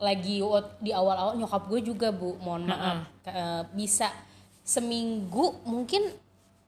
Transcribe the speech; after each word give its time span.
lagi 0.00 0.40
di 0.80 0.90
awal-awal 0.90 1.36
nyokap 1.36 1.68
gue 1.68 1.80
juga 1.84 2.08
bu. 2.10 2.34
Mohon 2.38 2.62
maaf. 2.66 2.96
Ke- 3.20 3.30
eh, 3.30 3.62
bisa 3.70 4.08
seminggu 4.60 5.60
mungkin 5.62 6.08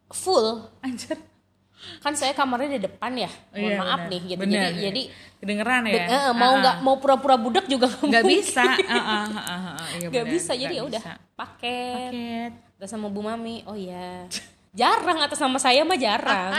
full. 0.08 0.60
Anjir. 0.80 1.16
kan 1.98 2.14
saya 2.14 2.30
kamarnya 2.30 2.78
di 2.78 2.86
depan 2.86 3.10
ya? 3.10 3.26
Mohon 3.50 3.66
Iya, 3.66 3.78
maaf 3.80 3.98
benar. 3.98 4.10
nih. 4.12 4.20
Gitu 4.22 4.38
Benar. 4.38 4.54
jadi 4.62 4.78
jadi 4.78 5.02
kedengeran 5.42 5.82
ya? 5.82 5.94
eh, 6.06 6.30
mau 6.32 6.52
Ah, 6.52 6.58
nggak 6.60 6.76
ah. 6.78 6.82
mau 6.84 6.96
pura-pura 6.96 7.34
budak 7.34 7.66
juga 7.66 7.90
nggak 7.90 8.22
mungkin. 8.22 8.38
bisa. 8.38 8.62
Ah, 8.62 8.78
ah, 8.86 9.02
ah, 9.02 9.26
ah, 9.34 9.60
ah, 9.74 9.86
nggak 9.98 10.26
bisa. 10.30 10.52
jadi 10.54 10.74
ya 10.78 10.82
udah 10.86 11.02
paket. 11.34 12.12
Paket. 12.14 12.52
Terus 12.78 12.86
sama 12.86 13.10
Bu 13.10 13.18
Mami. 13.18 13.66
Oh 13.66 13.74
ya 13.74 14.30
jarang 14.70 15.18
atas 15.20 15.36
nama 15.36 15.58
saya 15.58 15.82
mah 15.82 15.98
jarang. 15.98 16.54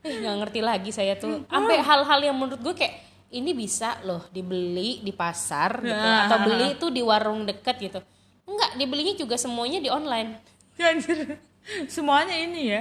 Eh 0.00 0.14
nggak 0.16 0.34
ngerti 0.46 0.60
lagi 0.62 0.90
saya 0.92 1.18
tuh. 1.18 1.42
Sampai 1.44 1.82
hal-hal 1.82 2.20
yang 2.22 2.36
menurut 2.38 2.62
gue 2.62 2.74
kayak 2.76 3.09
ini 3.30 3.54
bisa 3.54 4.02
loh 4.02 4.26
dibeli 4.34 4.98
di 5.06 5.14
pasar 5.14 5.78
gitu. 5.82 5.94
Atau 5.94 6.38
beli 6.50 6.66
itu 6.74 6.86
di 6.90 7.02
warung 7.02 7.46
deket 7.46 7.76
gitu. 7.78 8.00
Enggak 8.46 8.70
dibelinya 8.74 9.14
juga 9.14 9.38
semuanya 9.38 9.78
di 9.78 9.86
online. 9.86 10.42
Ya, 10.74 10.90
anjir. 10.94 11.38
Semuanya 11.86 12.34
ini 12.34 12.60
ya. 12.66 12.80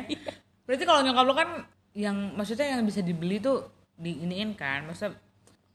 Berarti 0.65 0.83
kalau 0.89 1.05
nyokap 1.05 1.25
lo 1.25 1.33
kan 1.37 1.49
yang 1.93 2.33
maksudnya 2.33 2.77
yang 2.77 2.81
bisa 2.81 3.05
dibeli 3.05 3.37
tuh 3.37 3.69
diiniin 4.01 4.57
kan? 4.57 4.89
Maksudnya 4.89 5.13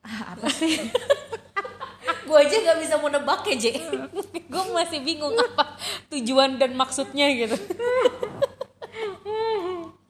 ah, 0.03 0.35
apa 0.35 0.51
sih? 0.51 0.75
Gue 2.27 2.39
aja 2.41 2.57
nggak 2.57 2.79
bisa 2.81 2.95
mau 2.99 3.13
nebak 3.13 3.47
ya 3.47 3.55
J. 3.55 3.65
Gue 4.53 4.65
masih 4.75 5.07
bingung 5.07 5.39
apa 5.39 5.79
tujuan 6.11 6.59
dan 6.59 6.75
maksudnya 6.75 7.31
gitu. 7.31 7.55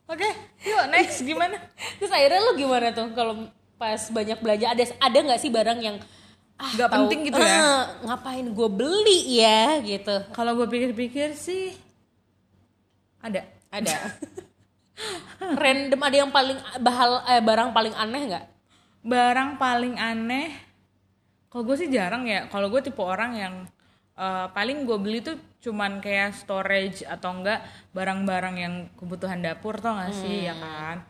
Oke 0.08 0.28
yuk 0.64 0.84
next 0.88 1.20
gimana? 1.20 1.60
Terus 2.00 2.12
akhirnya 2.12 2.40
lo 2.40 2.52
gimana 2.56 2.88
tuh 2.96 3.12
kalau 3.12 3.50
pas 3.74 4.00
banyak 4.10 4.38
belanja 4.38 4.66
ada 4.70 4.82
ada 5.02 5.18
nggak 5.18 5.40
sih 5.40 5.50
barang 5.50 5.80
yang 5.82 5.96
ah, 6.58 6.70
Nggak 6.74 6.90
penting 6.90 7.20
gitu 7.28 7.40
ya? 7.40 7.50
eh, 7.50 7.80
ngapain 8.06 8.46
gue 8.46 8.68
beli 8.70 9.20
ya? 9.42 9.82
gitu. 9.82 10.16
Kalau 10.30 10.54
gue 10.54 10.66
pikir-pikir 10.70 11.34
sih 11.34 11.74
ada. 13.18 13.42
Ada. 13.74 13.96
Random 15.62 16.00
ada 16.00 16.16
yang 16.16 16.30
paling 16.30 16.58
bahal 16.78 17.24
eh, 17.26 17.42
barang 17.42 17.74
paling 17.74 17.94
aneh 17.98 18.22
nggak? 18.30 18.44
Barang 19.04 19.58
paling 19.58 19.98
aneh 19.98 20.54
kalau 21.50 21.66
gue 21.66 21.76
sih 21.78 21.90
jarang 21.90 22.26
ya. 22.26 22.46
Kalau 22.50 22.70
gue 22.70 22.80
tipe 22.82 23.02
orang 23.02 23.32
yang 23.34 23.54
eh, 24.14 24.46
paling 24.54 24.86
gue 24.86 24.98
beli 25.02 25.18
tuh 25.24 25.34
cuman 25.64 25.98
kayak 26.04 26.36
storage 26.36 27.02
atau 27.08 27.40
enggak 27.40 27.64
barang-barang 27.96 28.56
yang 28.60 28.74
kebutuhan 29.00 29.40
dapur 29.40 29.80
tau 29.80 29.96
gak 29.96 30.12
sih 30.12 30.44
ya 30.44 30.52
kan 30.52 31.00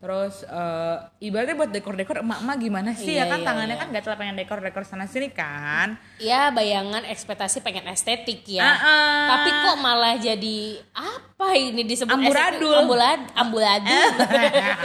terus 0.00 0.48
eh, 0.48 0.96
ibaratnya 1.28 1.60
buat 1.60 1.68
dekor-dekor 1.68 2.24
emak-emak 2.24 2.56
gimana 2.56 2.90
sih? 2.96 3.12
Iya, 3.12 3.28
ya 3.28 3.36
kan 3.36 3.38
iya, 3.44 3.46
tangannya 3.46 3.76
iya. 3.76 3.82
kan 3.84 3.88
gatel 3.92 4.16
pengen 4.16 4.36
dekor-dekor 4.40 4.84
sana 4.88 5.04
sini 5.04 5.28
kan? 5.28 6.00
Ya 6.16 6.48
bayangan 6.48 7.04
ekspektasi 7.04 7.60
pengen 7.60 7.84
estetik 7.92 8.48
ya. 8.48 8.64
Ah, 8.64 8.80
ah. 8.80 9.24
tapi 9.36 9.50
kok 9.52 9.76
malah 9.84 10.16
jadi 10.16 10.80
apa 10.96 11.48
ini 11.52 11.84
disebut 11.84 12.16
Amburadul. 12.16 12.64
estetik? 12.64 12.80
ambulad 12.80 13.20
ambuladul. 13.36 14.08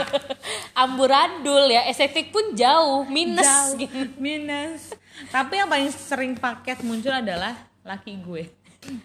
Amburadul 0.84 1.64
ya 1.72 1.88
estetik 1.88 2.28
pun 2.28 2.52
jauh 2.52 3.08
minus 3.08 3.48
Jauh, 3.48 3.80
gitu. 3.80 3.96
minus. 4.20 4.92
Tapi 5.32 5.64
yang 5.64 5.68
paling 5.72 5.88
sering 5.96 6.36
paket 6.36 6.84
muncul 6.84 7.16
adalah 7.16 7.56
laki 7.80 8.20
gue. 8.20 8.52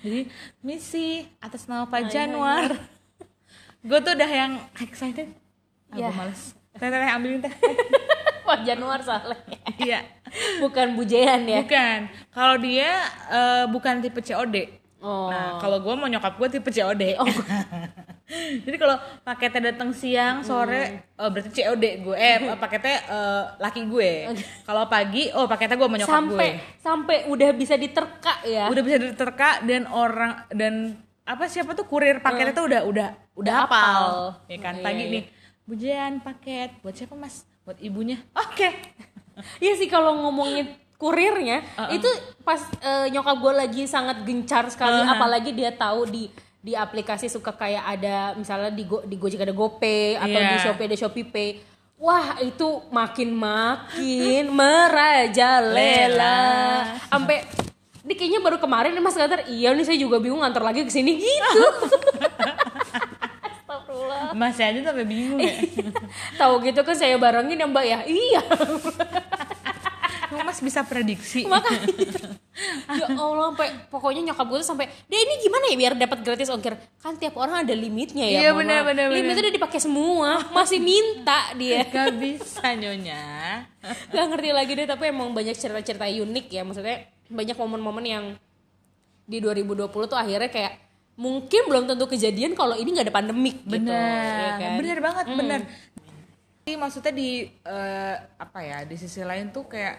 Jadi 0.04 0.28
misi 0.60 1.24
atas 1.40 1.72
nama 1.72 1.88
Pak 1.88 2.12
Januar. 2.12 2.76
Gue 3.82 3.98
tuh 4.04 4.14
udah 4.14 4.30
yang 4.30 4.62
excited 4.78 5.41
aku 5.92 6.00
Ya. 6.00 6.10
males. 6.10 6.56
Teh 6.72 6.88
teh 6.88 7.00
ambilin 7.06 7.40
teh. 7.40 7.54
Pak 8.48 8.64
Januar 8.64 9.00
salah 9.00 9.38
ya. 9.46 9.60
iya. 9.78 10.00
Bukan 10.60 10.96
bujean 10.96 11.44
ya? 11.44 11.62
Bukan. 11.62 12.00
Kalau 12.32 12.56
dia 12.58 12.90
eh, 13.30 13.64
bukan 13.68 14.00
tipe 14.00 14.20
COD 14.20 14.56
oh. 15.00 15.28
Nah 15.28 15.58
kalau 15.58 15.80
gue 15.80 15.94
mau 15.94 16.08
nyokap 16.08 16.36
gue 16.36 16.48
tipe 16.50 16.70
COD 16.70 17.04
jadi 18.64 18.78
kalau 18.80 18.96
paketnya 19.22 19.72
datang 19.72 19.92
siang 19.92 20.40
sore 20.40 21.04
Hmm. 21.12 21.20
eh, 21.20 21.30
berarti 21.30 21.50
COD 21.54 21.84
gue 22.02 22.16
eh 22.16 22.38
paketnya 22.64 22.96
eh, 23.06 23.44
laki 23.58 23.82
gue. 23.86 24.12
Kalau 24.64 24.88
pagi 24.88 25.28
oh 25.32 25.46
paketnya 25.46 25.76
gue 25.76 25.88
mau 25.88 26.00
nyokap 26.00 26.16
sampai 26.16 26.50
gue. 26.50 26.80
sampai 26.80 27.18
udah 27.28 27.50
bisa 27.52 27.76
diterka 27.76 28.40
ya? 28.44 28.68
Udah 28.68 28.82
bisa 28.82 28.98
diterka 28.98 29.60
dan 29.64 29.84
orang 29.86 30.48
dan 30.50 30.96
apa 31.22 31.46
siapa 31.46 31.72
tuh 31.72 31.86
kurir 31.86 32.20
paketnya 32.20 32.52
tuh 32.52 32.66
udah 32.66 32.82
udah 32.84 33.10
udah 33.36 33.54
hafal. 33.64 34.12
ya 34.48 34.58
kan? 34.60 34.76
Iya, 34.76 34.84
pagi 34.84 35.04
iya. 35.06 35.14
nih 35.14 35.24
bujian 35.64 36.20
paket 36.20 36.74
buat 36.80 36.94
siapa 36.94 37.14
mas 37.14 37.44
buat 37.62 37.78
ibunya 37.80 38.18
oke 38.34 38.70
Iya 39.64 39.74
sih 39.74 39.88
kalau 39.88 40.22
ngomongin 40.22 40.70
kurirnya 41.00 41.66
itu 41.90 42.06
pas 42.46 42.62
eh, 42.78 43.10
nyokap 43.10 43.42
gue 43.42 43.54
lagi 43.58 43.84
sangat 43.90 44.22
gencar 44.22 44.70
sekali 44.70 45.02
apalagi 45.02 45.50
dia 45.50 45.74
tahu 45.74 46.06
di 46.06 46.30
di 46.62 46.78
aplikasi 46.78 47.26
suka 47.26 47.50
kayak 47.52 47.82
ada 47.82 48.38
misalnya 48.38 48.70
di 48.70 48.86
Go, 48.86 49.02
di 49.02 49.18
Gojek 49.18 49.42
ada 49.42 49.50
GoPay 49.50 50.14
atau 50.14 50.38
di 50.38 50.46
Iya. 50.46 50.62
Shopee 50.62 50.86
ada 50.86 50.94
Shopee 50.94 51.26
Pay. 51.26 51.50
Wah, 51.98 52.38
itu 52.38 52.86
makin-makin 52.94 54.46
merajalela. 54.62 56.38
Sampai 57.10 57.50
ini 58.06 58.14
kayaknya 58.14 58.42
baru 58.42 58.62
kemarin 58.62 58.94
Mas 59.02 59.18
ngantar, 59.18 59.50
iya 59.50 59.74
nih 59.74 59.86
saya 59.86 59.98
juga 59.98 60.22
bingung 60.22 60.42
ngantar 60.42 60.62
lagi 60.62 60.86
ke 60.86 60.94
sini 60.94 61.18
gitu. 61.18 61.66
Astagfirullah. 63.92 64.32
masih 64.34 64.64
aja 64.64 64.80
sampai 64.88 65.06
bingung 65.06 65.40
ya 65.40 65.56
Tahu 66.40 66.54
gitu 66.64 66.80
kan 66.82 66.96
saya 66.96 67.20
barengin 67.20 67.60
ya 67.60 67.68
Mbak 67.68 67.86
ya. 67.86 68.00
Iya. 68.08 68.42
Mas 70.32 70.64
bisa 70.64 70.80
prediksi 70.88 71.44
makanya 71.44 71.92
ya 73.00 73.08
Allah 73.14 73.52
sampai 73.52 73.68
pokoknya 73.92 74.32
nyokap 74.32 74.48
gue 74.48 74.58
tuh 74.64 74.70
sampai 74.72 74.88
deh 75.08 75.20
ini 75.20 75.44
gimana 75.44 75.66
ya 75.68 75.76
biar 75.76 75.94
dapat 76.00 76.24
gratis 76.24 76.48
ongkir 76.48 76.76
kan 77.04 77.20
tiap 77.20 77.36
orang 77.36 77.68
ada 77.68 77.76
limitnya 77.76 78.28
ya 78.28 78.40
Iya, 78.48 78.52
benar, 78.56 78.88
benar. 78.88 79.12
limitnya 79.12 79.48
udah 79.48 79.56
dipakai 79.60 79.80
semua 79.84 80.40
masih 80.56 80.80
minta 80.80 81.52
dia 81.56 81.84
gak 81.92 82.16
bisa 82.16 82.64
nyonya 82.76 83.24
gak 84.12 84.26
ngerti 84.32 84.50
lagi 84.56 84.72
deh 84.76 84.88
tapi 84.88 85.12
emang 85.12 85.36
banyak 85.36 85.56
cerita-cerita 85.56 86.08
unik 86.08 86.46
ya 86.48 86.64
maksudnya 86.64 86.98
banyak 87.28 87.56
momen-momen 87.60 88.06
yang 88.08 88.26
di 89.28 89.40
2020 89.40 89.88
tuh 89.88 90.16
akhirnya 90.20 90.48
kayak 90.48 90.74
mungkin 91.22 91.62
belum 91.70 91.86
tentu 91.86 92.10
kejadian 92.10 92.58
kalau 92.58 92.74
ini 92.74 92.98
nggak 92.98 93.06
ada 93.06 93.16
pandemik 93.22 93.62
gitu 93.62 93.78
bener 93.78 94.42
ya 94.42 94.52
kan? 94.58 94.78
bener 94.82 94.98
banget 94.98 95.26
bener 95.30 95.62
Jadi 96.62 96.78
maksudnya 96.78 97.14
di 97.18 97.50
eh, 97.50 98.16
apa 98.38 98.60
ya 98.62 98.86
di 98.86 98.94
sisi 98.94 99.26
lain 99.26 99.50
tuh 99.50 99.66
kayak 99.66 99.98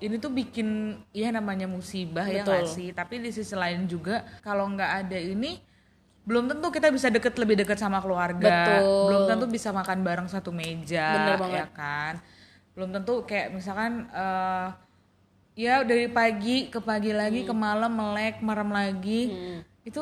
ini 0.00 0.16
tuh 0.16 0.32
bikin 0.32 0.96
ya 1.12 1.28
namanya 1.28 1.68
musibah 1.68 2.24
ya 2.24 2.40
Betul. 2.40 2.48
nggak 2.56 2.64
sih? 2.72 2.88
Tapi 2.96 3.20
di 3.20 3.28
sisi 3.28 3.52
lain 3.52 3.84
juga 3.84 4.24
kalau 4.40 4.64
nggak 4.72 4.90
ada 5.04 5.18
ini 5.20 5.60
belum 6.24 6.48
tentu 6.48 6.72
kita 6.72 6.88
bisa 6.88 7.12
deket 7.12 7.36
lebih 7.36 7.60
deket 7.60 7.76
sama 7.76 8.00
keluarga. 8.00 8.80
Betul. 8.80 9.12
belum 9.12 9.22
tentu 9.28 9.46
bisa 9.52 9.68
makan 9.76 9.98
bareng 10.00 10.28
satu 10.32 10.48
meja 10.56 11.36
ya 11.36 11.68
kan? 11.68 12.16
Belum 12.72 12.96
tentu 12.96 13.28
kayak 13.28 13.52
misalkan 13.52 14.08
eh, 14.08 14.68
ya 15.52 15.84
dari 15.84 16.08
pagi 16.08 16.72
ke 16.72 16.80
pagi 16.80 17.12
lagi 17.12 17.44
ke 17.44 17.52
malam 17.52 17.92
melek 17.92 18.40
merem 18.40 18.72
lagi 18.72 19.20
itu 19.84 20.00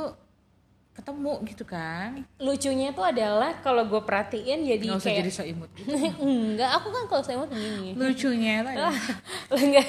ketemu 0.98 1.32
gitu 1.46 1.64
kan 1.64 2.26
lucunya 2.42 2.90
tuh 2.90 3.06
adalah 3.06 3.62
kalau 3.62 3.86
gue 3.86 4.02
perhatiin 4.02 4.66
jadi 4.66 4.84
nggak 4.84 4.98
usah 4.98 5.10
kayak 5.14 5.20
jadi 5.22 5.32
so 5.32 5.42
imut 5.46 5.70
gitu. 5.78 5.94
enggak 6.26 6.70
aku 6.74 6.88
kan 6.90 7.04
kalau 7.06 7.22
saya 7.22 7.36
mau 7.38 7.46
begini 7.46 7.94
lucunya 7.94 8.66
itu 8.66 8.70
ada. 8.74 8.90
Enggak. 9.58 9.86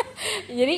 Jadi 0.58 0.76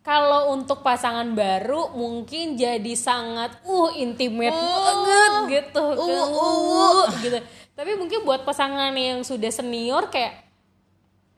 kalau 0.00 0.56
untuk 0.56 0.80
pasangan 0.80 1.28
baru 1.36 1.92
mungkin 1.92 2.56
jadi 2.56 2.92
sangat 2.96 3.60
uh 3.68 3.92
intimate 3.92 4.56
banget 4.56 5.32
gitu. 5.52 5.84
Uh, 5.84 6.28
uh, 6.32 7.04
gitu. 7.20 7.38
Tapi 7.76 7.92
mungkin 8.00 8.24
buat 8.24 8.42
pasangan 8.42 8.90
yang 8.96 9.20
sudah 9.20 9.52
senior 9.52 10.08
kayak 10.08 10.48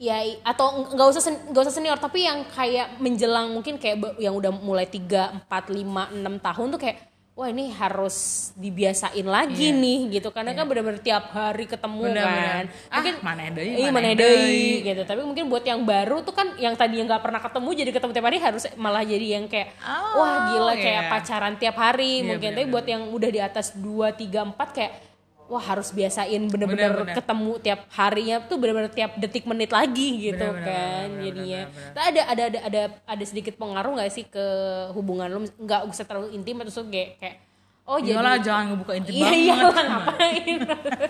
ya 0.01 0.23
atau 0.47 0.87
nggak 0.97 1.09
usah 1.13 1.53
nggak 1.53 1.63
usah 1.67 1.75
senior 1.77 2.01
tapi 2.01 2.25
yang 2.25 2.47
kayak 2.49 2.97
menjelang 3.05 3.53
mungkin 3.53 3.77
kayak 3.77 4.17
yang 4.17 4.33
udah 4.33 4.49
mulai 4.49 4.89
3, 4.89 5.45
4, 5.45 5.45
5, 5.45 6.17
6 6.25 6.47
tahun 6.47 6.67
tuh 6.73 6.81
kayak 6.81 7.10
wah 7.41 7.49
ini 7.49 7.73
harus 7.73 8.17
dibiasain 8.53 9.25
lagi 9.25 9.73
nih 9.73 10.21
gitu. 10.21 10.29
Karena 10.29 10.53
kan 10.53 10.69
benar-benar 10.69 11.01
tiap 11.01 11.33
hari 11.33 11.65
ketemu 11.65 12.05
kan. 12.05 12.13
Benar-benar. 12.13 12.65
Ah, 12.93 13.01
mungkin 13.01 13.15
mana 13.25 13.43
deui, 13.49 13.73
iya, 13.81 13.89
mana 13.89 14.13
deui 14.13 14.85
gitu. 14.85 15.03
Tapi 15.09 15.21
mungkin 15.25 15.49
buat 15.49 15.65
yang 15.65 15.81
baru 15.81 16.21
tuh 16.21 16.37
kan 16.37 16.53
yang 16.61 16.77
tadi 16.77 17.01
nggak 17.01 17.25
pernah 17.25 17.41
ketemu 17.41 17.69
jadi 17.73 17.91
ketemu 17.97 18.13
tiap 18.13 18.27
hari 18.29 18.39
harus 18.39 18.63
malah 18.77 19.01
jadi 19.01 19.41
yang 19.41 19.49
kayak 19.49 19.73
Oh, 19.81 20.21
wah 20.21 20.53
gila 20.53 20.75
kayak 20.77 21.03
iya. 21.03 21.11
pacaran 21.11 21.57
tiap 21.57 21.81
hari 21.81 22.21
Iya, 22.21 22.29
mungkin. 22.29 22.51
tapi 22.53 22.67
buat 22.69 22.85
yang 22.85 23.09
udah 23.09 23.31
di 23.33 23.41
atas 23.41 23.73
2, 23.73 24.13
3, 24.13 24.45
4 24.45 24.77
kayak 24.77 24.93
wah 25.51 25.59
harus 25.59 25.91
biasain 25.91 26.47
bener-bener 26.47 27.11
ketemu 27.11 27.59
tiap 27.59 27.81
harinya 27.91 28.39
tuh 28.47 28.55
bener-bener 28.55 28.87
tiap 28.89 29.19
detik 29.19 29.43
menit 29.45 29.75
lagi 29.75 30.31
gitu 30.31 30.39
Bener-bener, 30.39 30.71
kan 30.71 31.07
bener-bener, 31.11 31.27
jadinya. 31.27 31.63
Nah, 31.91 32.03
ada 32.07 32.21
ada 32.23 32.43
ada 32.47 32.59
ada 32.71 32.83
ada 33.03 33.25
sedikit 33.27 33.59
pengaruh 33.59 33.99
nggak 33.99 34.11
sih 34.15 34.31
ke 34.31 34.47
hubungan 34.95 35.27
lo 35.27 35.43
nggak 35.43 35.91
usah 35.91 36.07
terlalu 36.07 36.39
intim 36.39 36.63
atau 36.63 36.87
kayak 36.87 37.19
kayak 37.19 37.37
oh 37.83 37.99
jadi 37.99 38.15
Iyalah 38.15 38.39
jangan 38.39 38.65
ngebuka 38.71 38.93
intim 38.95 39.13
Iya 39.19 39.27
banget. 39.27 39.43
iya 39.43 39.55
lah 39.59 39.85
ngapain? 39.91 40.59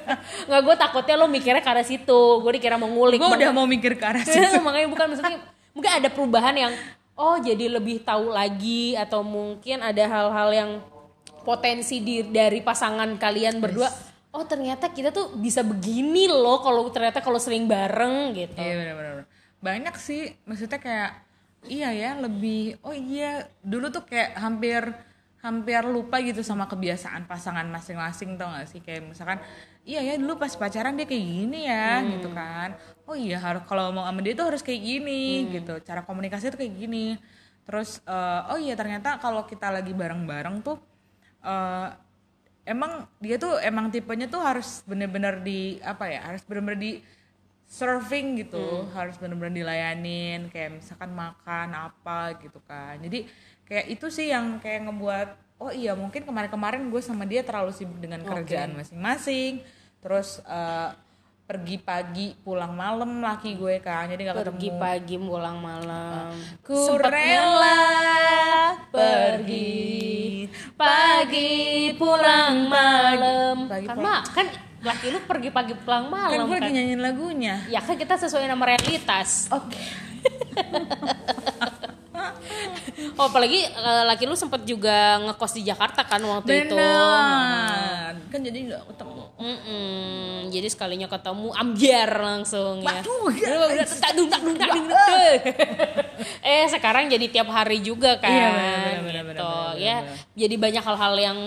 Nggak 0.48 0.60
gue 0.64 0.76
takutnya 0.80 1.14
lo 1.20 1.26
mikirnya 1.28 1.60
ke 1.60 1.70
arah 1.76 1.84
situ. 1.84 2.20
Gue 2.40 2.52
dikira 2.56 2.80
mau 2.80 2.88
ngulik. 2.88 3.20
Gue 3.20 3.28
udah 3.28 3.52
mau 3.52 3.68
mikir 3.68 4.00
ke 4.00 4.04
arah 4.08 4.24
situ. 4.24 4.56
Makanya 4.64 4.88
bukan 4.88 5.04
maksudnya 5.12 5.44
Mungkin 5.76 5.92
ada 6.00 6.08
perubahan 6.08 6.56
yang 6.56 6.72
Oh 7.14 7.36
jadi 7.36 7.68
lebih 7.68 8.00
tahu 8.00 8.32
lagi 8.32 8.96
Atau 8.96 9.20
mungkin 9.20 9.84
ada 9.84 10.02
hal-hal 10.08 10.48
yang 10.56 10.70
Potensi 11.44 12.00
di, 12.00 12.24
dari 12.24 12.64
pasangan 12.64 13.12
kalian 13.20 13.60
berdua 13.60 13.92
Oh 14.30 14.46
ternyata 14.46 14.86
kita 14.94 15.10
tuh 15.10 15.34
bisa 15.34 15.66
begini 15.66 16.30
loh 16.30 16.62
Kalau 16.62 16.86
ternyata 16.94 17.18
kalau 17.18 17.42
sering 17.42 17.66
bareng 17.66 18.30
gitu. 18.34 18.54
Iya 18.54 18.74
benar-benar. 18.78 19.26
Banyak 19.60 19.94
sih, 19.98 20.32
maksudnya 20.46 20.78
kayak 20.80 21.10
iya 21.68 21.92
ya 21.92 22.16
lebih 22.16 22.80
oh 22.80 22.96
iya 22.96 23.44
dulu 23.60 23.92
tuh 23.92 24.08
kayak 24.08 24.32
hampir 24.40 24.80
hampir 25.44 25.84
lupa 25.84 26.20
gitu 26.24 26.40
sama 26.40 26.64
kebiasaan 26.68 27.28
pasangan 27.28 27.64
masing-masing 27.68 28.36
tau 28.38 28.54
gak 28.54 28.68
sih? 28.70 28.80
Kayak 28.80 29.12
misalkan 29.12 29.38
iya 29.82 30.00
ya 30.04 30.14
dulu 30.20 30.36
pas 30.36 30.52
pacaran 30.54 30.94
dia 30.94 31.08
kayak 31.08 31.26
gini 31.26 31.66
ya 31.66 32.00
gitu 32.04 32.28
kan. 32.30 32.78
Oh 33.10 33.16
iya 33.18 33.40
harus 33.40 33.66
kalau 33.66 33.90
mau 33.90 34.06
sama 34.06 34.20
dia 34.22 34.38
tuh 34.38 34.46
harus 34.52 34.62
kayak 34.62 34.80
gini 34.80 35.50
gitu. 35.58 35.80
Cara 35.82 36.06
komunikasi 36.06 36.54
tuh 36.54 36.60
kayak 36.60 36.74
gini. 36.78 37.18
Terus 37.66 37.98
eh, 38.06 38.40
oh 38.52 38.58
iya 38.62 38.78
ternyata 38.78 39.18
kalau 39.18 39.42
kita 39.48 39.74
lagi 39.74 39.90
bareng-bareng 39.90 40.62
tuh 40.62 40.78
eh, 41.42 41.88
emang 42.64 43.08
dia 43.18 43.36
tuh 43.40 43.56
emang 43.60 43.88
tipenya 43.88 44.28
tuh 44.28 44.42
harus 44.42 44.84
bener-bener 44.84 45.40
di 45.40 45.80
apa 45.80 46.06
ya 46.08 46.20
harus 46.28 46.42
bener-bener 46.44 46.78
di 46.78 46.92
serving 47.70 48.42
gitu. 48.42 48.90
Harus 48.90 49.14
bener-bener 49.16 49.62
dilayanin 49.62 50.50
kayak 50.50 50.82
misalkan 50.82 51.14
makan 51.14 51.68
apa 51.70 52.34
gitu 52.42 52.58
kan. 52.66 52.98
Jadi 52.98 53.30
kayak 53.70 53.86
itu 53.86 54.06
sih 54.10 54.34
yang 54.34 54.58
kayak 54.58 54.90
ngebuat 54.90 55.28
oh 55.60 55.70
iya 55.70 55.92
mungkin 55.94 56.24
kemarin-kemarin 56.24 56.88
gue 56.88 57.02
sama 57.04 57.28
dia 57.28 57.46
terlalu 57.46 57.70
sibuk 57.70 58.02
dengan 58.02 58.26
kerjaan 58.26 58.74
masing-masing. 58.74 59.62
Terus 60.02 60.42
eh, 60.42 60.90
pergi 61.50 61.82
pagi 61.82 62.30
pulang 62.36 62.70
malam 62.70 63.18
laki 63.18 63.58
gue 63.58 63.82
kan. 63.82 64.06
Jadi 64.06 64.22
nggak 64.22 64.38
Pergi 64.38 64.70
ketemu. 64.70 64.78
pagi 64.78 65.16
pulang 65.18 65.58
malam. 65.58 66.30
Ku 66.62 66.78
Sempet 66.78 67.10
rela 67.10 67.82
pergi. 68.86 70.46
pagi 70.78 71.58
pulang 71.98 72.70
malam. 72.70 73.66
Pagi 73.66 73.82
kan 73.84 73.96
pulang- 73.98 74.26
kan 74.30 74.46
laki 74.80 75.06
lu 75.10 75.18
pergi 75.26 75.50
pagi 75.50 75.74
pulang 75.74 76.06
kan 76.06 76.14
malam 76.30 76.46
gue 76.46 76.54
kan, 76.54 76.62
lagi 76.62 76.70
nyanyiin 76.72 77.02
lagunya. 77.02 77.54
Ya 77.66 77.82
kan 77.82 77.98
kita 77.98 78.14
sesuai 78.16 78.46
nama 78.46 78.64
realitas. 78.64 79.50
Oke 79.50 79.82
oh 83.18 83.24
apalagi 83.28 83.60
eh, 83.64 84.02
laki 84.06 84.24
lu 84.26 84.36
sempet 84.36 84.62
juga 84.64 85.18
ngekos 85.24 85.52
di 85.56 85.62
Jakarta 85.66 86.04
kan 86.04 86.20
waktu 86.22 86.68
itu 86.68 86.76
benar 86.76 88.12
kan 88.30 88.40
jadi 88.40 88.58
nggak 88.70 88.82
ketemu 88.94 89.22
Mm-mm. 89.40 90.52
jadi 90.52 90.68
sekalinya 90.70 91.08
ketemu 91.08 91.48
ambiar 91.56 92.10
langsung 92.20 92.84
ya 92.84 93.00
ya. 93.00 93.56
Udah, 93.56 93.86
tak 93.88 94.12
dung, 94.14 94.28
tak 94.28 94.40
dung, 94.44 94.56
tak 94.56 94.70
dung, 94.70 94.86
tak 94.86 95.06
dung. 95.08 95.40
eh 96.52 96.64
sekarang 96.68 97.08
jadi 97.08 97.26
tiap 97.32 97.48
hari 97.48 97.80
juga 97.80 98.20
kan 98.20 98.30
Iya, 98.30 98.48
benar, 98.52 99.00
benar, 99.02 99.24
benar, 99.24 99.40
gitu. 99.40 99.52
ya 99.80 99.96
jadi 100.36 100.54
banyak 100.60 100.84
hal-hal 100.84 101.14
yang 101.16 101.38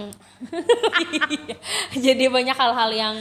jadi 2.06 2.26
banyak 2.28 2.58
hal-hal 2.58 2.92
yang 2.92 3.16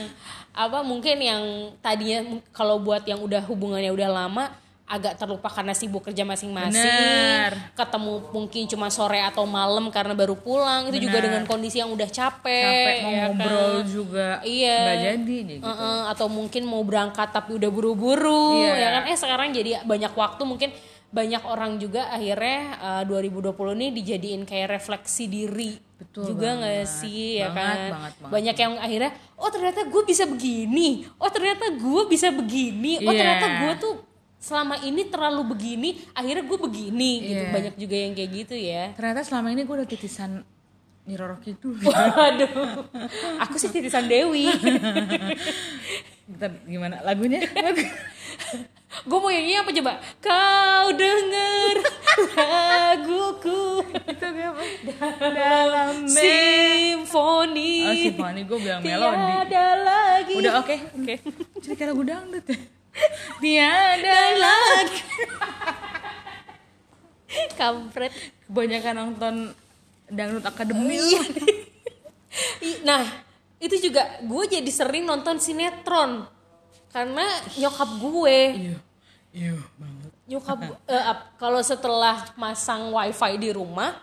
apa 0.52 0.84
mungkin 0.84 1.16
yang 1.16 1.72
tadinya 1.80 2.40
kalau 2.52 2.76
buat 2.76 3.08
yang 3.08 3.24
udah 3.24 3.40
hubungannya 3.48 3.88
udah 3.88 4.08
lama 4.12 4.52
agak 4.92 5.16
terlupa 5.16 5.48
karena 5.48 5.72
sibuk 5.72 6.04
kerja 6.04 6.20
masing-masing 6.22 6.84
ketemu 7.72 8.12
mungkin 8.28 8.62
cuma 8.66 8.88
sore 8.88 9.18
atau 9.18 9.44
malam 9.44 9.88
karena 9.88 10.12
baru 10.12 10.36
pulang 10.36 10.86
itu 10.86 11.00
juga 11.00 11.16
Benar. 11.16 11.26
dengan 11.26 11.42
kondisi 11.46 11.76
yang 11.78 11.88
udah 11.88 12.06
capek, 12.06 12.60
capek 12.62 12.96
mau 12.98 13.10
ya 13.10 13.22
ngobrol 13.26 13.72
kan? 13.74 13.84
juga 13.88 14.28
Iya. 14.42 14.76
nggak 14.78 14.98
jadi 15.02 15.36
gitu. 15.48 15.64
Heeh, 15.64 16.00
atau 16.06 16.26
mungkin 16.28 16.62
mau 16.64 16.82
berangkat 16.82 17.28
tapi 17.30 17.56
udah 17.56 17.70
buru-buru 17.70 18.60
Iya. 18.62 18.72
ya 18.76 18.88
kan 18.92 19.02
eh 19.06 19.16
sekarang 19.16 19.48
jadi 19.50 19.80
banyak 19.82 20.12
waktu 20.12 20.42
mungkin 20.42 20.70
banyak 21.08 21.42
orang 21.42 21.76
juga 21.76 22.08
akhirnya 22.08 22.60
eh, 23.00 23.02
2020 23.04 23.52
ini 23.74 23.86
dijadiin 23.94 24.42
kayak 24.42 24.68
refleksi 24.72 25.24
diri 25.26 25.76
Betul 25.94 26.34
juga 26.34 26.58
nggak 26.58 26.82
banget. 26.82 26.88
sih 26.90 27.38
ya 27.38 27.46
Banget, 27.46 27.54
kan 27.54 27.78
banget, 27.90 28.12
banget. 28.12 28.32
banyak 28.32 28.56
yang 28.58 28.72
akhirnya 28.76 29.10
oh 29.36 29.48
ternyata 29.48 29.80
gue 29.84 30.02
bisa 30.02 30.24
begini 30.24 30.88
oh 31.14 31.30
ternyata 31.30 31.64
gue 31.70 32.02
bisa 32.06 32.28
begini 32.28 32.92
oh 32.98 33.08
Iya. 33.08 33.18
ternyata 33.18 33.46
gue 33.56 33.72
tuh 33.78 33.94
selama 34.42 34.74
ini 34.82 35.06
terlalu 35.06 35.54
begini 35.54 36.02
akhirnya 36.10 36.42
gue 36.42 36.58
begini 36.58 37.12
gitu. 37.30 37.42
Iya. 37.46 37.54
banyak 37.54 37.74
juga 37.78 37.96
yang 37.96 38.12
kayak 38.18 38.30
gitu 38.34 38.54
ya. 38.58 38.84
Ternyata 38.98 39.22
selama 39.22 39.54
ini 39.54 39.62
gue 39.62 39.74
udah 39.78 39.88
titisan 39.88 40.42
Nyiroro 41.06 41.38
Kidul 41.38 41.78
waduh. 41.82 42.50
Aku 43.46 43.54
sih 43.58 43.70
titisan 43.70 44.10
Dewi. 44.10 44.50
Bentar, 46.26 46.50
gimana 46.66 47.02
lagunya? 47.06 47.42
Gue 49.08 49.18
mau 49.18 49.32
nyanyi 49.32 49.56
apa 49.56 49.72
coba? 49.72 49.92
Kau 50.20 50.86
denger 50.94 51.76
laguku. 52.36 53.82
Itu 53.88 54.26
apa 55.00 55.26
dalam 55.32 56.06
Simfoni. 56.06 57.88
Oh 57.88 57.94
simfoni. 57.96 58.40
Gue 58.44 58.58
bilang 58.60 58.84
melodi. 58.84 59.16
Tiada 59.16 59.66
lagi. 59.80 60.34
Udah 60.38 60.52
oke 60.60 60.76
oke. 60.92 61.14
Jadi 61.64 61.74
kayak 61.74 61.88
lagu 61.96 62.02
dangdut 62.04 62.44
ya 62.46 62.58
tiada 63.40 64.20
lagi. 64.36 65.00
Kampret. 67.60 68.12
Kebanyakan 68.46 68.94
nonton 68.94 69.34
dangdut 70.12 70.44
akademi. 70.44 71.00
Iya. 71.00 71.22
Nah 72.84 73.02
itu 73.56 73.76
juga 73.88 74.20
gue 74.20 74.44
jadi 74.48 74.70
sering 74.72 75.08
nonton 75.08 75.40
sinetron. 75.40 76.28
Karena 76.92 77.24
nyokap 77.56 77.90
gue. 77.96 78.38
Iya. 78.68 78.76
Iya 79.32 79.54
banget. 79.80 80.10
Nyokap 80.28 80.58
ap- 80.86 81.28
kalau 81.40 81.60
setelah 81.64 82.28
masang 82.36 82.92
wifi 82.92 83.32
di 83.40 83.50
rumah 83.56 83.96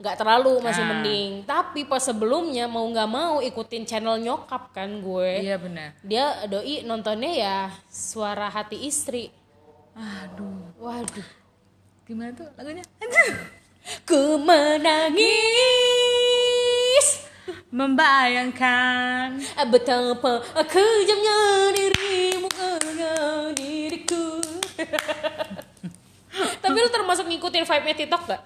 nggak 0.00 0.16
terlalu 0.16 0.56
masih 0.58 0.80
Ah. 0.80 0.88
mending. 0.90 1.44
Tapi 1.44 1.84
pas 1.84 2.00
sebelumnya 2.00 2.64
mau 2.64 2.82
nggak 2.82 3.04
mau 3.04 3.38
ikutin 3.38 3.84
channel 3.84 4.16
nyokap 4.16 4.72
kan 4.72 4.88
gue. 4.98 5.44
Iya 5.44 5.60
benar 5.60 5.92
dia 6.00 6.48
doi 6.48 6.80
nontonnya 6.82 7.30
ya 7.30 7.56
suara 7.86 8.48
hati 8.48 8.80
istri. 8.80 9.28
Aduh. 9.92 10.72
Waduh. 10.80 11.28
Gimana 12.08 12.32
tuh 12.32 12.48
lagunya? 12.56 12.80
Ku 14.08 14.40
menangis. 14.40 15.20
Membayangkan. 17.70 19.38
Betapa 19.68 20.42
kejamnya 20.66 21.38
dirimu 21.70 22.48
dengan 22.80 23.52
diriku. 23.54 24.40
Tapi 26.62 26.76
lu 26.76 26.88
termasuk 26.88 27.26
ngikutin 27.26 27.62
vibe-nya 27.62 27.96
TikTok 27.96 28.22
gak? 28.26 28.42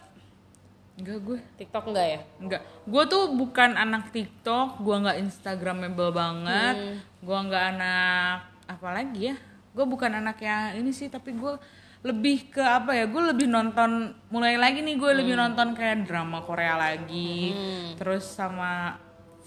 Enggak 0.94 1.18
gue 1.20 1.38
TikTok 1.56 1.84
enggak 1.88 2.06
ya? 2.08 2.20
Enggak, 2.38 2.62
gue 2.84 3.02
tuh 3.04 3.22
bukan 3.32 3.70
anak 3.74 4.10
TikTok, 4.10 4.78
gue 4.78 4.96
nggak 4.96 5.18
Instagramable 5.20 6.10
banget, 6.10 6.76
Hmm. 6.76 6.96
gue 7.20 7.38
nggak 7.44 7.64
anak 7.72 8.36
apa 8.64 8.88
lagi 8.90 9.20
ya, 9.28 9.36
gue 9.70 9.84
bukan 9.84 10.10
anak 10.14 10.38
yang 10.38 10.76
ini 10.76 10.90
sih, 10.90 11.06
tapi 11.06 11.34
gue 11.34 11.58
lebih 12.00 12.48
ke 12.48 12.60
apa 12.60 12.92
ya, 12.92 13.04
gue 13.04 13.22
lebih 13.26 13.48
nonton, 13.48 14.12
mulai 14.28 14.54
lagi 14.54 14.80
nih 14.80 14.94
gue 14.94 15.10
lebih 15.14 15.34
Hmm. 15.34 15.50
nonton 15.50 15.72
kayak 15.72 16.04
drama 16.04 16.38
Korea 16.40 16.76
lagi, 16.76 17.50
terus 17.94 18.24
sama 18.24 18.94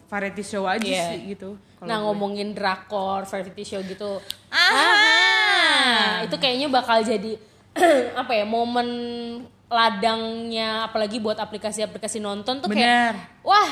variety 0.08 0.42
show 0.42 0.64
aja 0.64 0.84
Iya. 0.84 1.06
sih 1.12 1.32
gitu. 1.32 1.56
Nah 1.80 1.96
gue. 1.96 2.04
ngomongin 2.04 2.52
drakor, 2.52 3.24
variety 3.24 3.64
show 3.64 3.80
gitu 3.80 4.18
Aha! 4.50 6.24
Itu 6.24 6.36
kayaknya 6.36 6.68
bakal 6.68 7.02
jadi 7.02 7.38
apa 8.20 8.34
ya 8.34 8.44
momen 8.44 8.88
ladangnya 9.68 10.86
apalagi 10.86 11.18
buat 11.18 11.36
aplikasi-aplikasi 11.36 12.18
nonton 12.18 12.60
tuh 12.60 12.68
kayak 12.68 13.14
Bener. 13.14 13.14
wah 13.42 13.72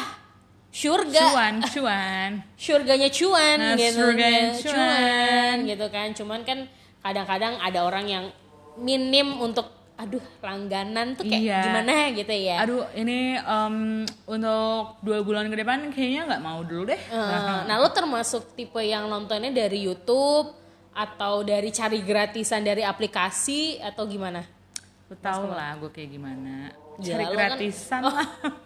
surga 0.70 1.22
cuan, 1.32 1.56
cuan. 1.74 2.32
surganya 2.56 3.08
cuan 3.10 3.58
Nah, 3.58 3.76
gitu 3.76 3.96
surganya 3.98 4.42
kan. 4.44 4.60
cuan. 4.60 5.56
gitu 5.64 5.86
kan 5.88 6.08
cuman 6.14 6.40
kan 6.42 6.60
kadang-kadang 7.00 7.54
ada 7.58 7.80
orang 7.82 8.06
yang 8.06 8.26
minim 8.76 9.40
untuk 9.40 9.72
aduh 9.96 10.20
langganan 10.42 11.16
tuh 11.16 11.24
kayak 11.24 11.40
Iya. 11.40 11.62
gimana 11.64 11.94
gitu 12.12 12.34
ya 12.36 12.60
Aduh, 12.60 12.84
ini 12.94 13.40
em, 13.40 13.76
untuk 14.28 15.00
dua 15.00 15.24
bulan 15.24 15.48
ke 15.48 15.56
depan 15.56 15.88
kayaknya 15.90 16.28
nggak 16.28 16.44
mau 16.44 16.60
dulu 16.60 16.84
deh. 16.86 17.00
Eh, 17.00 17.60
nah 17.64 17.80
lo 17.80 17.88
termasuk 17.90 18.52
tipe 18.52 18.84
yang 18.84 19.08
nontonnya 19.08 19.56
dari 19.56 19.88
YouTube 19.88 20.52
atau 20.92 21.40
dari 21.42 21.72
cari 21.72 22.04
gratisan 22.04 22.60
dari 22.62 22.84
aplikasi 22.84 23.80
atau 23.80 24.04
gimana? 24.04 24.44
Lu 25.06 25.16
tau 25.18 25.46
lah 25.48 25.78
gue 25.78 25.90
kayak 25.90 26.10
gimana. 26.12 26.74
Cari 26.98 27.24
kan- 27.24 27.34
gratisan 27.34 28.02
lah. 28.04 28.30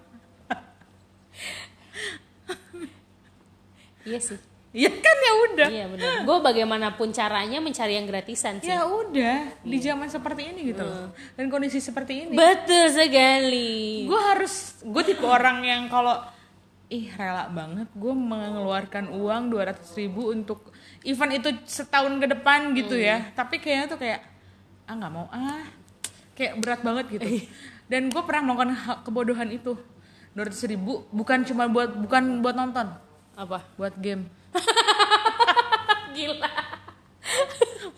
Iya 4.00 4.20
sih. 4.20 4.40
ya 4.72 4.90
kan? 4.90 5.18
Ya 5.20 5.34
udah. 5.44 5.68
Iya 5.70 5.86
benar. 5.90 6.18
Gue 6.24 6.38
bagaimanapun 6.40 7.10
caranya 7.10 7.60
mencari 7.60 7.98
yang 7.98 8.08
gratisan 8.08 8.58
sih. 8.58 8.70
ya 8.70 8.86
udah. 8.86 9.60
Di 9.62 9.78
zaman 9.78 10.08
seperti 10.08 10.50
ini 10.50 10.72
gitu 10.72 10.82
loh. 10.82 11.12
Dan 11.36 11.50
kondisi 11.50 11.78
seperti 11.78 12.26
ini. 12.26 12.34
Betul 12.34 12.90
sekali. 12.90 14.06
gue 14.06 14.20
harus 14.20 14.80
gue 14.80 15.04
tipe 15.04 15.26
orang 15.26 15.62
yang 15.62 15.84
kalau 15.90 16.22
ih 16.90 17.06
rela 17.14 17.46
banget 17.50 17.86
gue 17.94 18.14
mengeluarkan 18.16 19.14
uang 19.14 19.54
200 19.54 19.78
ribu 19.96 20.34
untuk 20.34 20.74
event 21.04 21.34
itu 21.36 21.50
setahun 21.68 22.18
ke 22.18 22.28
depan 22.30 22.74
gitu 22.74 22.96
ya. 22.98 23.30
Tapi 23.34 23.60
kayaknya 23.60 23.86
tuh 23.90 24.00
kayak 24.00 24.22
ah 24.90 24.94
nggak 24.96 25.14
mau 25.14 25.30
ah 25.30 25.66
kayak 26.40 26.56
berat 26.64 26.80
banget 26.80 27.06
gitu. 27.20 27.28
Dan 27.92 28.08
gue 28.08 28.24
pernah 28.24 28.48
melakukan 28.48 28.72
kebodohan 29.04 29.52
itu. 29.52 29.76
200 30.32 30.72
ribu 30.72 31.04
bukan 31.12 31.44
cuma 31.44 31.68
buat 31.68 31.92
bukan 31.92 32.40
buat 32.40 32.56
nonton. 32.56 32.88
Apa? 33.36 33.68
buat 33.76 33.92
game. 34.00 34.32
Gila. 36.16 36.52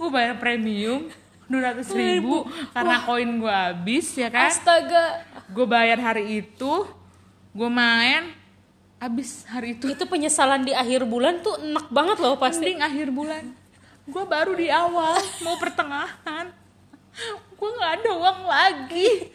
gue 0.02 0.10
bayar 0.10 0.42
premium 0.42 1.08
200 1.46 1.86
ribu 1.94 2.50
karena 2.74 3.06
koin 3.06 3.30
gue 3.38 3.54
habis 3.54 4.08
ya 4.18 4.34
kan? 4.34 4.50
Astaga. 4.50 5.22
gue 5.52 5.66
bayar 5.68 6.00
hari 6.02 6.42
itu 6.42 6.74
gue 7.52 7.70
main 7.70 8.32
habis 8.98 9.44
hari 9.46 9.76
itu. 9.78 9.92
Itu 9.92 10.08
penyesalan 10.08 10.64
di 10.66 10.74
akhir 10.74 11.06
bulan 11.06 11.44
tuh 11.44 11.60
enak 11.60 11.92
banget 11.92 12.18
loh 12.24 12.40
pasti. 12.40 12.64
mending 12.64 12.82
akhir 12.82 13.08
bulan. 13.12 13.44
Gue 14.08 14.24
baru 14.26 14.56
di 14.56 14.72
awal 14.72 15.20
mau 15.44 15.60
pertengahan 15.60 16.61
gue 17.62 17.70
nggak 17.72 17.92
ada 17.96 18.12
uang 18.12 18.40
lagi 18.44 19.10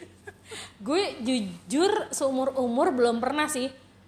Gue 0.79 1.15
jujur 1.19 2.07
seumur 2.09 2.55
umur 2.55 2.91
belum 2.91 3.17
pernah 3.17 3.47
sih 3.47 3.67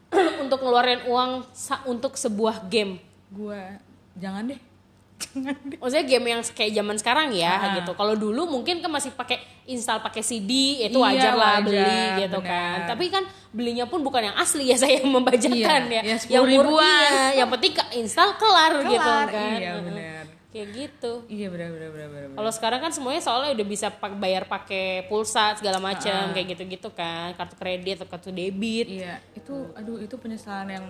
untuk 0.43 0.59
ngeluarin 0.59 1.05
uang 1.05 1.47
untuk 1.85 2.15
sebuah 2.15 2.65
game. 2.65 2.99
gue 3.29 3.61
jangan 4.15 4.43
deh 4.45 4.59
jangan 5.23 5.55
deh 5.61 5.77
Maksudnya 5.77 6.05
game 6.07 6.25
yang 6.29 6.41
kayak 6.43 6.71
zaman 6.73 6.95
sekarang 6.95 7.27
ya 7.31 7.51
Ah. 7.51 7.75
gitu. 7.75 7.91
Kalau 7.93 8.15
dulu 8.15 8.47
mungkin 8.49 8.79
kan 8.79 8.88
masih 8.88 9.11
pakai 9.11 9.38
install 9.65 9.99
pakai 9.99 10.19
CD 10.19 10.51
itu 10.81 10.95
Iya, 10.95 11.03
wajar 11.05 11.33
lah 11.33 11.53
wajar, 11.55 11.65
beli 11.65 11.99
gitu 12.19 12.39
kan. 12.41 12.77
Tapi 12.88 13.05
kan 13.07 13.23
belinya 13.49 13.85
pun 13.85 13.99
bukan 13.99 14.21
yang 14.25 14.35
asli 14.35 14.65
ya 14.65 14.77
saya 14.81 14.99
membajakan 15.01 15.81
Iya, 15.88 16.01
ya. 16.01 16.01
ya, 16.05 16.17
10 16.17 16.31
yang 16.31 16.43
ribuan. 16.43 17.09
ya, 17.11 17.23
yang 17.38 17.49
penting 17.49 17.73
ke 17.73 17.83
install 17.95 18.31
kelar, 18.35 18.79
gitu 18.81 18.95
Kelar, 18.97 19.27
kan. 19.27 19.57
iya, 19.57 19.71
Heeh. 19.75 20.18
Kayak 20.50 20.68
gitu. 20.74 21.12
iya 21.27 21.46
benar 21.48 21.70
benar 21.70 21.89
benar 21.91 22.08
benar 22.10 22.29
Kalau 22.34 22.51
sekarang 22.51 22.79
kan 22.82 22.89
semuanya 22.89 23.22
soalnya 23.22 23.53
udah 23.53 23.68
bisa 23.68 23.88
pak- 23.91 24.18
bayar 24.18 24.44
pakai 24.44 25.06
pulsa 25.06 25.53
segala 25.53 25.77
macam 25.79 26.34
kayak 26.34 26.48
gitu-gitu 26.50 26.89
kan, 26.89 27.34
kartu 27.34 27.53
kredit 27.53 28.01
atau 28.01 28.10
kartu 28.10 28.29
debit. 28.29 28.89
iya 28.89 29.22
itu 29.32 29.53
aduh 29.72 29.98
itu 29.98 30.15
penyesalan 30.15 30.70
yang 30.72 30.86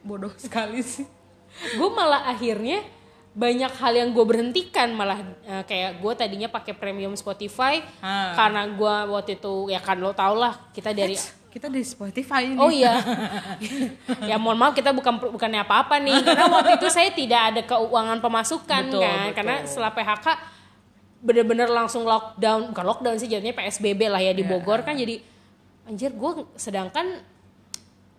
bodoh 0.00 0.34
sekali 0.40 0.82
sih 0.82 1.06
gue 1.70 1.88
malah 1.88 2.26
akhirnya 2.26 2.82
banyak 3.30 3.70
hal 3.72 3.94
yang 3.96 4.10
gue 4.10 4.24
berhentikan 4.24 4.90
malah 4.90 5.18
eh, 5.40 5.62
kayak 5.62 5.98
gue 5.98 6.12
tadinya 6.12 6.46
pakai 6.46 6.70
premium 6.72 7.14
Spotify 7.14 7.82
Ah. 7.98 8.34
karena 8.34 8.66
gue 8.68 8.94
waktu 9.08 9.38
itu 9.38 9.68
ya 9.68 9.78
kan 9.78 9.94
lo 9.96 10.10
tau 10.12 10.34
lah 10.34 10.70
kita 10.70 10.90
dari 10.90 11.14
kita 11.54 11.70
di 11.70 11.86
Spotify 11.86 12.50
ini. 12.50 12.58
Oh 12.58 12.66
iya. 12.66 12.98
Ya 14.30 14.34
mohon 14.42 14.58
maaf 14.58 14.74
kita 14.74 14.90
bukan 14.90 15.22
bukannya 15.30 15.62
apa-apa 15.62 16.02
nih. 16.02 16.18
Karena 16.26 16.50
waktu 16.50 16.74
itu 16.74 16.88
saya 16.90 17.14
tidak 17.14 17.40
ada 17.54 17.60
keuangan 17.62 18.18
pemasukan 18.18 18.82
Betul, 18.90 19.00
kan. 19.00 19.18
betul. 19.22 19.34
karena 19.38 19.54
setelah 19.62 19.92
PHK 19.94 20.26
bener-bener 21.22 21.68
langsung 21.70 22.02
lockdown. 22.02 22.74
Bukan 22.74 22.84
lockdown 22.84 23.16
sih 23.16 23.30
jadinya 23.30 23.54
PSBB 23.54 24.10
lah 24.10 24.18
ya 24.18 24.34
di 24.34 24.42
Iya. 24.42 24.50
Bogor 24.50 24.82
kan. 24.82 24.98
Jadi 24.98 25.22
anjir 25.86 26.10
gue 26.10 26.30
sedangkan 26.58 27.22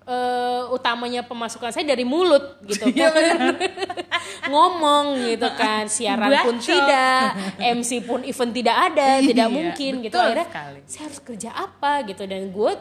eh, 0.05 0.63
utamanya 0.69 1.21
pemasukan 1.21 1.69
saya 1.69 1.85
dari 1.87 2.03
mulut 2.03 2.61
gitu 2.63 2.85
Iya, 2.87 3.09
kan. 3.09 3.57
ngomong 4.51 5.05
gitu 5.25 5.49
kan. 5.51 5.85
Siaran 5.87 6.29
pun 6.41 6.55
Bacot. 6.55 6.65
tidak 6.67 7.25
MC 7.59 7.91
pun 8.01 8.21
event 8.21 8.51
tidak 8.51 8.75
ada 8.85 9.09
tidak 9.19 9.47
Iya, 9.47 9.55
mungkin 9.55 9.91
gitu. 10.01 10.15
akhirnya 10.15 10.47
sekali. 10.47 10.79
saya 10.85 11.03
harus 11.05 11.19
kerja 11.19 11.49
apa 11.51 12.05
gitu. 12.05 12.23
Dan 12.23 12.49
gue 12.49 12.71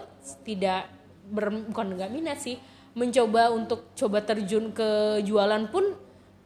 tidak 0.43 0.89
ber, 1.25 1.45
bukan 1.67 1.87
nggak 1.95 2.11
minat 2.11 2.39
sih 2.39 2.61
mencoba 2.93 3.51
untuk 3.51 3.91
coba 3.95 4.21
terjun 4.21 4.71
ke 4.71 4.91
jualan 5.23 5.67
pun 5.67 5.97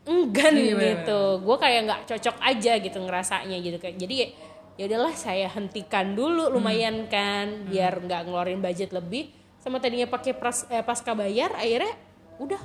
enggan 0.05 0.55
Iya, 0.55 1.05
gitu. 1.05 1.21
gue 1.39 1.57
kayak 1.59 1.81
nggak 1.85 2.01
cocok 2.07 2.37
aja 2.41 2.73
gitu 2.79 2.99
ngerasanya 2.99 3.57
gitu 3.59 3.77
kayak 3.77 3.99
jadi 3.99 4.15
ya- 4.17 4.33
ya 4.79 4.85
udahlah 4.87 5.13
saya 5.13 5.51
hentikan 5.51 6.15
dulu 6.15 6.49
lumayan 6.49 7.05
Hmm. 7.05 7.11
kan 7.11 7.47
biar 7.67 7.99
nggak 7.99 8.25
ngeluarin 8.25 8.63
budget 8.63 8.89
lebih 8.91 9.29
sama 9.69 9.79
tadinya 9.79 10.09
pakai 10.09 10.33
eh, 10.73 10.83
pasca 10.83 11.13
bayar 11.13 11.53
akhirnya 11.55 11.93
udah 12.41 12.61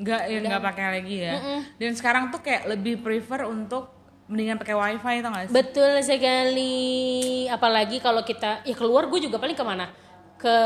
nggak 0.00 0.22
ya 0.28 0.38
nggak 0.40 0.64
pakai 0.64 0.84
lagi 1.00 1.16
ya 1.20 1.34
dan 1.76 1.92
sekarang 1.92 2.32
tuh 2.32 2.40
kayak 2.40 2.68
lebih 2.68 3.00
prefer 3.00 3.44
untuk 3.44 4.00
mendingan 4.30 4.62
pakai 4.62 4.78
wifi 4.78 5.14
tau 5.20 5.34
gak 5.34 5.50
sih 5.50 5.54
Betul 5.58 5.92
sekali. 6.06 6.78
Apalagi 7.50 7.98
kalau 7.98 8.22
kita 8.22 8.62
ya 8.62 8.74
keluar 8.78 9.10
gue 9.10 9.26
juga 9.26 9.42
paling 9.42 9.58
ke 9.58 9.64
mana? 9.66 9.90
Ke 10.38 10.56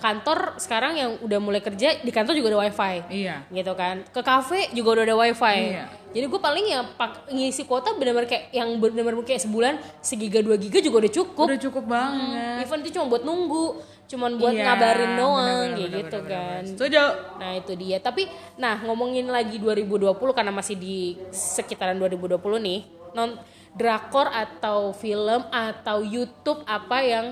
kantor 0.00 0.56
sekarang 0.56 0.96
yang 0.96 1.10
udah 1.20 1.36
mulai 1.36 1.60
kerja 1.60 2.00
di 2.00 2.08
kantor 2.08 2.32
juga 2.32 2.56
ada 2.56 2.64
wifi. 2.64 2.94
iya 3.12 3.44
Gitu 3.52 3.72
kan. 3.76 4.08
Ke 4.08 4.24
kafe 4.24 4.72
juga 4.72 4.96
udah 4.96 5.04
ada 5.04 5.16
wifi. 5.20 5.76
Iya. 5.76 5.84
Jadi 6.16 6.26
gue 6.32 6.40
paling 6.40 6.64
ya 6.64 6.80
pak, 6.96 7.28
ngisi 7.28 7.68
kuota 7.68 7.92
benar-benar 7.92 8.24
kayak 8.24 8.54
yang 8.56 8.72
benar-benar 8.80 9.20
kayak 9.20 9.42
sebulan 9.44 9.74
segiga 10.00 10.40
dua 10.40 10.56
giga 10.56 10.80
juga 10.80 11.04
udah 11.04 11.12
cukup. 11.12 11.44
udah 11.50 11.60
cukup 11.60 11.84
banget 11.84 12.62
Event 12.64 12.80
itu 12.86 12.90
cuma 12.96 13.06
buat 13.10 13.22
nunggu, 13.26 13.82
cuman 14.04 14.36
buat 14.36 14.52
Iya, 14.52 14.62
ngabarin 14.68 15.12
doang 15.16 15.40
kayak 15.40 15.64
bener-bener, 15.74 15.96
gitu 15.96 16.18
bener-bener. 16.20 16.52
kan. 16.52 16.62
setuju 16.68 17.02
Nah 17.40 17.50
itu 17.56 17.72
dia. 17.74 17.96
Tapi 17.98 18.22
nah 18.54 18.76
ngomongin 18.84 19.26
lagi 19.26 19.56
2020 19.56 20.12
karena 20.32 20.52
masih 20.52 20.76
di 20.76 21.16
sekitaran 21.32 21.96
2020 21.96 22.36
nih. 22.60 22.80
Non 23.12 23.40
drakor 23.74 24.30
atau 24.30 24.92
film 24.92 25.42
atau 25.50 26.04
YouTube 26.04 26.62
apa 26.64 26.98
yang 27.02 27.26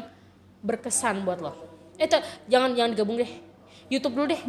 berkesan 0.60 1.22
buat 1.22 1.38
lo? 1.38 1.52
Eh 1.98 2.08
tuh, 2.08 2.18
jangan 2.48 2.72
jangan 2.74 2.90
digabung 2.96 3.20
deh. 3.20 3.30
YouTube 3.86 4.14
dulu 4.16 4.26
deh. 4.32 4.42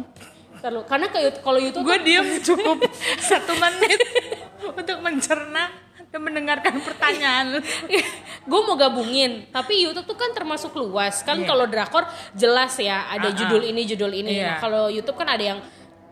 Ntar 0.58 0.70
lu. 0.72 0.82
Karena 0.88 1.06
kayak 1.12 1.44
kalau 1.44 1.60
YouTube 1.60 1.84
gue 1.84 1.98
diem 2.02 2.40
cukup 2.40 2.82
satu 3.30 3.52
menit 3.60 4.00
untuk 4.64 4.98
mencerna 5.04 5.70
dan 6.14 6.22
mendengarkan 6.22 6.78
pertanyaan 6.86 7.58
gue 8.40 8.60
mau 8.62 8.78
gabungin 8.78 9.50
tapi 9.50 9.82
YouTube 9.82 10.06
tuh 10.06 10.14
kan 10.14 10.30
termasuk 10.30 10.70
luas 10.72 11.20
kan 11.20 11.34
Iya. 11.36 11.48
kalau 11.48 11.66
drakor 11.66 12.06
jelas 12.32 12.78
ya 12.78 13.10
ada 13.10 13.28
Ah, 13.28 13.28
ah. 13.28 13.36
judul 13.36 13.62
ini 13.64 13.82
judul 13.84 14.14
ini 14.14 14.30
Iya. 14.32 14.46
nah 14.46 14.54
kalau 14.58 14.86
YouTube 14.86 15.16
kan 15.16 15.26
ada 15.26 15.42
yang 15.44 15.58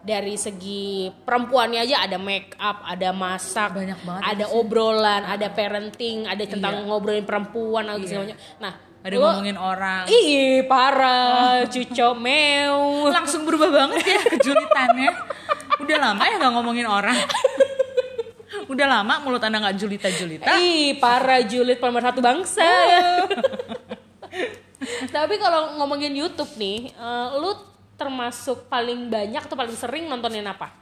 dari 0.02 0.34
segi 0.34 1.06
perempuannya 1.14 1.78
aja 1.80 2.02
ada 2.02 2.18
make 2.18 2.58
up 2.58 2.82
ada 2.82 3.14
masak 3.14 3.70
Banyak 3.70 4.02
banget 4.02 4.22
ada 4.26 4.44
obrolan 4.50 5.22
ada 5.22 5.46
parenting 5.48 6.26
ada 6.26 6.42
tentang 6.42 6.82
Iya. 6.82 6.84
ngobrolin 6.84 7.22
perempuan 7.22 7.86
atau 7.86 8.02
Iya. 8.02 8.10
semuanya 8.10 8.36
nah 8.58 8.74
Ada 9.00 9.14
lo- 9.14 9.30
ngomongin 9.30 9.54
orang. 9.56 10.02
ih 10.06 10.62
parah 10.64 11.62
cuco 11.64 12.08
mew 12.16 13.06
Langsung 13.08 13.42
berubah 13.42 13.70
banget 13.70 14.02
ya 14.04 14.18
kejulitannya. 14.32 15.10
Udah 15.78 15.96
lama 16.00 16.22
ya 16.22 16.38
nggak 16.38 16.52
ngomongin 16.52 16.86
orang. 16.86 17.18
Udah 18.72 18.88
lama 18.88 19.20
mulut 19.20 19.44
anda 19.44 19.60
nggak 19.60 19.76
julita-julita. 19.76 20.48
Ih, 20.56 20.96
para 20.96 21.44
julid 21.44 21.76
pemersatu 21.76 22.24
bangsa. 22.24 22.64
Tapi 25.12 25.34
kalau 25.36 25.76
ngomongin 25.76 26.16
YouTube 26.16 26.48
nih, 26.56 26.88
eh, 26.88 27.28
lu 27.36 27.52
termasuk 28.00 28.72
paling 28.72 29.12
banyak 29.12 29.44
atau 29.44 29.60
paling 29.60 29.76
sering 29.76 30.08
nontonin 30.08 30.48
apa? 30.48 30.72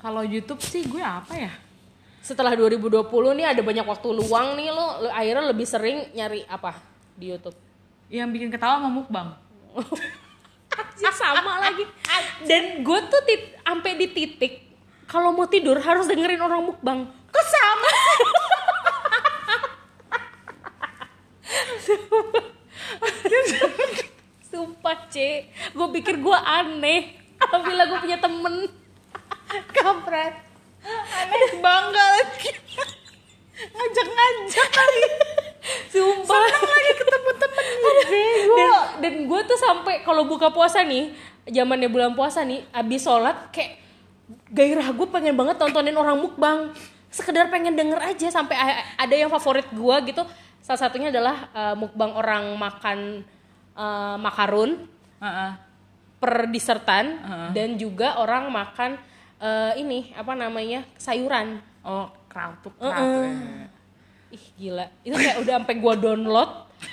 Kalau 0.00 0.24
YouTube 0.24 0.64
sih 0.64 0.88
gue 0.88 1.04
apa 1.04 1.36
ya? 1.36 1.52
Setelah 2.24 2.56
2020 2.56 3.04
nih 3.12 3.46
ada 3.52 3.60
banyak 3.60 3.84
waktu 3.84 4.08
luang 4.08 4.56
nih 4.56 4.72
lu, 4.72 4.86
lu 5.04 5.08
akhirnya 5.12 5.44
lebih 5.52 5.68
sering 5.68 6.08
nyari 6.16 6.48
apa 6.48 6.80
di 7.12 7.28
YouTube? 7.28 7.56
Yang 8.08 8.28
bikin 8.40 8.48
ketawa 8.48 8.80
sama 8.80 8.88
mukbang. 8.88 9.36
Anjir, 10.72 11.12
sama 11.20 11.60
lagi. 11.60 11.84
Dan 12.48 12.80
gue 12.80 12.98
tuh 13.12 13.20
tit, 13.28 13.52
sampai 13.60 14.00
di 14.00 14.08
titik 14.16 14.68
kalau 15.08 15.32
mau 15.32 15.48
tidur 15.48 15.80
harus 15.80 16.08
dengerin 16.08 16.40
orang 16.40 16.68
mukbang. 16.68 17.08
Kok 17.28 17.46
sama? 17.46 17.92
Sumpah, 24.48 24.96
C. 25.12 25.46
Gue 25.76 25.88
pikir 26.00 26.18
gue 26.18 26.38
aneh. 26.38 27.16
Apabila 27.38 27.86
gue 27.86 27.98
punya 28.02 28.18
temen. 28.18 28.68
Kampret. 29.72 30.34
Aneh 31.28 31.52
bangga 31.60 32.04
lagi. 32.18 32.50
Ngajak-ngajak 33.74 34.70
lagi. 34.72 35.04
Sumpah. 35.92 36.40
lagi 36.48 36.92
ketemu 36.96 37.30
temen 37.36 37.66
dan, 38.58 38.70
dan 39.02 39.14
gue 39.28 39.40
tuh 39.44 39.58
sampai 39.58 40.02
kalau 40.02 40.24
buka 40.24 40.48
puasa 40.50 40.82
nih, 40.82 41.12
zamannya 41.48 41.88
bulan 41.90 42.12
puasa 42.16 42.42
nih, 42.44 42.64
abis 42.72 43.04
sholat 43.04 43.52
kayak 43.52 43.80
gairah 44.52 44.88
gue 44.92 45.06
pengen 45.08 45.34
banget 45.36 45.56
tontonin 45.56 45.96
orang 45.96 46.20
mukbang. 46.20 46.72
Sekedar 47.08 47.48
pengen 47.48 47.72
denger 47.72 47.98
aja 48.00 48.28
sampai 48.28 48.56
ada 48.96 49.14
yang 49.14 49.32
favorit 49.32 49.68
gue 49.72 49.96
gitu. 50.12 50.22
Salah 50.60 50.80
satunya 50.80 51.08
adalah 51.08 51.48
uh, 51.56 51.74
mukbang 51.74 52.12
orang 52.12 52.44
makan 52.60 53.24
uh, 53.72 54.16
makarun 54.20 54.84
Heeh. 55.18 55.52
per 56.20 56.50
disertan 56.52 57.22
dan 57.56 57.78
juga 57.78 58.18
orang 58.18 58.50
makan 58.50 58.98
eh, 59.38 59.72
ini 59.78 60.10
apa 60.18 60.34
namanya 60.34 60.82
sayuran. 60.98 61.62
Oh, 61.86 62.10
krautuk 62.26 62.74
krautuk. 62.74 63.30
Ih 64.28 64.44
gila, 64.60 64.86
itu 65.06 65.14
kayak 65.16 65.40
udah 65.40 65.54
sampai 65.62 65.76
gua 65.80 65.94
download, 65.96 66.50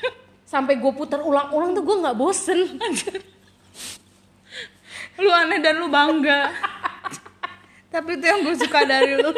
sampai 0.54 0.80
gue 0.80 0.92
putar 0.96 1.20
ulang-ulang 1.20 1.76
tuh 1.76 1.84
gue 1.84 1.96
nggak 2.00 2.16
bosen. 2.16 2.80
Lu 5.20 5.32
aneh 5.32 5.60
dan 5.60 5.80
lu 5.80 5.88
bangga. 5.92 6.52
Tapi 7.94 8.20
itu 8.20 8.26
yang 8.28 8.40
gue 8.44 8.56
suka 8.56 8.84
dari 8.88 9.20
lu. 9.20 9.32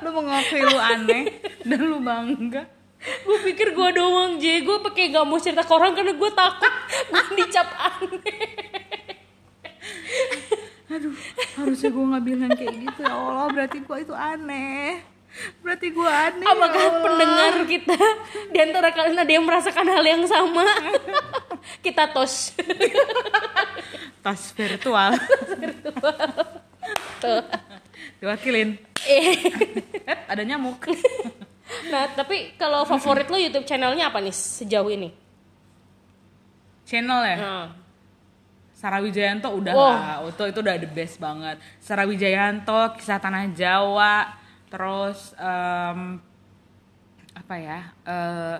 Lu 0.00 0.08
mengakui 0.12 0.62
lu 0.62 0.78
aneh 0.78 1.24
dan 1.64 1.80
lu 1.80 1.98
bangga. 2.00 2.64
gue 3.00 3.38
pikir 3.48 3.72
gue 3.72 3.88
doang 3.96 4.36
J, 4.36 4.60
gue 4.60 4.76
pakai 4.84 5.08
gak 5.08 5.24
mau 5.24 5.40
cerita 5.40 5.64
ke 5.64 5.72
orang 5.72 5.96
karena 5.96 6.12
gue 6.12 6.30
takut 6.36 6.74
gue 7.08 7.22
dicap 7.40 7.68
aneh. 7.72 8.44
Aduh, 10.90 11.14
harusnya 11.56 11.88
gue 11.94 12.04
nggak 12.12 12.24
bilang 12.26 12.52
kayak 12.52 12.74
gitu 12.76 13.00
ya 13.06 13.14
Allah. 13.14 13.46
Berarti 13.48 13.78
gue 13.80 13.96
itu 14.02 14.12
aneh. 14.12 15.00
Berarti 15.62 15.86
gue 15.94 16.10
aneh. 16.10 16.44
ya 16.44 16.50
Apakah 16.50 16.82
Allah. 16.82 17.02
pendengar 17.06 17.54
kita 17.70 17.98
di 18.50 18.58
antara 18.58 18.88
kalian 18.90 19.22
ada 19.22 19.32
yang 19.32 19.46
merasakan 19.46 19.86
hal 19.86 20.04
yang 20.04 20.26
sama? 20.26 20.66
kita 21.86 22.10
tos. 22.10 22.52
tas 24.20 24.42
virtual? 24.52 25.14
Diwakilin. 28.20 28.76
Eh. 29.08 29.32
Eh, 30.04 30.18
ada 30.28 30.44
nyamuk. 30.44 30.84
nah, 31.92 32.04
tapi 32.12 32.52
kalau 32.60 32.84
favorit 32.84 33.24
lo 33.32 33.40
YouTube 33.40 33.64
channelnya 33.64 34.12
apa 34.12 34.20
nih 34.20 34.34
sejauh 34.34 34.92
ini? 34.92 35.08
Channel 36.84 37.20
ya. 37.24 37.36
Nah, 37.40 37.66
Sarah 38.76 39.04
Wijayanto 39.04 39.48
udah 39.52 39.72
Wah. 39.76 39.92
lah, 39.92 40.16
itu 40.24 40.44
itu 40.48 40.58
udah 40.64 40.76
the 40.80 40.88
best 40.88 41.20
banget. 41.20 41.60
Sarah 41.80 42.08
Wijayanto, 42.08 42.96
kisah 42.96 43.20
tanah 43.20 43.52
Jawa, 43.52 44.32
terus 44.72 45.36
em, 45.36 46.16
apa 47.36 47.54
ya? 47.60 47.80
eh, 48.08 48.56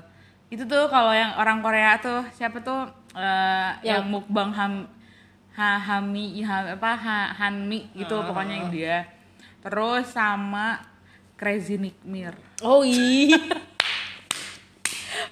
itu 0.52 0.68
tuh 0.68 0.92
kalau 0.92 1.12
yang 1.16 1.40
orang 1.40 1.64
Korea 1.64 1.96
tuh 2.00 2.20
siapa 2.36 2.60
tuh 2.60 2.84
eh, 3.16 3.70
yang, 3.80 4.04
Yang- 4.04 4.08
mukbang 4.12 4.50
ham 4.52 4.72
ha, 5.56 5.80
hami 5.80 6.44
ha, 6.44 6.76
apa 6.76 6.90
ha, 7.00 7.18
hanmi 7.40 7.88
gitu 7.96 8.20
pokoknya 8.20 8.54
yang 8.60 8.68
dia. 8.68 8.98
Terus 9.60 10.08
sama 10.08 10.80
Crazy 11.36 11.76
Nick 11.76 12.00
Mir. 12.04 12.32
Oh 12.64 12.80
iya. 12.80 13.36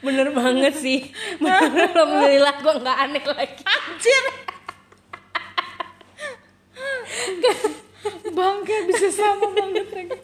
Bener 0.04 0.30
banget 0.36 0.76
sih. 0.76 1.08
Bener, 1.40 1.90
Alhamdulillah 1.96 2.54
gue 2.60 2.74
nggak 2.80 2.98
aneh 3.08 3.24
lagi. 3.24 3.62
Anjir. 3.64 4.24
Bangke 8.30 8.76
bisa 8.86 9.08
sama 9.10 9.48
banget 9.50 9.88
lagi. 9.90 10.18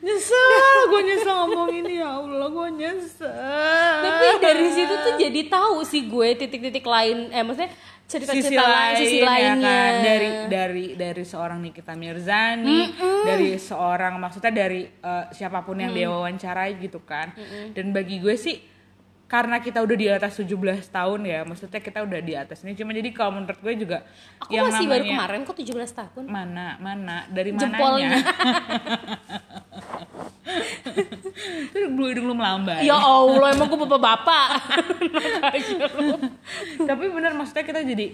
Nyesel, 0.00 0.78
gue 0.88 1.00
nyesel 1.04 1.34
ngomong 1.44 1.68
ini 1.68 2.00
ya 2.00 2.16
Allah, 2.16 2.48
gue 2.48 2.68
nyesel. 2.72 4.00
Tapi 4.00 4.26
dari 4.40 4.68
situ 4.72 4.94
tuh 4.94 5.14
jadi 5.20 5.40
tahu 5.48 5.84
sih 5.84 6.08
gue 6.08 6.28
titik-titik 6.40 6.86
lain. 6.86 7.28
Eh 7.28 7.44
maksudnya 7.44 7.72
cerita-cerita 8.04 8.62
lain, 8.62 8.76
lain, 8.76 8.96
sisi 9.00 9.16
ya 9.18 9.26
lainnya. 9.26 9.64
kan? 9.64 9.92
dari 10.04 10.28
dari 10.46 10.84
dari 10.94 11.24
seorang 11.24 11.58
Nikita 11.64 11.96
Mirzani, 11.96 12.92
dari 13.24 13.56
seorang 13.56 14.20
maksudnya 14.20 14.52
dari 14.52 14.84
eh, 14.84 15.24
siapa 15.32 15.64
pun 15.64 15.80
yang 15.80 15.92
dia 15.92 16.08
wawancarai 16.12 16.76
gitu 16.78 17.00
kan. 17.02 17.32
Dan 17.72 17.90
bagi 17.90 18.20
gue 18.20 18.36
sih 18.36 18.56
karena 19.24 19.58
kita 19.58 19.80
udah 19.82 19.96
di 19.96 20.06
atas 20.06 20.36
17 20.36 20.52
tahun 20.94 21.20
ya, 21.24 21.42
maksudnya 21.48 21.80
kita 21.80 22.04
udah 22.04 22.20
di 22.20 22.36
atas 22.36 22.60
ini. 22.62 22.76
Cuma 22.76 22.92
jadi 22.92 23.08
kalau 23.10 23.40
menurut 23.40 23.58
gue 23.58 23.74
juga 23.82 24.04
Aku 24.44 24.52
masih 24.52 24.86
baru 24.86 25.04
kemarin 25.08 25.40
kok 25.48 25.56
17 25.56 25.74
tahun. 25.74 26.24
mana 26.28 26.76
mana 26.78 27.24
dari 27.32 27.50
Jempolnya. 27.56 28.20
itu 31.70 31.86
bulu 31.88 32.06
hidung 32.06 32.26
lu 32.26 32.34
melambai 32.34 32.82
Ya 32.82 32.94
Allah, 32.94 33.50
emang 33.50 33.66
gue 33.66 33.78
bapak-bapak. 33.78 34.48
tapi 36.80 37.04
bener 37.08 37.32
maksudnya 37.32 37.62
kita 37.62 37.80
jadi 37.82 38.06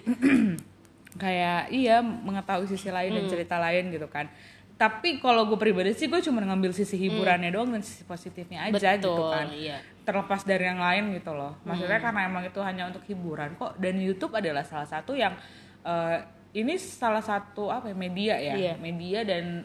kayak 1.22 1.68
iya 1.70 2.00
mengetahui 2.00 2.66
sisi 2.66 2.88
lain 2.88 3.10
Hmm. 3.10 3.18
dan 3.18 3.26
cerita 3.28 3.56
lain 3.56 3.90
gitu 3.90 4.06
kan 4.06 4.30
tapi 4.74 5.20
kalau 5.20 5.44
gue 5.44 5.58
pribadi 5.58 5.92
sih 5.92 6.06
gue 6.06 6.20
cuma 6.20 6.40
ngambil 6.40 6.72
sisi 6.72 6.96
hiburannya 6.96 7.50
doang 7.50 7.68
dan 7.68 7.82
sisi 7.82 8.00
positifnya 8.02 8.64
aja 8.64 8.72
gitu 8.96 9.10
Hmm. 9.10 9.18
Betul, 9.18 9.30
kan 9.30 9.46
iya. 9.52 9.76
terlepas 10.00 10.40
dari 10.42 10.64
yang 10.64 10.80
lain 10.80 11.12
gitu 11.12 11.30
loh 11.30 11.58
maksudnya 11.62 11.98
Hmm. 11.98 12.06
karena 12.06 12.20
emang 12.24 12.44
itu 12.44 12.60
hanya 12.60 12.88
untuk 12.88 13.04
hiburan 13.04 13.52
kok 13.54 13.76
dan 13.76 13.94
YouTube 13.96 14.32
adalah 14.32 14.62
salah 14.62 14.86
satu 14.86 15.12
yang 15.12 15.36
eh, 15.80 16.16
ini 16.52 16.74
salah 16.76 17.20
satu 17.20 17.68
apa 17.68 17.88
ya 17.88 17.96
media 17.96 18.34
ya 18.36 18.54
Iya. 18.54 18.72
media 18.76 19.20
dan 19.22 19.62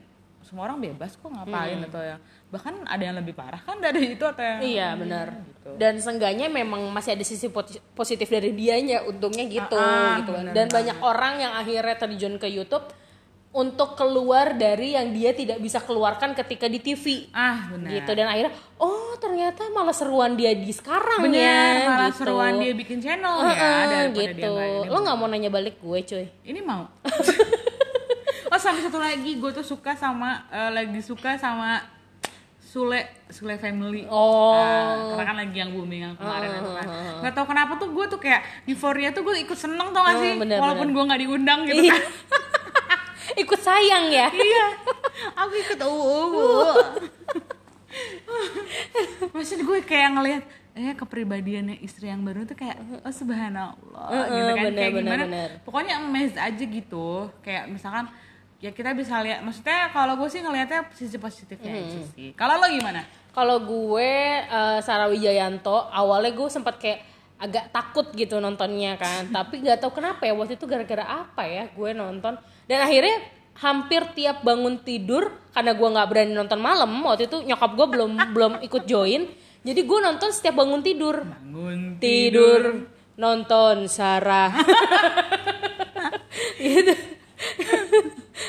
semua 0.55 0.71
orang 0.71 0.79
bebas 0.79 1.11
kok 1.13 1.27
ngapain 1.27 1.83
atau 1.83 1.99
yang 1.99 2.19
bahkan 2.47 2.79
ada 2.87 3.03
yang 3.03 3.19
lebih 3.19 3.35
parah 3.35 3.59
kan 3.59 3.75
dari 3.77 4.15
itu 4.15 4.23
atau 4.23 4.39
yang 4.39 4.55
Hmm. 4.55 4.71
Iya 4.71 4.87
benar. 4.95 5.27
gitu. 5.35 5.69
Dan 5.75 5.99
seenggaknya 5.99 6.47
memang 6.47 6.87
masih 6.87 7.11
ada 7.11 7.27
sisi 7.27 7.51
positif 7.91 8.23
dari 8.25 8.55
dianya, 8.55 9.03
untungnya 9.03 9.43
gitu, 9.43 9.75
Ah, 9.75 9.83
ah, 9.83 10.15
gitu 10.15 10.31
kan. 10.31 10.47
benar 10.47 10.53
Dan 10.55 10.65
banyak 10.71 10.97
orang 11.03 11.33
yang 11.37 11.53
akhirnya 11.53 11.95
terjun 11.97 12.39
ke 12.39 12.47
YouTube 12.47 12.87
untuk 13.51 13.95
keluar 13.95 14.51
dari 14.53 14.95
yang 14.95 15.11
dia 15.11 15.31
tidak 15.31 15.59
bisa 15.59 15.79
keluarkan 15.79 16.31
ketika 16.33 16.67
di 16.67 16.75
TV. 16.77 17.27
ah 17.31 17.67
benar 17.69 17.91
Gitu 17.91 18.11
dan 18.13 18.27
akhirnya 18.29 18.51
oh 18.77 19.15
ternyata 19.15 19.67
malah 19.71 19.91
seruan 19.91 20.35
dia 20.35 20.51
di 20.51 20.71
sekarang 20.71 21.19
benar 21.21 21.39
ya 21.75 21.83
malah 21.85 22.11
gitu. 22.11 22.19
seruan 22.21 22.53
dia 22.59 22.71
bikin 22.71 22.99
channel 22.99 23.43
ya 23.45 23.51
daripada 23.51 24.07
dia 24.11 24.27
gitu. 24.29 24.51
ini. 24.55 24.87
Lo 24.87 24.97
nggak 25.01 25.15
mau 25.17 25.27
nanya 25.27 25.47
balik 25.47 25.79
gue 25.79 25.99
cuy. 26.01 26.25
ini 26.45 26.59
mau 26.59 26.83
oh 28.55 28.59
sama 28.61 28.79
satu 28.79 28.95
lagi 28.95 29.35
gue 29.35 29.51
tuh 29.51 29.67
suka 29.67 29.91
sama 29.93 30.47
eh, 30.47 30.71
lagi 30.71 31.03
suka 31.03 31.35
sama 31.35 31.83
Sule 32.63 33.07
Sule 33.27 33.55
Family. 33.55 34.03
Oh. 34.07 34.55
Nah, 34.55 35.15
karena 35.15 35.23
kan 35.27 35.35
lagi 35.43 35.57
yang 35.59 35.71
booming 35.71 36.01
yang 36.07 36.15
kemarin 36.15 36.55
itu 36.55 36.71
kan. 36.71 36.87
nggak 37.19 37.33
tahu 37.35 37.45
kenapa 37.47 37.71
tuh 37.75 37.87
gue 37.91 38.05
tuh 38.07 38.19
kayak 38.19 38.41
euforia 38.67 39.11
tuh 39.11 39.23
gue 39.23 39.43
ikut 39.43 39.55
seneng 39.55 39.91
tau 39.91 40.03
gak 40.03 40.15
Oh, 40.15 40.21
sih? 40.23 40.33
bener, 40.35 40.59
walaupun 40.59 40.91
gue 40.91 41.03
nggak 41.03 41.19
diundang 41.19 41.59
gitu 41.63 41.83
Iya. 41.83 41.95
kan. 41.95 42.03
Ikut 43.43 43.59
sayang 43.59 44.05
ya. 44.13 44.27
iya. 44.31 44.65
Aku 45.43 45.53
ikut 45.57 45.79
uh, 45.81 45.91
uh, 45.91 46.27
uh. 46.31 46.75
maksud 49.35 49.59
gue 49.59 49.79
kayak 49.83 50.09
ngelihat 50.15 50.43
eh 50.75 50.91
kepribadiannya 50.93 51.79
istri 51.79 52.11
yang 52.11 52.27
baru 52.27 52.43
tuh 52.43 52.59
kayak 52.59 52.75
oh 53.01 53.11
subhanallah 53.11 54.27
gitu 54.27 54.51
kan. 54.51 54.63
Bener, 54.67 54.75
kayak 54.75 54.91
bener, 54.93 55.15
gimana? 55.15 55.23
bener. 55.25 55.49
pokoknya 55.63 55.93
amazed 55.99 56.35
aja 56.35 56.63
gitu. 56.63 57.31
Kayak 57.39 57.71
misalkan 57.71 58.11
ya 58.65 58.73
kita 58.73 58.97
bisa 58.97 59.21
lihat 59.21 59.45
maksudnya 59.45 59.93
kalau 59.93 60.17
gue 60.17 60.25
sih 60.25 60.41
ngelihatnya 60.41 60.89
sisi 60.97 61.21
positifnya 61.21 61.77
aja 61.77 62.01
sih. 62.17 62.33
Kalau 62.33 62.57
lo 62.57 62.65
gimana? 62.65 63.05
Kalau 63.29 63.61
gue 63.61 64.11
eh, 64.41 64.79
Sarah 64.81 65.05
Wijayanto 65.05 65.85
awalnya 65.93 66.33
gue 66.33 66.49
sempat 66.49 66.81
kayak 66.81 67.05
agak 67.37 67.69
takut 67.69 68.09
gitu 68.17 68.41
nontonnya 68.41 68.97
kan, 68.97 69.29
tapi 69.37 69.61
nggak 69.61 69.85
tahu 69.85 70.01
kenapa 70.01 70.25
ya 70.25 70.33
waktu 70.33 70.57
itu 70.57 70.65
gara-gara 70.65 71.05
apa 71.05 71.45
ya 71.45 71.69
gue 71.69 71.89
nonton. 71.93 72.41
Dan 72.65 72.79
akhirnya 72.81 73.21
hampir 73.61 74.01
tiap 74.17 74.41
bangun 74.41 74.81
tidur 74.81 75.29
karena 75.53 75.77
gue 75.77 75.87
nggak 75.87 76.09
berani 76.09 76.33
nonton 76.33 76.59
malam 76.59 76.89
waktu 77.05 77.29
itu 77.29 77.45
nyokap 77.45 77.71
gue 77.77 77.87
belum 77.93 78.11
belum 78.35 78.53
ikut 78.65 78.83
join, 78.89 79.29
jadi 79.61 79.81
gue 79.85 79.99
nonton 80.01 80.33
setiap 80.33 80.57
bangun 80.57 80.81
tidur. 80.81 81.21
Bangun 81.21 82.01
tidur. 82.01 82.89
nonton 83.15 83.87
Sarah. 83.87 84.51
Gitu 86.59 87.15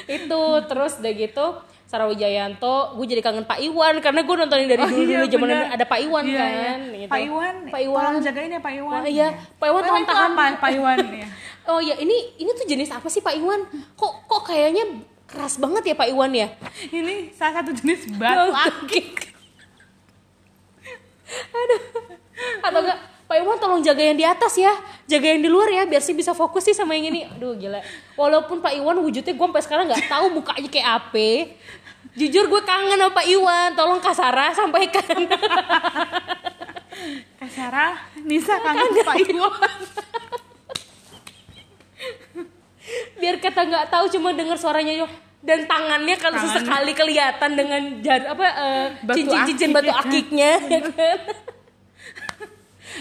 itu 0.07 0.43
terus 0.69 0.93
udah 0.99 1.13
gitu 1.13 1.47
Sarah 1.87 2.11
Wijayanto 2.11 2.99
gue 2.99 3.07
jadi 3.07 3.23
kangen 3.23 3.47
Pak 3.47 3.63
Iwan 3.63 4.03
karena 4.03 4.21
gue 4.21 4.35
nontonin 4.35 4.67
dari 4.67 4.83
Oh, 4.83 4.91
dulu 4.91 5.07
iya, 5.07 5.23
zaman 5.25 5.49
ada 5.71 5.85
Pak 5.87 5.99
Iwan 6.03 6.23
Iya, 6.27 6.39
kan 6.43 6.51
iya. 6.51 6.99
gitu. 6.99 7.11
Pak 7.11 7.21
Iwan 7.23 7.55
Pak 7.71 7.81
Iwan. 7.81 8.03
tolong 8.03 8.25
jagain 8.27 8.51
ya 8.51 8.61
Pak 8.61 8.75
Iwan. 8.75 8.99
Oh, 8.99 9.07
iya. 9.07 9.29
Pak 9.55 9.67
Iwan 9.71 9.83
itu 9.83 9.93
tahan. 10.05 10.31
apa 10.35 10.45
Pak 10.59 10.71
Iwan? 10.75 10.99
Ya 11.17 11.29
oh 11.67 11.83
ya 11.83 11.99
ini 11.99 12.15
ini 12.39 12.51
tuh 12.53 12.63
jenis 12.63 12.91
apa 12.91 13.07
sih 13.07 13.19
Pak 13.19 13.35
Iwan? 13.35 13.67
Kok 13.95 14.13
kok 14.27 14.43
kayaknya 14.45 15.03
keras 15.27 15.59
banget 15.59 15.83
ya 15.83 15.95
Pak 15.95 16.09
Iwan 16.11 16.31
ya? 16.31 16.47
Ini 16.87 17.31
salah 17.31 17.63
satu 17.63 17.71
jenis 17.73 18.07
batu. 18.15 18.51
Akik 18.67 19.35
aduh. 21.27 21.81
Atau 22.63 22.81
enggak 22.83 22.99
Pak 23.27 23.37
Iwan 23.43 23.59
tolong 23.59 23.83
jaga 23.83 24.03
yang 24.07 24.15
di 24.15 24.23
atas 24.23 24.55
ya. 24.55 24.71
Jaga 25.11 25.35
yang 25.35 25.43
di 25.43 25.51
luar 25.51 25.67
ya 25.67 25.83
biar 25.83 25.99
sih 25.99 26.15
bisa 26.15 26.31
fokus 26.31 26.63
sih 26.63 26.75
sama 26.75 26.95
yang 26.95 27.11
ini. 27.11 27.27
Aduh 27.27 27.59
gila. 27.59 27.83
Walaupun 28.15 28.63
Pak 28.63 28.79
Iwan 28.79 29.03
wujudnya 29.03 29.35
gue 29.35 29.47
sampai 29.51 29.63
sekarang 29.67 29.85
nggak 29.91 30.07
tahu 30.07 30.31
mukanya 30.31 30.69
kayak 30.71 30.89
apa. 31.03 31.29
Jujur 32.15 32.47
gue 32.47 32.63
kangen 32.63 32.95
sama 32.95 33.11
Pak 33.11 33.27
Iwan. 33.27 33.75
Tolong 33.75 33.99
Kak 33.99 34.15
Sarah 34.15 34.55
sampaikan. 34.55 35.03
Kak 37.43 37.51
Sarah 37.51 37.99
Nisa 38.23 38.63
kangen 38.63 38.95
Pak 39.03 39.17
Iwan. 39.27 39.79
Biar 43.19 43.43
kita 43.43 43.61
nggak 43.67 43.91
tahu 43.91 44.07
cuma 44.07 44.31
dengar 44.39 44.55
suaranya 44.55 44.95
yo 44.95 45.11
dan 45.47 45.63
tangannya 45.67 46.19
kalau 46.19 46.39
sesekali 46.43 46.91
kelihatan 46.91 47.51
dengan 47.55 47.83
jar 48.03 48.35
apa 48.35 48.47
Batu 49.07 49.23
cincin-cincin 49.23 49.71
batu 49.71 49.95
ya 49.95 50.03
akiknya 50.03 50.51
ya 50.67 50.81
kan 50.91 51.19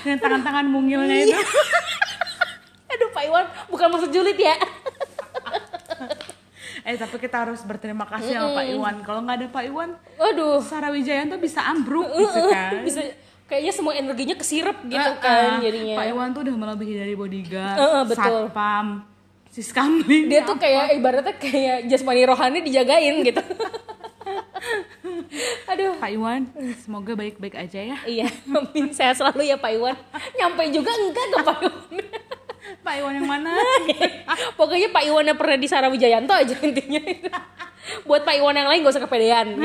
dengan 0.05 0.19
tangan-tangan 0.21 0.65
mungilnya 0.65 1.25
itu 1.25 1.33
aduh 2.93 3.09
Pak 3.09 3.23
Iwan 3.25 3.45
bukan 3.67 3.87
maksud 3.89 4.09
julid 4.13 4.37
ya 4.37 4.53
Eh 6.85 7.01
tapi 7.01 7.17
kita 7.17 7.41
harus 7.41 7.65
berterima 7.65 8.05
kasih 8.05 8.37
sama 8.37 8.61
Pak 8.61 8.65
Iwan. 8.69 8.95
Kalau 9.01 9.25
nggak 9.25 9.35
ada 9.35 9.47
Pak 9.49 9.63
Iwan, 9.65 9.89
Waduh, 10.21 10.61
Sarah 10.61 10.93
Wijayanto 10.93 11.41
bisa 11.41 11.65
ambruk 11.65 12.05
gitu 12.05 12.45
kan. 12.45 12.77
bisa 12.87 13.01
kayaknya 13.49 13.73
semua 13.73 13.97
energinya 13.97 14.37
kesirep 14.37 14.85
gitu 14.85 15.01
Ah, 15.01 15.17
kan 15.17 15.49
ah. 15.57 15.61
jadinya. 15.65 15.97
Pak 15.97 16.05
Iwan 16.05 16.27
tuh 16.29 16.41
udah 16.45 16.53
melebihi 16.55 16.93
dari 16.95 17.13
bodyguard, 17.17 17.73
Eh, 17.73 17.89
eh, 17.89 18.03
betul. 18.05 18.37
satpam, 18.45 18.87
siskamling. 19.49 20.29
Dia 20.29 20.45
tuh 20.45 20.61
kayak 20.61 20.93
ibaratnya 20.93 21.33
kayak 21.33 21.89
jasmani 21.89 22.21
rohani 22.21 22.61
dijagain 22.61 23.15
gitu. 23.23 23.41
Aduh. 25.71 25.93
Pak 25.99 26.11
Iwan, 26.11 26.41
semoga 26.79 27.11
baik-baik 27.13 27.55
aja 27.55 27.79
ya. 27.81 27.97
Iya, 28.07 28.27
amin 28.47 28.91
sehat 28.95 29.19
selalu 29.19 29.47
ya 29.47 29.57
Pak 29.59 29.71
Iwan. 29.75 29.95
Nyampe 30.37 30.63
juga 30.71 30.91
enggak 30.95 31.25
ke 31.31 31.37
Pak 31.43 31.57
Iwan. 31.61 31.83
Pak 32.85 32.93
Iwan 33.01 33.13
yang 33.17 33.29
mana? 33.29 33.51
Pokoknya 34.59 34.89
Pak 34.93 35.03
Iwan 35.05 35.25
yang 35.25 35.37
pernah 35.37 35.57
di 35.57 35.67
Sarah 35.69 35.89
Wijayanto 35.89 36.33
aja 36.33 36.55
intinya. 36.61 37.01
Buat 38.05 38.25
Pak 38.25 38.35
Iwan 38.37 38.55
yang 38.57 38.69
lain 38.69 38.81
gak 38.85 38.93
usah 38.97 39.03
kepedean. 39.05 39.57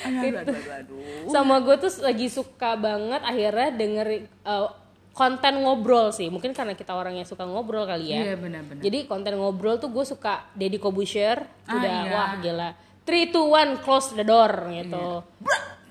aduh, 0.00 0.32
aduh, 0.32 0.56
aduh, 0.56 0.74
aduh. 0.80 1.28
Sama 1.28 1.60
gue 1.60 1.76
tuh 1.76 1.92
lagi 2.00 2.32
suka 2.32 2.72
banget 2.80 3.20
akhirnya 3.20 3.68
denger 3.76 4.08
uh, 4.48 4.72
konten 5.12 5.60
ngobrol 5.60 6.12
sih. 6.16 6.32
Mungkin 6.32 6.56
karena 6.56 6.72
kita 6.72 6.96
orang 6.96 7.20
yang 7.20 7.28
suka 7.28 7.44
ngobrol 7.44 7.84
kali 7.84 8.16
ya. 8.16 8.32
Iya 8.32 8.34
benar-benar. 8.40 8.80
Jadi 8.80 8.98
konten 9.04 9.36
ngobrol 9.36 9.76
tuh 9.76 9.92
gue 9.92 10.04
suka 10.08 10.48
Deddy 10.56 10.80
Kobusher. 10.80 11.44
Ah, 11.68 11.76
Udah 11.76 11.92
iya. 11.92 12.12
wah 12.12 12.32
gila. 12.40 12.70
3, 13.02 13.32
2, 13.32 13.80
1, 13.80 13.80
close 13.80 14.12
the 14.12 14.22
door 14.22 14.50
gitu. 14.70 15.24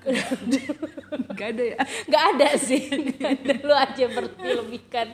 Gak 1.30 1.48
ada 1.52 1.62
ya. 1.62 1.76
Gak 2.08 2.24
ada 2.34 2.48
sih, 2.56 2.82
Nggak 3.12 3.30
ada. 3.36 3.52
lu 3.60 3.74
aja 3.74 4.04
berlebihkan. 4.08 5.06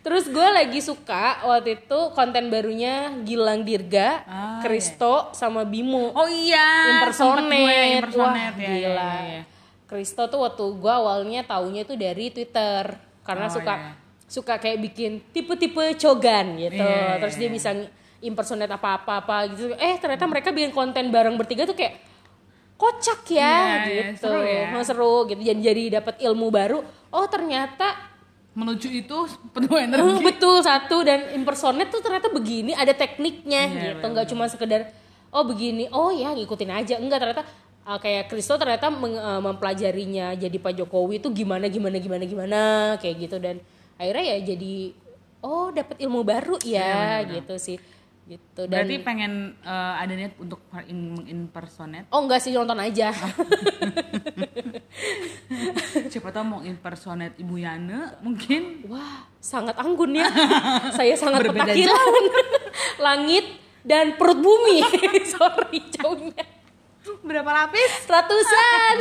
Terus 0.00 0.26
gue 0.26 0.42
lagi 0.44 0.80
suka 0.80 1.40
waktu 1.44 1.80
itu 1.80 1.98
konten 2.12 2.48
barunya 2.48 2.94
Gilang 3.22 3.62
Dirga, 3.62 4.20
Ah, 4.24 4.58
Kristo 4.60 5.30
sama 5.30 5.62
Bimo. 5.62 6.12
Oh 6.12 6.26
iya. 6.26 6.98
impersonate. 6.98 7.46
gue 7.48 7.76
impersonate 7.94 8.58
Wah, 8.58 8.66
ya, 8.66 8.74
gila. 8.74 8.98
ya, 8.98 9.14
ya, 9.14 9.22
ya. 9.30 9.42
Kristo 9.84 10.22
tuh 10.26 10.40
waktu 10.42 10.64
gue 10.66 10.92
awalnya 10.92 11.40
taunya 11.42 11.82
tuh 11.82 11.94
dari 11.94 12.28
Twitter 12.28 12.84
karena 13.22 13.46
Oh, 13.46 13.52
suka 13.52 13.74
iya. 13.74 13.90
suka 14.26 14.54
kayak 14.58 14.78
bikin 14.82 15.12
tipe-tipe 15.30 15.94
cogan 15.96 16.58
gitu. 16.58 16.82
Iya, 16.82 16.90
iya, 17.06 17.20
Terus 17.22 17.34
dia 17.38 17.46
iya. 17.46 17.54
bisa 17.54 17.70
impersonate 18.24 18.70
apa-apa 18.70 19.20
apa 19.20 19.36
gitu. 19.52 19.76
Eh 19.76 19.94
ternyata 19.96 20.24
mereka 20.24 20.48
bikin 20.48 20.70
konten 20.70 21.08
bareng 21.08 21.36
bertiga 21.36 21.62
tuh 21.62 21.72
kayak 21.72 22.00
kocak 22.74 23.22
ya 23.30 23.38
Iya, 23.38 23.54
iya, 23.86 24.02
gitu. 24.10 24.20
seru 24.20 24.40
ya. 24.42 24.82
Seru 24.82 25.14
gitu. 25.26 25.40
Jadi 25.40 25.60
jadi 25.62 25.82
dapat 25.94 26.18
ilmu 26.20 26.48
baru. 26.48 26.80
Oh 27.08 27.26
ternyata 27.26 28.12
Menuju 28.54 28.86
itu 28.86 29.18
penuh 29.50 29.66
Oh, 29.68 29.82
energi. 29.82 30.22
betul 30.22 30.62
satu 30.62 31.02
dan 31.02 31.34
impersonate 31.34 31.90
tuh 31.90 31.98
ternyata 31.98 32.30
begini 32.30 32.70
ada 32.70 32.94
tekniknya 32.94 33.62
Iya, 33.66 33.80
gitu 33.98 34.06
nggak 34.06 34.30
cuma 34.30 34.46
sekedar 34.46 34.94
oh 35.28 35.42
begini 35.42 35.90
oh 35.90 36.14
ya 36.14 36.30
ngikutin 36.30 36.70
aja 36.70 36.94
enggak 36.94 37.18
ternyata 37.18 37.42
uh, 37.82 37.98
kayak 37.98 38.30
Kristo 38.30 38.54
ternyata 38.54 38.94
meng- 38.94 39.18
uh, 39.18 39.42
mempelajarinya 39.42 40.38
jadi 40.38 40.54
Pak 40.54 40.70
Jokowi 40.78 41.18
itu 41.18 41.34
gimana 41.34 41.66
gimana 41.66 41.98
gimana 41.98 42.22
gimana 42.22 42.60
kayak 43.02 43.26
gitu 43.26 43.42
dan 43.42 43.58
akhirnya 43.98 44.22
ya 44.22 44.54
jadi 44.54 44.74
oh 45.42 45.74
dapat 45.74 45.98
ilmu 45.98 46.22
baru 46.22 46.54
ya 46.62 47.26
gitu 47.26 47.58
sih 47.58 47.82
gitu 48.24 48.64
dan 48.64 48.88
Berarti 48.88 49.04
pengen 49.04 49.32
eh, 49.60 49.94
ada 50.00 50.12
niat 50.16 50.32
untuk 50.40 50.64
impersonate. 51.28 52.08
oh 52.08 52.24
enggak 52.24 52.40
sih 52.40 52.56
nonton 52.56 52.80
aja. 52.80 53.12
Siapa 56.12 56.28
tahu 56.30 56.44
mau 56.44 56.60
impersonate 56.64 57.36
Ibu 57.36 57.54
Yana 57.60 58.16
mungkin. 58.24 58.84
wah 58.88 59.28
sangat 59.38 59.76
anggun 59.76 60.16
ya. 60.16 60.28
Saya 60.98 61.14
sangat 61.14 61.44
Berbeda 61.44 61.72
petakilan 61.72 62.24
langit 63.06 63.44
dan 63.84 64.16
perut 64.16 64.40
bumi. 64.40 64.80
Sorry 65.28 65.78
jauhnya. 65.92 66.44
Berapa 67.20 67.50
lapis? 67.52 68.08
ratusan 68.08 68.94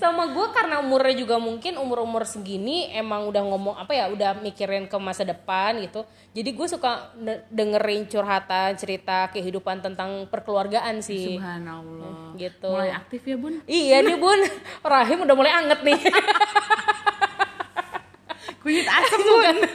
sama 0.00 0.32
gue 0.32 0.46
karena 0.56 0.80
umurnya 0.80 1.12
juga 1.20 1.36
mungkin 1.36 1.76
umur 1.76 2.00
umur 2.00 2.24
segini 2.24 2.88
emang 2.96 3.28
udah 3.28 3.44
ngomong 3.44 3.76
apa 3.76 3.92
ya 3.92 4.08
udah 4.08 4.40
mikirin 4.40 4.88
ke 4.88 4.96
masa 4.96 5.20
depan 5.20 5.76
gitu. 5.84 6.00
Jadi 6.32 6.50
gue 6.56 6.66
suka 6.66 7.12
de- 7.12 7.44
dengerin 7.52 8.08
curhatan 8.08 8.72
cerita 8.80 9.28
kehidupan 9.28 9.84
tentang 9.84 10.24
perkeluargaan 10.32 11.04
sih. 11.04 11.36
Subhanallah. 11.36 12.32
gitu. 12.40 12.72
Mulai 12.72 12.96
aktif 12.96 13.20
ya 13.20 13.36
bun. 13.36 13.60
iya 13.68 14.00
nih 14.00 14.16
bun. 14.16 14.40
Rahim 14.96 15.28
udah 15.28 15.36
mulai 15.36 15.52
anget 15.52 15.84
nih. 15.84 16.00
Kunyit 18.64 18.88
asem 18.88 19.20
bun. 19.20 19.56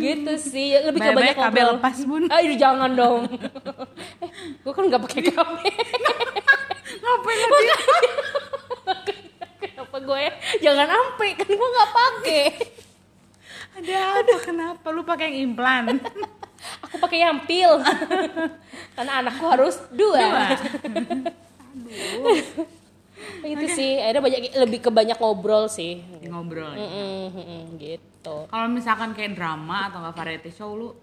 gitu 0.00 0.32
sih. 0.40 0.80
Lebih 0.80 1.00
ke 1.00 1.12
banyak 1.12 1.36
kabel 1.36 1.66
lepas 1.76 1.96
bun. 2.08 2.24
Aduh 2.32 2.56
jangan 2.56 2.90
dong. 2.96 3.28
Eh, 4.24 4.30
gue 4.64 4.72
kan 4.72 4.84
nggak 4.88 5.02
pakai 5.04 5.22
kabel 5.28 5.60
Ngapain 6.94 7.38
lagi? 7.40 7.70
kenapa 9.60 9.96
gue? 9.98 10.24
Jangan 10.60 10.88
ampe 10.88 11.26
kan 11.34 11.48
gue 11.48 11.68
nggak 11.70 11.90
pakai 11.92 12.44
Ada 13.74 13.96
apa? 14.16 14.34
Kenapa? 14.40 14.86
Lu 14.88 15.02
pakai 15.02 15.24
yang 15.28 15.50
implan? 15.50 15.84
aku 16.80 16.96
pakai 16.96 17.18
yang 17.20 17.42
pil. 17.42 17.82
Karena 18.94 19.12
anakku 19.18 19.44
harus 19.44 19.76
dua, 19.90 20.22
Dua. 20.22 20.44
itu 23.44 23.66
sih 23.68 23.98
ada 23.98 24.18
banyak 24.18 24.54
lebih 24.56 24.78
ke 24.80 24.90
banyak 24.90 25.18
ngobrol 25.18 25.66
sih. 25.66 26.00
Ngobrol. 26.22 26.70
Mm-mm, 26.70 27.34
mm-mm, 27.34 27.62
gitu. 27.76 28.46
Kalau 28.46 28.68
misalkan 28.68 29.12
kayak 29.12 29.34
drama 29.34 29.90
atau 29.90 30.00
nggak 30.00 30.16
variety 30.16 30.50
show 30.50 30.72
lu? 30.72 30.94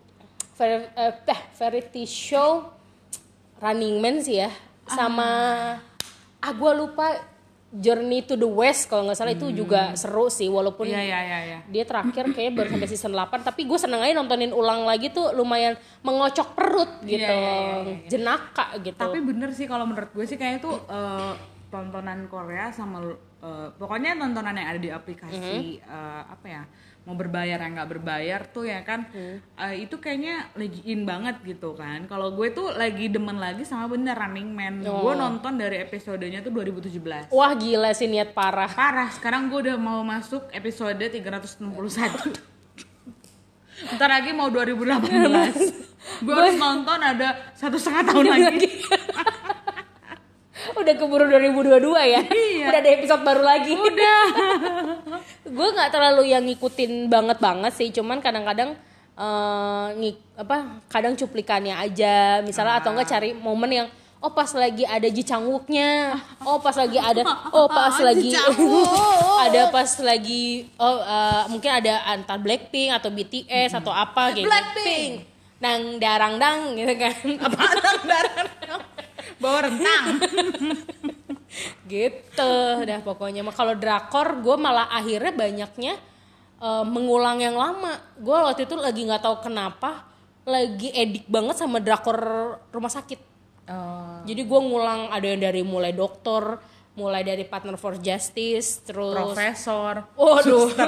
Var- 0.56 0.94
eh, 0.94 1.14
teh 1.26 1.40
variety 1.58 2.06
show 2.06 2.70
Running 3.58 3.98
Man 3.98 4.22
sih 4.22 4.40
ya 4.40 4.50
sama 4.92 5.30
ah 6.42 6.52
gue 6.52 6.72
lupa 6.74 7.08
Journey 7.72 8.28
to 8.28 8.36
the 8.36 8.44
West 8.44 8.92
kalau 8.92 9.08
nggak 9.08 9.16
salah 9.16 9.32
itu 9.32 9.48
juga 9.56 9.96
seru 9.96 10.28
sih 10.28 10.52
walaupun 10.52 10.92
Iya 10.92 11.00
iya 11.08 11.20
iya 11.24 11.40
iya. 11.48 11.60
dia 11.72 11.88
terakhir 11.88 12.36
kayaknya 12.36 12.52
baru 12.52 12.68
sampai 12.76 12.90
season 12.92 13.16
8 13.16 13.48
tapi 13.48 13.64
gue 13.64 13.80
seneng 13.80 14.04
aja 14.04 14.12
nontonin 14.12 14.52
ulang 14.52 14.84
lagi 14.84 15.08
tuh 15.08 15.32
lumayan 15.32 15.80
mengocok 16.04 16.52
perut 16.52 16.92
gitu 17.08 17.24
Iya, 17.24 17.32
iya, 17.32 17.54
iya, 17.56 17.76
iya. 17.88 18.10
jenaka 18.12 18.76
gitu 18.84 19.00
Tapi 19.00 19.24
bener 19.24 19.56
sih 19.56 19.72
kalau 19.72 19.88
menurut 19.88 20.12
gue 20.12 20.26
sih 20.28 20.36
kayaknya 20.36 20.60
tuh 20.60 20.84
eh, 20.84 21.34
tontonan 21.72 22.28
Korea 22.28 22.76
sama 22.76 23.00
eh, 23.40 23.68
pokoknya 23.80 24.20
tontonan 24.20 24.52
yang 24.60 24.68
ada 24.76 24.80
di 24.84 24.92
aplikasi 24.92 25.80
eh, 25.80 26.22
apa 26.28 26.46
ya 26.52 26.64
mau 27.02 27.18
berbayar 27.18 27.58
yang 27.58 27.74
nggak 27.74 27.90
berbayar 27.90 28.46
tuh 28.46 28.70
ya 28.70 28.86
kan? 28.86 29.10
Eh, 29.58 29.90
itu 29.90 29.98
kayaknya 29.98 30.46
lagi 30.54 30.86
in 30.86 31.02
banget 31.02 31.42
gitu 31.42 31.74
kan. 31.74 32.06
Kalau 32.06 32.30
gue 32.38 32.54
tuh 32.54 32.70
lagi 32.78 33.10
demen 33.10 33.42
lagi 33.42 33.66
sama 33.66 33.90
bener 33.90 34.14
Running 34.14 34.50
Man. 34.54 34.86
Gue 34.86 35.14
nonton 35.18 35.58
dari 35.58 35.82
episodenya 35.82 36.46
tuh 36.46 36.54
2017. 36.54 37.34
wah 37.34 37.52
gila 37.58 37.90
sih 37.98 38.06
niat 38.06 38.38
parah. 38.38 38.70
Parah, 38.70 39.10
sekarang 39.10 39.50
gue 39.50 39.70
udah 39.70 39.78
mau 39.82 40.06
masuk 40.06 40.46
episode 40.54 41.02
361 41.02 41.58
Ntar 43.98 44.10
lagi 44.14 44.30
mau 44.30 44.46
2018 44.54 46.22
Gue 46.22 46.34
harus 46.34 46.54
nonton 46.54 47.02
ada 47.02 47.54
satu 47.58 47.82
setengah 47.82 48.14
tahun 48.14 48.26
lagi 48.30 48.70
udah 50.78 50.94
keburu 50.96 51.26
2022 51.28 51.82
ya? 52.08 52.22
Iya. 52.24 52.66
udah 52.70 52.80
ada 52.80 52.92
episode 52.92 53.24
baru 53.24 53.44
lagi. 53.44 53.74
Udah. 53.76 54.22
Gue 55.56 55.68
nggak 55.76 55.92
terlalu 55.92 56.32
yang 56.32 56.44
ngikutin 56.48 57.12
banget 57.12 57.38
banget 57.44 57.74
sih. 57.76 57.90
Cuman 57.92 58.24
kadang-kadang 58.24 58.76
ngik- 59.98 60.40
apa 60.40 60.82
kadang 60.88 61.14
cuplikannya 61.18 61.76
aja. 61.76 62.42
Misalnya 62.42 62.80
atau 62.80 62.96
enggak 62.96 63.10
cari 63.12 63.36
momen 63.36 63.72
yang 63.72 63.88
oh 64.22 64.32
pas 64.32 64.50
lagi 64.54 64.86
ada 64.86 65.10
Ji 65.10 65.26
Changwooknya 65.26 66.14
oh 66.48 66.62
pas 66.62 66.78
lagi 66.78 67.02
ada 67.02 67.26
oh 67.50 67.66
pas 67.82 67.98
lagi 67.98 68.30
ada 69.42 69.62
pas 69.74 69.92
lagi 69.98 70.70
oh 70.78 71.02
eh, 71.02 71.44
mungkin 71.50 71.72
ada 71.74 72.06
antar 72.06 72.38
Blackpink 72.38 72.94
atau 72.94 73.10
BTS 73.10 73.82
atau 73.82 73.90
apa 73.90 74.30
gitu. 74.38 74.46
Blackpink. 74.46 75.26
nang 75.62 76.02
darang 76.02 76.42
dang 76.42 76.74
gitu 76.74 76.94
kan. 76.98 77.14
Apa 77.38 77.62
Bawa 79.42 79.60
rentang. 79.68 80.06
Gitu 81.92 82.54
dah 82.86 83.00
pokoknya. 83.02 83.42
Mah 83.42 83.56
kalau 83.58 83.74
drakor 83.76 84.40
gue 84.40 84.56
malah 84.56 84.88
akhirnya 84.94 85.34
banyaknya 85.34 85.94
eh, 86.62 86.86
mengulang 86.86 87.42
yang 87.42 87.58
lama. 87.58 87.98
Gue 88.22 88.38
waktu 88.38 88.70
itu 88.70 88.78
lagi 88.78 89.02
nggak 89.04 89.26
tahu 89.26 89.50
kenapa 89.50 90.06
lagi 90.46 90.94
edik 90.94 91.26
banget 91.26 91.58
sama 91.58 91.82
drakor 91.82 92.18
rumah 92.70 92.94
sakit. 92.94 93.34
Oh, 93.70 94.26
jadi 94.26 94.42
gue 94.42 94.60
ngulang 94.62 95.14
ada 95.14 95.26
yang 95.26 95.42
dari 95.42 95.62
mulai 95.62 95.94
dokter 95.94 96.58
mulai 96.92 97.24
dari 97.24 97.48
partner 97.48 97.80
for 97.80 97.96
justice 97.98 98.84
terus 98.84 99.16
Profesor. 99.16 100.12
Waduh. 100.16 100.70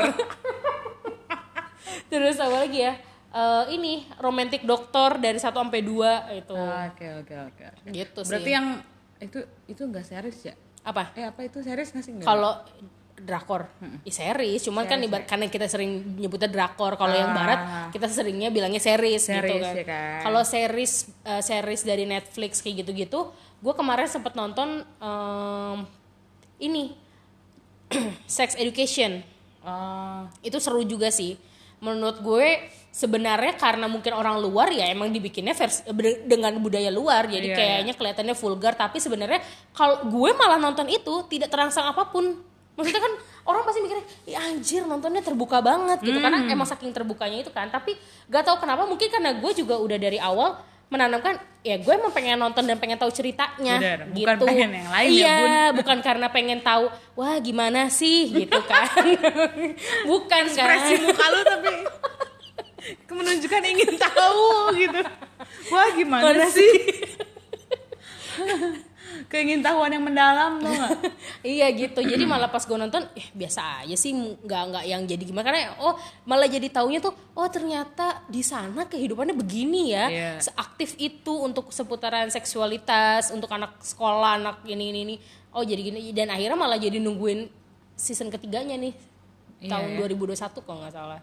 Terus 2.12 2.38
apa 2.38 2.68
lagi 2.68 2.86
ya 2.86 2.94
Eh, 3.34 3.66
ini 3.74 3.94
romantic 4.22 4.62
dokter 4.62 5.18
dari 5.18 5.36
1 5.36 5.50
sampai 5.50 5.82
2 5.82 6.38
itu 6.38 6.54
Oke 6.54 7.08
oke 7.18 7.36
oke 7.50 7.66
gitu 7.90 8.22
Berarti 8.22 8.46
sih 8.46 8.54
yang 8.54 8.68
itu 9.18 9.40
itu 9.66 9.82
enggak 9.82 10.06
series 10.06 10.40
ya? 10.44 10.56
apa? 10.84 11.10
Eh 11.14 11.26
apa 11.26 11.42
itu 11.42 11.58
series 11.60 11.90
nggak 11.90 12.04
sih? 12.04 12.14
Kalau 12.20 12.62
drakor. 13.16 13.66
I 14.04 14.12
series 14.12 14.62
cuman 14.62 14.84
kan 14.84 15.00
ibarat 15.00 15.26
karena 15.26 15.48
kita 15.48 15.66
sering 15.66 16.20
nyebutnya 16.20 16.46
drakor 16.46 16.94
kalau 16.94 17.10
yang 17.12 17.30
Ah. 17.30 17.36
barat 17.36 17.60
kita 17.90 18.06
seringnya 18.06 18.50
bilangnya 18.50 18.78
series, 18.78 19.24
gitu 19.24 19.34
Series, 19.40 19.64
kan, 19.64 19.74
ya 19.74 19.86
kan. 19.88 20.20
kalau 20.22 20.42
series 20.44 20.94
eh, 21.24 21.42
series 21.42 21.82
dari 21.82 22.04
Netflix 22.04 22.60
kayak 22.60 22.84
gitu-gitu 22.84 23.32
gue 23.34 23.74
kemarin 23.74 24.06
sempet 24.06 24.34
nonton 24.34 24.84
em, 25.00 25.78
ini 26.60 26.94
Sex 28.28 28.54
Education. 28.56 29.24
Oh, 29.64 30.28
itu 30.42 30.60
seru 30.60 30.84
juga 30.84 31.08
sih 31.08 31.40
menurut 31.84 32.24
gue 32.24 32.48
sebenarnya 32.94 33.58
karena 33.58 33.90
mungkin 33.90 34.14
orang 34.14 34.40
luar 34.40 34.72
ya 34.72 34.88
emang 34.88 35.10
dibikinnya 35.10 35.52
versi, 35.52 35.84
ber- 35.92 36.24
dengan 36.24 36.56
budaya 36.58 36.88
luar. 36.88 37.28
Jadi 37.28 37.52
Iya, 37.52 37.58
kayaknya 37.58 37.94
kelihatannya 37.94 38.36
vulgar. 38.38 38.74
Tapi 38.74 39.02
sebenarnya 39.02 39.44
kalau 39.74 40.08
gue 40.08 40.30
malah 40.32 40.58
nonton 40.58 40.88
itu 40.88 41.12
tidak 41.28 41.52
terangsang 41.52 41.84
apa 41.84 42.08
pun. 42.08 42.38
Maksudnya 42.74 43.02
kan 43.02 43.14
orang 43.44 43.62
pasti 43.68 43.84
mikirnya 43.84 44.06
ya 44.26 44.40
anjir 44.46 44.82
nontonnya 44.86 45.22
terbuka 45.22 45.60
banget 45.60 46.00
gitu. 46.02 46.18
Karena 46.18 46.46
emang 46.48 46.66
saking 46.66 46.94
terbukanya 46.94 47.42
itu 47.42 47.52
kan. 47.52 47.68
Tapi 47.68 47.98
gak 48.30 48.46
tahu 48.46 48.62
kenapa 48.62 48.86
mungkin 48.86 49.10
karena 49.10 49.36
gue 49.36 49.52
juga 49.54 49.76
udah 49.76 49.98
dari 49.98 50.18
awal 50.18 50.58
menanamkan 50.94 51.42
ya 51.66 51.82
gue 51.82 51.94
emang 51.96 52.14
pengen 52.14 52.38
nonton 52.38 52.62
dan 52.70 52.78
pengen 52.78 53.02
tahu 53.02 53.10
ceritanya 53.10 53.82
Bener, 53.82 54.00
gitu 54.14 54.30
bukan 54.30 54.38
pengen 54.46 54.70
yang 54.78 54.90
lain 54.94 55.10
ya, 55.10 55.18
iya 55.18 55.38
Bun. 55.42 55.74
bukan 55.82 55.98
karena 56.06 56.28
pengen 56.30 56.60
tahu 56.62 56.94
wah 57.18 57.42
gimana 57.42 57.90
sih 57.90 58.30
gitu 58.30 58.60
kan 58.70 58.86
bukan 60.12 60.42
ekspresi 60.46 60.94
kan 61.02 61.06
muka 61.10 61.26
lu 61.34 61.42
tapi 61.42 61.72
menunjukkan 63.14 63.64
ingin 63.64 63.92
tahu 63.96 64.76
gitu. 64.76 65.02
Wah 65.72 65.90
gimana 65.96 66.24
Mana 66.34 66.48
sih? 66.52 66.74
Keingin 69.26 69.60
tahuan 69.60 69.90
yang 69.90 70.02
mendalam 70.02 70.58
tuh 70.58 70.70
nggak? 70.70 70.92
iya 71.46 71.68
gitu 71.70 72.00
jadi 72.00 72.24
malah 72.24 72.48
pas 72.48 72.62
gue 72.62 72.74
nonton 72.74 73.04
eh 73.14 73.28
biasa 73.32 73.82
aja 73.82 73.94
sih 73.94 74.12
nggak 74.12 74.64
nggak 74.70 74.84
yang 74.86 75.02
jadi 75.04 75.20
gimana 75.20 75.46
karena 75.46 75.76
oh 75.78 75.96
malah 76.24 76.46
jadi 76.46 76.68
taunya 76.68 76.98
tuh 76.98 77.12
oh 77.32 77.48
ternyata 77.48 78.24
di 78.26 78.40
sana 78.40 78.84
kehidupannya 78.84 79.34
begini 79.34 79.82
ya 79.90 80.06
Iya. 80.06 80.32
seaktif 80.40 80.96
itu 80.98 81.34
untuk 81.34 81.70
seputaran 81.70 82.30
seksualitas 82.30 83.30
untuk 83.30 83.50
anak 83.50 83.80
sekolah 83.80 84.38
anak 84.38 84.58
ini 84.64 84.90
ini 84.90 85.00
ini 85.04 85.16
oh 85.52 85.62
jadi 85.62 85.82
gini 85.82 86.00
dan 86.12 86.30
akhirnya 86.30 86.56
malah 86.56 86.78
jadi 86.78 86.98
nungguin 86.98 87.48
season 87.94 88.28
ketiganya 88.28 88.76
nih 88.76 88.94
Iya, 89.60 89.72
tahun 89.72 89.90
ya. 89.96 89.98
2021 90.36 90.60
kalau 90.62 90.80
nggak 90.82 90.94
salah 90.94 91.22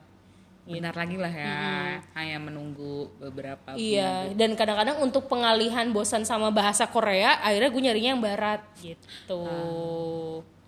Benar 0.70 0.94
lagi 0.94 1.16
lah 1.18 1.32
ya. 1.34 1.58
Hanya 2.14 2.38
menunggu 2.38 3.10
beberapa 3.18 3.74
Iya, 3.74 4.30
dan 4.38 4.54
kadang-kadang 4.54 5.02
untuk 5.02 5.26
pengalihan 5.26 5.90
bosan 5.90 6.22
sama 6.22 6.54
bahasa 6.54 6.86
Korea, 6.86 7.42
akhirnya 7.42 7.70
gue 7.74 7.82
nyarinya 7.82 8.10
yang 8.14 8.22
barat 8.22 8.60
gitu. 8.78 9.42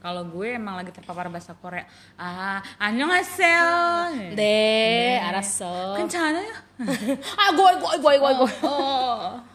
Kalau 0.02 0.26
gue 0.26 0.58
emang 0.58 0.82
lagi 0.82 0.90
terpapar 0.90 1.30
bahasa 1.30 1.54
Korea. 1.54 1.86
Ah, 2.18 2.58
annyeonghaseyo. 2.82 4.34
Deh, 4.34 5.22
araso. 5.22 5.94
Kencana 5.94 6.42
ya? 6.42 6.56
ah, 7.40 7.50
gue, 7.54 7.70
gue, 7.78 7.92
gue, 8.02 8.14
gue, 8.18 8.32
gue. 8.42 8.52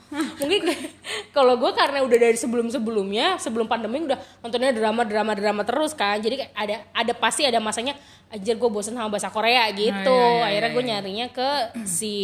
Mungkin 0.07 0.61
kalau 1.35 1.59
gue 1.59 1.71
karena 1.75 1.99
udah 1.99 2.17
dari 2.17 2.37
sebelum-sebelumnya, 2.39 3.43
sebelum 3.43 3.67
pandemi 3.67 4.07
udah 4.07 4.15
nontonnya 4.39 4.71
drama, 4.71 5.03
drama, 5.03 5.35
drama 5.35 5.61
terus 5.67 5.91
kan. 5.91 6.23
Jadi 6.23 6.47
ada, 6.55 6.87
ada 6.95 7.11
pasti 7.11 7.43
ada 7.43 7.59
masanya, 7.59 7.99
anjir 8.27 8.59
gue 8.59 8.69
bosan 8.69 8.95
sama 8.95 9.07
bahasa 9.07 9.31
Korea 9.31 9.71
gitu. 9.71 10.11
iya, 10.11 10.35
iya, 10.35 10.45
Akhirnya 10.51 10.69
iya, 10.69 10.75
gue 10.75 10.83
iya. 10.83 10.91
nyarinya 10.95 11.27
ke 11.31 11.49
si 11.97 12.15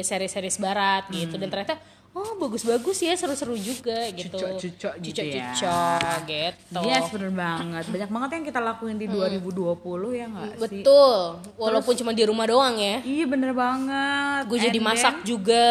seri-series 0.00 0.56
barat 0.56 1.04
gitu. 1.12 1.36
Dan 1.36 1.52
ternyata, 1.52 1.76
oh 2.10 2.40
bagus-bagus 2.40 3.04
ya, 3.04 3.12
seru-seru 3.14 3.54
juga 3.54 4.08
gitu. 4.10 4.34
Cucok-cucok 4.34 4.94
gitu 4.98 5.20
ya. 5.22 5.52
Cucok-cucok 5.52 6.20
gitu. 6.26 6.80
Yes, 6.88 7.04
bener 7.12 7.30
banget. 7.36 7.84
Banyak 7.86 8.10
banget 8.10 8.30
yang 8.32 8.44
kita 8.48 8.60
lakuin 8.64 8.96
di 8.96 9.06
2020 9.06 10.18
ya 10.18 10.26
nggak 10.26 10.48
sih? 10.48 10.60
Betul, 10.82 11.20
walaupun 11.60 11.94
cuma 12.00 12.10
di 12.16 12.24
rumah 12.24 12.46
doang 12.48 12.74
ya. 12.80 13.04
Iya 13.04 13.24
bener 13.28 13.52
banget. 13.52 14.42
Gue 14.48 14.58
jadi 14.58 14.78
masak 14.80 15.20
then- 15.20 15.26
juga. 15.28 15.66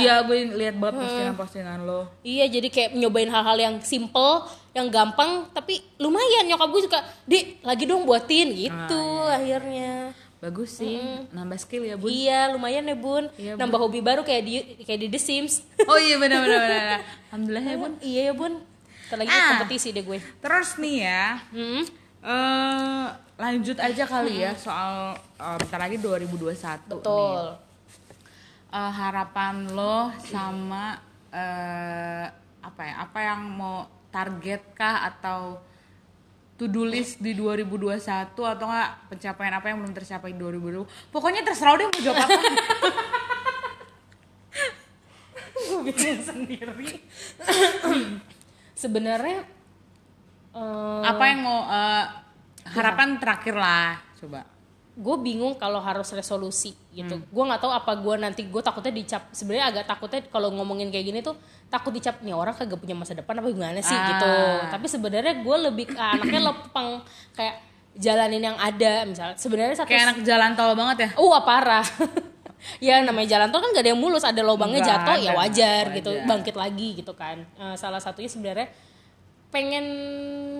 Iya, 0.00 0.24
gue 0.24 0.36
lihat 0.56 0.76
banget 0.80 1.04
postingan-postingan 1.04 1.78
lo. 1.84 2.08
Iya, 2.24 2.44
jadi 2.48 2.68
kayak 2.72 2.90
nyobain 2.96 3.28
hal-hal 3.28 3.58
yang 3.60 3.74
simple, 3.84 4.48
yang 4.74 4.90
gampang, 4.90 5.46
tapi 5.50 5.78
lumayan 5.96 6.44
nyokap 6.44 6.68
gue 6.68 6.82
suka, 6.82 6.98
"Dik, 7.24 7.62
lagi 7.62 7.86
dong 7.86 8.02
buatin." 8.02 8.50
gitu 8.52 9.00
akhirnya. 9.24 10.10
Bagus 10.36 10.76
sih, 10.76 11.00
nambah 11.30 11.56
skill 11.56 11.86
ya, 11.86 11.96
Bun. 11.96 12.12
Iya, 12.12 12.52
lumayan 12.52 12.84
ya, 12.84 12.92
Bun. 12.92 13.24
Iya, 13.34 13.56
Nambah 13.56 13.80
hobi 13.80 14.04
baru 14.04 14.20
kayak 14.20 14.42
di 14.44 14.54
kayak 14.84 15.00
di 15.00 15.08
The 15.08 15.16
Sims. 15.16 15.64
Oh 15.80 15.96
iya 15.96 16.20
bener 16.20 16.36
bener 16.36 16.60
bener. 16.60 17.00
Alhamdulillah 17.30 17.64
ya, 17.64 17.76
Bun. 17.78 17.92
iya 18.02 18.20
ya, 18.28 18.32
Bun. 18.34 18.54
Ntar 19.08 19.16
lagi 19.16 19.30
Ah. 19.30 19.48
kompetisi 19.56 19.88
deh 19.88 20.02
gue. 20.02 20.18
Terus 20.20 20.76
nih 20.76 20.96
ya, 21.00 21.24
Hmm. 21.48 21.82
eh 22.20 23.06
lanjut 23.34 23.78
aja 23.78 24.04
kali 24.04 24.34
ya 24.38 24.52
soal 24.54 25.16
eh, 25.16 25.56
bentar 25.56 25.80
lagi 25.80 25.96
2021 25.96 26.92
nih. 26.92 27.00
Betul. 27.00 27.44
Eh, 28.68 28.90
harapan 28.92 29.54
lo 29.70 30.10
sama 30.20 30.98
eh 31.30 32.26
apa 32.60 32.80
ya? 32.82 32.94
Apa 33.00 33.18
yang 33.22 33.40
mau 33.50 33.88
target 34.14 34.62
kah 34.78 35.10
atau 35.10 35.58
to 36.54 36.70
do 36.70 36.86
list 36.86 37.18
di 37.18 37.34
2021 37.34 37.98
atau 38.30 38.46
enggak 38.46 38.90
pencapaian 39.10 39.54
apa 39.58 39.66
yang 39.74 39.82
belum 39.82 39.90
tercapai 39.90 40.30
di 40.30 40.38
2020? 40.38 40.86
Pokoknya 41.10 41.42
terserah 41.42 41.74
deh 41.74 41.90
mau 41.90 41.98
jawab 41.98 42.22
apa. 42.22 42.38
gue 45.64 45.80
bingung 45.90 46.22
sendiri. 46.22 47.02
Sebenarnya 48.82 49.42
eh, 50.54 51.02
apa 51.02 51.24
yang 51.26 51.40
mau 51.42 51.66
eh, 51.66 52.04
harapan 52.70 53.18
terakhir 53.18 53.54
lah, 53.58 53.98
coba. 54.22 54.46
gue 54.94 55.16
bingung 55.26 55.58
kalau 55.58 55.82
harus 55.82 56.06
resolusi 56.14 56.78
gitu. 56.94 57.18
Hmm. 57.18 57.26
Gue 57.34 57.44
nggak 57.50 57.60
tahu 57.66 57.72
apa 57.74 57.92
gue 57.98 58.14
nanti 58.14 58.46
gue 58.46 58.62
takutnya 58.62 58.94
dicap. 58.94 59.26
Sebenarnya 59.34 59.74
agak 59.74 59.84
takutnya 59.90 60.22
kalau 60.30 60.54
ngomongin 60.54 60.94
kayak 60.94 61.06
gini 61.10 61.18
tuh 61.18 61.34
takut 61.74 61.90
dicap 61.90 62.22
nih 62.22 62.30
orang 62.30 62.54
kagak 62.54 62.78
punya 62.78 62.94
masa 62.94 63.18
depan 63.18 63.42
apa 63.42 63.48
gimana 63.50 63.82
sih 63.82 63.90
Ah. 63.98 64.06
gitu. 64.14 64.34
Tapi 64.70 64.86
sebenarnya 64.86 65.34
gue 65.42 65.56
lebih 65.66 65.86
ke 65.90 65.98
anaknya 65.98 66.40
lepeng 66.46 67.02
kayak 67.34 67.56
jalanin 67.98 68.42
yang 68.54 68.58
ada 68.58 69.02
misalnya. 69.02 69.34
Sebenarnya 69.34 69.74
satu 69.74 69.90
Kayak 69.90 70.14
anak 70.14 70.18
jalan 70.22 70.50
tol 70.54 70.72
banget 70.78 70.96
ya. 71.02 71.08
Uh, 71.18 71.34
parah. 71.42 71.82
ya 72.86 73.02
namanya 73.02 73.36
jalan 73.36 73.48
tol 73.50 73.60
kan 73.60 73.74
gak 73.74 73.84
ada 73.84 73.90
yang 73.92 74.00
mulus, 74.00 74.24
ada 74.24 74.40
lubangnya 74.40 74.80
jatuh 74.80 75.18
ya 75.20 75.36
wajar, 75.36 75.90
wajar. 75.90 75.96
gitu, 75.98 76.10
bangkit 76.24 76.56
lagi 76.56 76.88
gitu 77.02 77.12
kan. 77.12 77.42
Eh, 77.60 77.76
salah 77.76 78.00
satunya 78.00 78.30
sebenarnya 78.30 78.68
pengen 79.50 79.86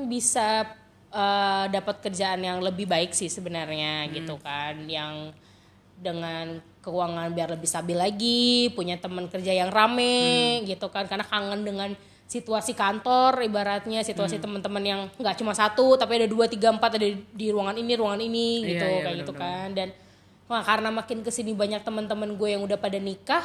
bisa 0.07 0.67
eh, 1.15 1.65
dapat 1.71 2.03
kerjaan 2.03 2.43
yang 2.43 2.59
lebih 2.59 2.91
baik 2.91 3.15
sih 3.15 3.31
sebenarnya 3.31 4.11
gitu 4.11 4.35
kan, 4.43 4.83
yang 4.85 5.31
dengan 5.95 6.59
keuangan 6.85 7.33
biar 7.33 7.49
lebih 7.51 7.65
stabil 7.65 7.97
lagi, 7.97 8.69
punya 8.77 9.01
teman 9.01 9.25
kerja 9.27 9.51
yang 9.51 9.73
rame 9.73 10.61
gitu 10.69 10.93
kan, 10.93 11.09
karena 11.09 11.25
kangen 11.25 11.65
dengan 11.65 11.91
situasi 12.25 12.73
kantor 12.73 13.45
ibaratnya 13.45 14.01
situasi 14.01 14.41
teman-teman 14.41 14.81
yang 14.81 15.01
nggak 15.21 15.37
cuma 15.37 15.53
satu 15.53 15.93
tapi 15.95 16.25
ada 16.25 16.29
dua 16.29 16.49
tiga 16.49 16.73
empat 16.73 16.97
ada 16.97 17.05
di, 17.05 17.21
di 17.37 17.53
ruangan 17.53 17.77
ini 17.77 17.93
ruangan 17.95 18.21
ini 18.21 18.49
Iya, 18.65 18.69
gitu 18.73 18.87
iya, 18.89 19.01
kayak 19.05 19.17
gitu 19.21 19.33
benar-benar. 19.37 19.61
kan. 19.61 19.69
Dan 19.77 19.89
wah 20.49 20.63
karena 20.65 20.89
makin 20.89 21.19
ke 21.21 21.29
sini 21.29 21.53
banyak 21.53 21.85
teman-teman 21.85 22.33
gue 22.37 22.49
yang 22.49 22.65
udah 22.65 22.77
pada 22.77 22.97
nikah 22.97 23.45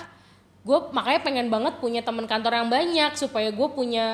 gue 0.60 0.76
makanya 0.92 1.20
pengen 1.24 1.48
banget 1.48 1.80
punya 1.80 2.04
teman 2.04 2.28
kantor 2.28 2.52
yang 2.52 2.68
banyak 2.68 3.12
supaya 3.16 3.48
gue 3.48 3.68
punya 3.72 4.08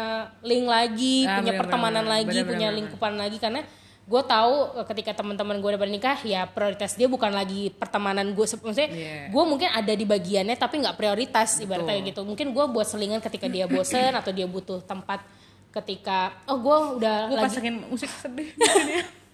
link 0.46 0.66
lagi 0.70 1.26
Ah, 1.26 1.42
punya 1.42 1.54
benar, 1.54 1.62
pertemanan 1.66 2.06
benar, 2.06 2.14
lagi 2.22 2.38
benar, 2.38 2.50
punya 2.50 2.68
benar, 2.70 2.78
lingkupan 2.82 3.14
lagi. 3.18 3.38
Karena 3.42 3.62
gue 4.06 4.22
tahu 4.22 4.54
eh, 4.78 4.86
ketika 4.86 5.18
teman-teman 5.18 5.58
gue 5.58 5.70
udah 5.74 5.82
pada 5.82 5.90
nikah 5.90 6.18
ya 6.22 6.46
prioritas 6.46 6.94
dia 6.94 7.06
bukan 7.06 7.34
lagi 7.34 7.74
pertemanan 7.74 8.30
gue 8.32 8.46
maksudnya 8.46 8.90
Iya. 8.90 9.34
gue 9.34 9.44
mungkin 9.44 9.66
ada 9.68 9.90
di 9.92 10.06
bagiannya 10.06 10.54
tapi 10.54 10.78
nggak 10.78 10.94
prioritas 10.94 11.58
ibaratnya 11.58 12.06
gitu. 12.06 12.22
Mungkin 12.22 12.54
gue 12.54 12.66
buat 12.70 12.86
selingan 12.86 13.18
ketika 13.20 13.50
dia 13.50 13.66
bosen 13.66 14.14
atau 14.20 14.30
dia 14.30 14.46
butuh 14.46 14.80
tempat 14.80 15.26
ketika 15.74 16.38
oh 16.46 16.56
gue 16.56 16.78
udah 17.02 17.18
Gue 17.28 17.36
lagi 17.36 17.46
pasakin 17.50 17.76
musik 17.84 18.08
sedih. 18.08 18.54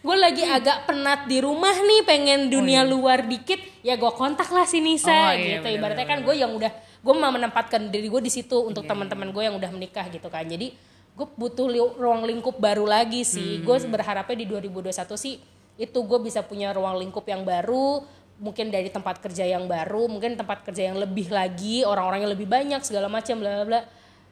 gue 0.00 0.16
lagi 0.16 0.40
agak 0.40 0.88
penat 0.88 1.28
di 1.28 1.44
rumah 1.44 1.74
nih 1.74 2.02
pengen 2.02 2.48
dunia 2.48 2.80
luar 2.82 3.28
dikit 3.28 3.60
ya 3.80 3.94
gue 3.94 4.12
kontak 4.12 4.48
lah 4.48 4.64
si 4.64 4.80
Nisa 4.80 5.12
Oh, 5.12 5.32
iya, 5.36 5.60
gitu. 5.60 5.68
benar, 5.68 5.76
ibaratnya 5.76 6.06
kan 6.08 6.18
gue 6.24 6.34
yang 6.34 6.50
udah 6.50 6.72
gue 7.04 7.14
mau 7.14 7.28
menempatkan 7.28 7.92
diri 7.92 8.08
gue 8.08 8.22
di 8.22 8.32
situ 8.32 8.56
untuk 8.56 8.88
teman-teman 8.88 9.28
gue 9.28 9.42
yang 9.44 9.52
udah 9.52 9.68
menikah 9.68 10.08
gitu 10.08 10.32
kan. 10.32 10.48
Jadi 10.48 10.72
gue 11.14 11.26
butuh 11.30 11.66
li- 11.66 11.94
ruang 11.94 12.26
lingkup 12.26 12.58
baru 12.58 12.84
lagi 12.84 13.22
sih. 13.22 13.62
Gue 13.62 13.78
berharapnya 13.86 14.34
di 14.34 14.46
2021 14.46 15.14
sih 15.14 15.38
itu 15.74 15.98
gue 16.00 16.18
bisa 16.20 16.42
punya 16.42 16.70
ruang 16.70 16.98
lingkup 16.98 17.26
yang 17.26 17.42
baru 17.42 18.02
mungkin 18.34 18.70
dari 18.70 18.90
tempat 18.90 19.18
kerja 19.18 19.42
yang 19.42 19.66
baru 19.66 20.06
mungkin 20.06 20.34
tempat 20.34 20.62
kerja 20.62 20.90
yang 20.90 20.98
lebih 20.98 21.30
lagi 21.30 21.82
orang-orang 21.82 22.26
yang 22.26 22.32
lebih 22.34 22.46
banyak 22.46 22.82
segala 22.82 23.06
macam 23.06 23.38
bla 23.38 23.50
bla 23.56 23.66
bla. 23.66 23.80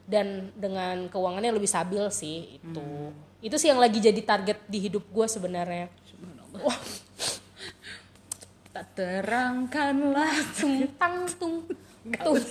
Dan 0.02 0.50
dengan 0.58 1.06
keuangannya 1.06 1.54
lebih 1.54 1.70
stabil 1.70 2.02
sih 2.10 2.58
itu. 2.58 2.82
Itu 3.38 3.54
sih 3.54 3.70
yang 3.70 3.78
lagi 3.78 4.02
jadi 4.02 4.18
target 4.18 4.66
di 4.66 4.78
hidup 4.82 5.06
gue 5.06 5.26
sebenarnya. 5.26 5.86
Tak 8.72 8.86
terangkanlah 8.96 10.34
tung 10.52 10.90
tang 10.98 11.16
tung. 11.38 11.56
Tung 12.18 12.38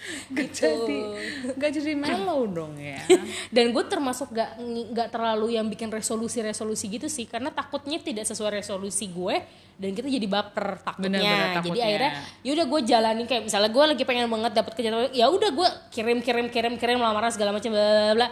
Gak 0.36 0.50
jadi, 0.56 1.00
gak 1.60 1.70
jadi 1.76 1.92
mellow 1.92 2.48
dong 2.48 2.74
ya. 2.80 2.98
dan 3.54 3.70
gue 3.74 3.84
termasuk 3.84 4.32
gak 4.32 4.56
nggak 4.60 5.08
terlalu 5.12 5.58
yang 5.58 5.66
bikin 5.68 5.92
resolusi-resolusi 5.92 6.88
gitu 6.88 7.06
sih. 7.06 7.28
Karena 7.28 7.52
takutnya 7.52 8.00
tidak 8.00 8.24
sesuai 8.24 8.64
resolusi 8.64 9.12
gue 9.12 9.36
dan 9.80 9.90
kita 9.92 10.08
jadi 10.08 10.26
baper 10.28 10.80
takutnya. 10.80 11.20
Bener-bener 11.20 11.36
jadi 11.36 11.58
takutnya. 11.60 11.84
akhirnya 11.84 12.12
ya 12.40 12.50
udah 12.56 12.66
gue 12.66 12.80
jalanin. 12.88 13.26
Kayak 13.28 13.42
misalnya 13.48 13.70
gue 13.70 13.84
lagi 13.92 14.02
pengen 14.08 14.26
banget 14.32 14.52
dapat 14.56 14.72
kerjaan 14.72 15.12
ya 15.12 15.26
udah 15.28 15.50
gue 15.52 15.68
kirim 15.92 16.18
kirim 16.24 16.46
kirim 16.48 16.74
kirim 16.80 16.98
lamaran 17.00 17.32
segala 17.32 17.52
macam 17.52 17.70
bla 17.72 18.14
bla 18.16 18.28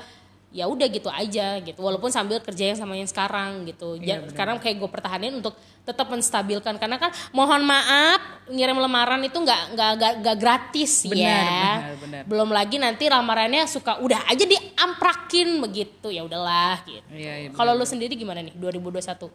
ya 0.49 0.65
udah 0.65 0.89
gitu 0.89 1.13
aja 1.13 1.61
gitu. 1.61 1.77
Walaupun 1.77 2.09
sambil 2.09 2.41
kerja 2.41 2.73
yang 2.73 2.79
sama 2.79 2.97
yang 2.97 3.09
sekarang 3.09 3.69
gitu. 3.69 4.01
Ja- 4.01 4.25
sekarang 4.33 4.57
kayak 4.57 4.81
gue 4.81 4.89
pertahanin 4.89 5.37
untuk 5.37 5.53
tetap 5.85 6.09
menstabilkan. 6.09 6.81
Karena 6.81 6.97
kan 6.97 7.13
mohon 7.37 7.61
maaf 7.69 8.49
ngirim 8.49 8.81
lamaran 8.81 9.21
itu 9.21 9.37
nggak 9.37 9.77
nggak 9.77 9.91
nggak- 10.25 10.39
gratis 10.41 11.05
Benar, 11.05 11.21
ya. 11.21 11.45
Benar, 11.45 11.97
benar. 12.01 12.23
belum 12.25 12.49
lagi 12.49 12.77
nanti 12.81 13.05
lamarannya 13.07 13.69
suka 13.69 14.01
udah 14.01 14.25
aja 14.25 14.45
diamprakin 14.49 15.61
begitu. 15.61 16.09
Ya 16.09 16.25
udahlah 16.25 16.81
gitu. 16.89 17.05
Iya, 17.13 17.33
iya, 17.45 17.49
kalau 17.53 17.77
lu 17.77 17.85
sendiri 17.85 18.17
gimana 18.17 18.41
nih 18.41 18.57
2021 18.57 19.29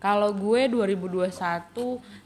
Kalau 0.00 0.32
gue 0.32 0.64
2021 0.64 1.28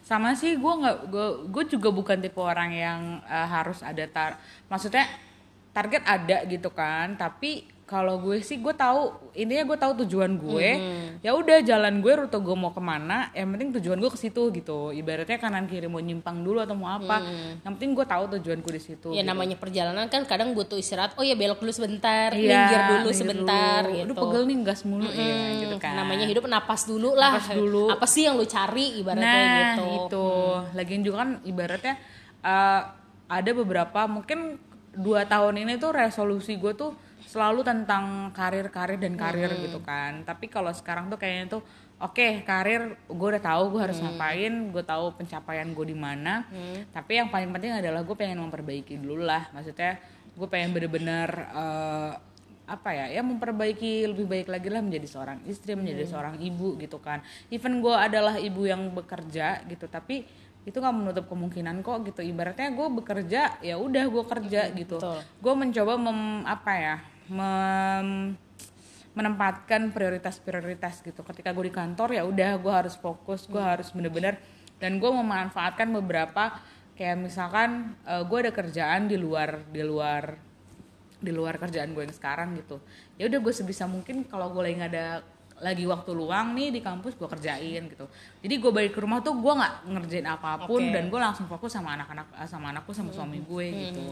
sama 0.01 0.39
sih 0.39 0.55
gue 0.55 0.73
nggak 0.79 0.97
gue 1.11 1.27
gue 1.51 1.65
juga 1.75 1.91
bukan 1.91 2.23
tipe 2.23 2.39
orang 2.39 2.71
yang 2.71 3.01
eh, 3.27 3.49
harus 3.51 3.83
ada 3.83 4.07
tar 4.07 4.39
maksudnya 4.71 5.05
target 5.75 6.07
ada 6.07 6.47
gitu 6.47 6.71
kan. 6.71 7.19
Tapi 7.19 7.74
kalau 7.85 8.17
gue 8.17 8.41
sih 8.41 8.57
gue 8.57 8.73
tahu 8.73 9.13
intinya 9.33 9.61
gue 9.63 9.77
tahu 9.77 9.93
tujuan 10.05 10.33
gue. 10.35 10.69
Ya 11.21 11.33
udah 11.33 11.61
jalan 11.61 12.01
gue 12.01 12.13
rute 12.17 12.33
gue 12.35 12.57
mau 12.57 12.69
ke 12.69 12.81
mana 12.81 13.29
yang 13.31 13.53
penting 13.53 13.77
tujuan 13.77 14.01
gue 14.01 14.09
ke 14.09 14.17
situ 14.17 14.41
gitu. 14.51 14.89
Ibaratnya 14.89 15.37
kanan 15.37 15.65
kiri 15.65 15.85
mau 15.85 16.01
nyimpang 16.01 16.41
dulu 16.41 16.59
atau 16.59 16.73
mau 16.73 16.89
apa. 16.91 17.21
Yang 17.61 17.73
penting 17.77 17.91
gue 17.93 18.07
tahu 18.07 18.25
tujuanku 18.35 18.69
di 18.69 18.81
situ 18.81 19.09
ya 19.13 19.21
gitu. 19.21 19.29
namanya 19.29 19.57
perjalanan 19.57 20.09
kan 20.09 20.25
kadang 20.25 20.57
butuh 20.57 20.81
istirahat. 20.81 21.13
Oh 21.15 21.23
ya 21.23 21.37
belok 21.37 21.61
dulu 21.61 21.71
sebentar 21.71 22.33
Iya, 22.33 22.41
minggir 22.57 22.81
dulu 22.83 22.99
minggir 23.05 23.15
sebentar 23.15 23.81
dulu. 23.85 23.93
gitu. 23.93 24.05
Aduh 24.09 24.17
pegel 24.17 24.43
nih 24.45 24.57
gas 24.65 24.81
mulu. 24.83 25.05
Ya 25.07 25.21
Hmm, 25.35 25.53
gitu 25.61 25.77
kan. 25.77 25.95
Namanya 25.95 26.25
hidup 26.25 26.45
napas 26.47 26.83
dulu 26.85 27.13
lah. 27.13 27.37
Napas 27.37 27.53
dulu. 27.53 27.85
apa 27.87 28.07
sih 28.09 28.25
yang 28.25 28.35
lu 28.35 28.45
cari 28.45 28.97
ibaratnya 28.97 29.29
nah 29.29 29.73
gitu. 29.77 29.87
itu 30.09 30.27
lagian 30.73 31.01
juga 31.01 31.17
kan 31.21 31.31
ibaratnya 31.45 31.95
eh, 32.41 32.81
ada 33.25 33.51
beberapa 33.53 34.01
mungkin 34.05 34.57
dua 34.95 35.25
tahun 35.25 35.59
ini 35.59 35.77
tuh 35.77 35.91
resolusi 35.91 36.55
gue 36.55 36.73
tuh 36.73 36.95
selalu 37.35 37.67
tentang 37.67 38.31
karir-karir 38.31 38.95
dan 38.95 39.19
karir 39.19 39.51
Hmm. 39.51 39.63
gitu 39.67 39.83
kan. 39.83 40.23
Tapi 40.23 40.47
kalau 40.47 40.71
sekarang 40.71 41.11
tuh 41.11 41.19
kayaknya 41.19 41.59
tuh 41.59 41.63
oke 41.99 42.47
karir 42.47 42.95
gue 43.11 43.29
udah 43.35 43.43
tahu 43.43 43.75
gue 43.75 43.81
harus 43.83 43.99
Hmm. 43.99 44.15
ngapain 44.15 44.55
gue 44.71 44.85
tahu 44.87 45.19
pencapaian 45.19 45.67
gue 45.67 45.87
di 45.91 45.99
mana. 45.99 46.47
Tapi 46.95 47.19
yang 47.19 47.29
paling 47.29 47.51
penting 47.51 47.75
adalah 47.75 48.01
gue 48.01 48.15
pengen 48.15 48.39
memperbaiki 48.39 48.95
dulu 48.97 49.27
lah. 49.27 49.51
Maksudnya 49.51 49.99
gue 50.31 50.47
pengen 50.47 50.71
bener-bener 50.71 51.27
eh, 51.51 52.13
apa 52.65 52.91
ya 52.91 53.11
ya 53.11 53.21
memperbaiki 53.21 54.09
lebih 54.09 54.25
baik 54.25 54.49
lagi 54.49 54.73
lah 54.73 54.81
menjadi 54.81 55.05
seorang 55.05 55.45
istri 55.45 55.75
menjadi 55.75 56.07
seorang 56.07 56.39
ibu 56.39 56.79
gitu 56.79 56.97
kan. 56.97 57.19
Even 57.51 57.83
gue 57.83 57.93
adalah 57.93 58.39
ibu 58.39 58.63
yang 58.63 58.95
bekerja 58.95 59.67
gitu 59.67 59.85
tapi 59.85 60.23
itu 60.65 60.73
nggak 60.73 60.97
menutup 60.97 61.27
kemungkinan 61.29 61.83
kok 61.83 62.07
gitu. 62.07 62.23
Ibaratnya 62.23 62.73
gue 62.73 62.89
bekerja 62.95 63.59
ya 63.61 63.75
udah 63.77 64.05
gue 64.07 64.25
kerja 64.25 64.73
gitu. 64.73 64.97
betul. 64.97 65.21
gue 65.21 65.55
mencoba 65.55 65.93
mem, 65.99 66.21
apa 66.47 66.73
ya 66.73 66.97
mem- 67.31 68.37
menempatkan 69.15 69.95
prioritas-prioritas 69.95 71.07
gitu. 71.07 71.23
Ketika 71.23 71.55
gue 71.55 71.71
di 71.71 71.75
kantor 71.75 72.19
ya 72.19 72.23
udah 72.27 72.59
gue 72.59 72.73
harus 72.75 72.99
fokus 72.99 73.47
gue 73.47 73.63
harus 73.63 73.95
bener-bener 73.95 74.43
dan 74.83 74.99
gue 74.99 75.07
memanfaatkan 75.07 75.87
beberapa 76.03 76.59
kayak 76.99 77.23
misalkan 77.23 77.95
gue 78.03 78.39
ada 78.43 78.51
kerjaan 78.51 79.07
di 79.07 79.15
luar 79.15 79.63
di 79.71 79.83
luar 79.87 80.35
di 81.23 81.31
luar 81.31 81.57
kerjaan 81.63 81.95
gue 81.95 82.03
yang 82.05 82.13
sekarang 82.13 82.59
gitu. 82.59 82.83
Ya 83.15 83.31
udah 83.31 83.39
gue 83.39 83.55
sebisa 83.55 83.87
mungkin 83.87 84.27
kalau 84.27 84.51
gue 84.51 84.63
lagi 84.67 84.83
ada 84.83 85.23
lagi 85.63 85.87
waktu 85.87 86.11
luang 86.11 86.59
nih 86.59 86.75
di 86.75 86.81
kampus 86.83 87.15
gue 87.15 87.31
kerjain 87.31 87.87
gitu. 87.87 88.11
Jadi 88.43 88.55
gue 88.59 88.71
balik 88.75 88.99
ke 88.99 89.01
rumah 89.01 89.23
tuh 89.23 89.39
gue 89.39 89.53
nggak 89.55 89.75
ngerjain 89.95 90.27
apa 90.27 90.67
pun 90.67 90.83
Oke. 90.83 90.91
dan 90.91 91.07
gue 91.07 91.21
langsung 91.23 91.47
fokus 91.47 91.71
sama 91.71 91.95
anak-anak 91.95 92.27
eh, 92.35 92.49
sama 92.51 92.75
anakku 92.75 92.91
sama 92.91 93.15
suami 93.15 93.39
gue 93.47 93.67
gitu 93.71 94.05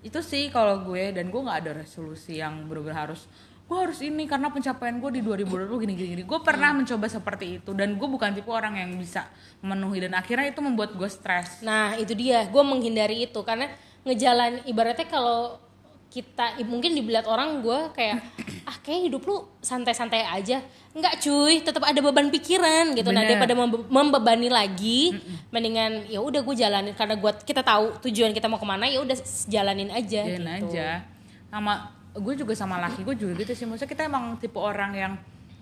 itu 0.00 0.20
sih 0.24 0.48
kalau 0.48 0.80
gue 0.84 1.12
dan 1.12 1.28
gue 1.28 1.40
nggak 1.40 1.58
ada 1.60 1.72
resolusi 1.84 2.40
yang 2.40 2.64
benar-benar 2.64 3.08
harus 3.08 3.28
gue 3.70 3.78
harus 3.78 4.02
ini 4.02 4.26
karena 4.26 4.50
pencapaian 4.50 4.98
gue 4.98 5.10
di 5.14 5.22
2020 5.22 5.70
gini 5.86 5.94
gini, 5.94 6.08
gini. 6.18 6.22
gue 6.26 6.40
pernah 6.42 6.74
mencoba 6.74 7.06
seperti 7.06 7.62
itu 7.62 7.70
dan 7.70 7.94
gue 7.94 8.08
bukan 8.10 8.34
tipe 8.34 8.50
orang 8.50 8.74
yang 8.74 8.98
bisa 8.98 9.30
memenuhi 9.62 10.02
dan 10.02 10.18
akhirnya 10.18 10.50
itu 10.50 10.58
membuat 10.58 10.98
gue 10.98 11.06
stres. 11.06 11.62
Nah 11.62 11.94
itu 11.94 12.10
dia, 12.18 12.50
gue 12.50 12.62
menghindari 12.66 13.30
itu 13.30 13.38
karena 13.46 13.70
ngejalan 14.02 14.66
ibaratnya 14.66 15.06
kalau 15.06 15.62
kita 16.10 16.58
mungkin 16.66 16.98
dilihat 16.98 17.30
orang 17.30 17.62
gue 17.62 17.94
kayak 17.94 18.18
ah 18.68 18.76
kayak 18.82 19.06
hidup 19.06 19.22
lu 19.22 19.46
santai-santai 19.62 20.26
aja 20.26 20.58
nggak 20.90 21.22
cuy 21.22 21.62
tetap 21.62 21.86
ada 21.86 22.00
beban 22.02 22.34
pikiran 22.34 22.98
gitu. 22.98 23.14
Nah 23.14 23.22
Bener. 23.22 23.38
daripada 23.38 23.54
membe- 23.54 23.86
membebani 23.86 24.50
lagi 24.50 25.14
mendingan 25.54 26.10
ya 26.10 26.18
udah 26.18 26.42
gue 26.42 26.56
jalanin. 26.58 26.94
Karena 26.98 27.14
gua 27.14 27.30
kita 27.30 27.62
tahu 27.62 28.02
tujuan 28.10 28.34
kita 28.34 28.50
mau 28.50 28.58
ke 28.58 28.66
mana 28.66 28.90
ya 28.90 28.98
udah 28.98 29.14
jalanin 29.46 29.90
aja 29.94 30.26
Jalan 30.26 30.58
gitu. 30.66 30.74
aja. 30.74 31.06
Sama 31.46 31.94
gue 32.10 32.34
juga 32.34 32.58
sama 32.58 32.82
laki 32.82 33.06
gue 33.06 33.14
juga 33.14 33.32
gitu 33.46 33.54
sih. 33.54 33.66
Maksudnya 33.70 33.86
kita 33.86 34.02
emang 34.10 34.34
tipe 34.42 34.58
orang 34.58 34.92
yang 34.98 35.12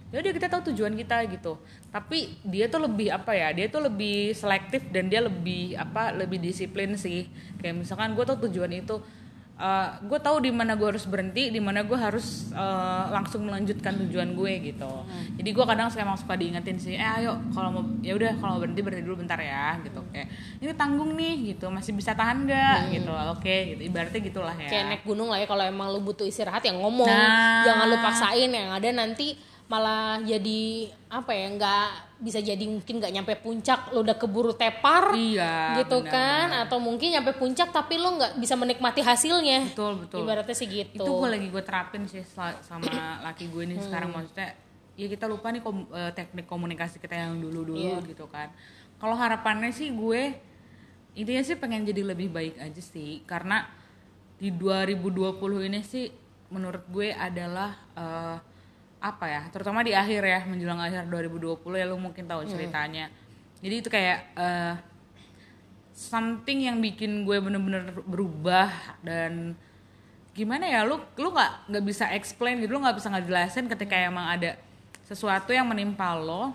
ya 0.09 0.25
udah 0.25 0.33
kita 0.33 0.49
tahu 0.49 0.73
tujuan 0.73 0.97
kita 0.97 1.21
gitu. 1.29 1.61
Tapi 1.93 2.41
dia 2.49 2.73
tuh 2.73 2.89
lebih 2.89 3.13
apa 3.13 3.37
ya 3.37 3.53
dia 3.53 3.69
tuh 3.69 3.85
lebih 3.85 4.33
selektif 4.33 4.81
dan 4.89 5.13
dia 5.13 5.21
lebih 5.21 5.77
apa 5.77 6.09
lebih 6.17 6.41
disiplin 6.41 6.97
sih. 6.97 7.29
Kayak 7.61 7.85
misalkan 7.85 8.17
gue 8.17 8.25
tahu 8.25 8.49
tujuan 8.49 8.73
itu 8.73 8.97
eh, 9.59 9.89
gue 10.07 10.19
tahu 10.23 10.47
di 10.47 10.55
mana 10.55 10.79
gue 10.79 10.89
harus 10.89 11.05
berhenti 11.05 11.51
di 11.51 11.59
mana 11.59 11.83
gue 11.83 11.99
harus 11.99 12.49
eh, 12.55 13.05
langsung 13.11 13.45
melanjutkan 13.45 13.99
tujuan 14.07 14.33
gue 14.39 14.53
gitu. 14.73 14.93
Jadi 15.37 15.51
gue 15.51 15.65
kadang 15.67 15.91
suka 15.91 16.07
emang 16.07 16.19
suka 16.19 16.39
diingetin 16.39 16.79
sih 16.79 16.95
eh 16.95 17.11
ayo 17.23 17.37
kalau 17.51 17.69
mau 17.75 17.83
ya 18.01 18.15
udah 18.15 18.39
kalau 18.39 18.57
mau 18.57 18.61
berhenti 18.63 18.81
berhenti 18.81 19.05
dulu 19.05 19.21
bentar 19.21 19.39
ya 19.43 19.77
gitu. 19.83 20.01
Kayak 20.15 20.29
ini 20.63 20.73
tanggung 20.79 21.11
nih 21.19 21.35
gitu 21.55 21.67
masih 21.69 21.93
bisa 21.93 22.15
tahan 22.15 22.47
nggak? 22.47 22.79
Gitu 22.95 23.13
oke 23.13 23.57
gitu. 23.75 23.81
Ibaratnya 23.91 24.21
gitulah 24.23 24.57
ya. 24.57 24.71
Kayak 24.71 24.85
naik 24.95 25.03
gunung 25.05 25.29
lah 25.29 25.39
ya 25.43 25.47
kalau 25.51 25.65
emang 25.67 25.91
lu 25.91 26.01
butuh 26.01 26.25
istirahat 26.25 26.63
ya 26.63 26.73
ngomong. 26.73 27.11
Nah. 27.11 27.67
jangan 27.67 27.87
lu 27.91 27.97
paksain 27.99 28.51
yang 28.51 28.71
ada 28.73 28.89
nanti 28.95 29.37
malah 29.69 30.17
jadi 30.25 30.89
apa 31.13 31.31
ya 31.37 31.47
nggak 31.53 32.08
bisa 32.19 32.43
jadi 32.43 32.59
mungkin 32.67 32.99
nggak 32.99 33.15
nyampe 33.15 33.33
puncak 33.39 33.95
lu 33.95 34.03
udah 34.03 34.19
keburu 34.19 34.51
tepar 34.51 35.15
Iya, 35.15 35.79
gitu 35.79 36.03
benar, 36.03 36.11
kan? 36.11 36.49
atau 36.67 36.83
mungkin 36.83 37.15
nyampe 37.15 37.31
puncak 37.39 37.71
tapi 37.71 37.95
lu 37.95 38.19
nggak 38.19 38.43
bisa 38.43 38.59
menikmati 38.59 39.07
hasilnya. 39.07 39.71
Betul 39.71 40.03
betul. 40.03 40.27
Ibaratnya 40.27 40.51
sih 40.53 40.67
gitu. 40.67 40.99
Itu 40.99 41.13
gue 41.15 41.29
lagi 41.31 41.47
gue 41.47 41.63
terapin 41.63 42.11
sih 42.11 42.27
sama 42.27 42.59
laki 43.27 43.47
gue 43.47 43.63
nih 43.71 43.79
sekarang. 43.79 44.11
Maksudnya 44.11 44.51
ya 44.99 45.07
kita 45.07 45.31
lupa 45.31 45.55
nih 45.55 45.63
kom- 45.63 45.87
eh, 45.89 46.11
teknik 46.11 46.45
komunikasi 46.45 46.99
kita 46.99 47.15
yang 47.15 47.39
dulu 47.39 47.63
dulu 47.63 48.03
gitu 48.03 48.27
kan. 48.27 48.51
Kalau 48.99 49.15
harapannya 49.15 49.71
sih 49.71 49.95
gue 49.95 50.35
intinya 51.15 51.43
sih 51.43 51.55
pengen 51.55 51.87
jadi 51.87 52.03
lebih 52.03 52.35
baik 52.35 52.59
aja 52.59 52.83
sih. 52.83 53.23
Karena 53.23 53.63
di 54.35 54.51
2020 54.51 55.39
ini 55.65 55.87
sih 55.87 56.11
menurut 56.51 56.83
gue 56.91 57.15
adalah 57.15 57.79
eh, 57.95 58.37
apa 58.99 59.31
ya 59.31 59.43
terutama 59.55 59.87
di 59.87 59.95
akhir 59.95 60.23
ya 60.27 60.41
menjelang 60.43 60.83
akhir 60.83 61.07
2020 61.07 61.63
ya 61.79 61.87
lu 61.87 61.97
mungkin 61.99 62.27
tahu 62.27 62.43
ceritanya. 62.51 63.11
Jadi 63.59 63.75
itu 63.75 63.89
kayak 63.91 64.19
eh, 64.39 64.75
something 65.95 66.67
yang 66.67 66.79
bikin 66.79 67.27
gue 67.27 67.39
bener-bener 67.43 67.91
berubah 68.07 68.71
dan 69.03 69.59
gimana 70.31 70.71
ya 70.71 70.87
lu 70.87 71.03
lu 71.19 71.35
nggak 71.35 71.75
nggak 71.75 71.85
bisa 71.87 72.15
explain 72.15 72.63
gitu 72.63 72.79
lu 72.79 72.83
nggak 72.87 72.95
bisa 73.03 73.11
ngejelasin 73.11 73.67
ketika 73.67 73.99
emang 73.99 74.31
ada 74.31 74.55
sesuatu 75.09 75.51
yang 75.51 75.65
menimpa 75.65 76.13
lo. 76.15 76.53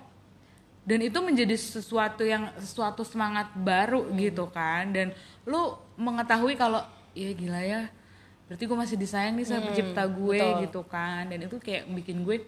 Dan 0.84 1.00
itu 1.00 1.16
menjadi 1.24 1.56
sesuatu 1.56 2.28
yang 2.28 2.52
sesuatu 2.60 3.08
semangat 3.08 3.56
baru 3.56 4.04
gitu 4.20 4.52
kan. 4.52 4.92
Dan 4.92 5.16
lu 5.48 5.80
mengetahui 5.96 6.60
kalau 6.60 6.84
ya 7.16 7.32
gila 7.32 7.62
ya 7.64 7.82
berarti 8.44 8.64
gue 8.64 8.78
masih 8.78 8.98
disayang 8.98 9.34
nih 9.34 9.46
sama 9.46 9.62
pencipta 9.68 10.04
gue 10.06 10.38
betul. 10.38 10.62
gitu 10.62 10.82
kan 10.84 11.24
dan 11.26 11.40
itu 11.42 11.58
kayak 11.58 11.84
bikin 11.90 12.22
gue 12.22 12.44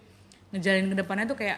ngejalanin 0.49 0.91
ke 0.91 0.97
depannya 0.97 1.25
tuh 1.25 1.37
kayak 1.37 1.57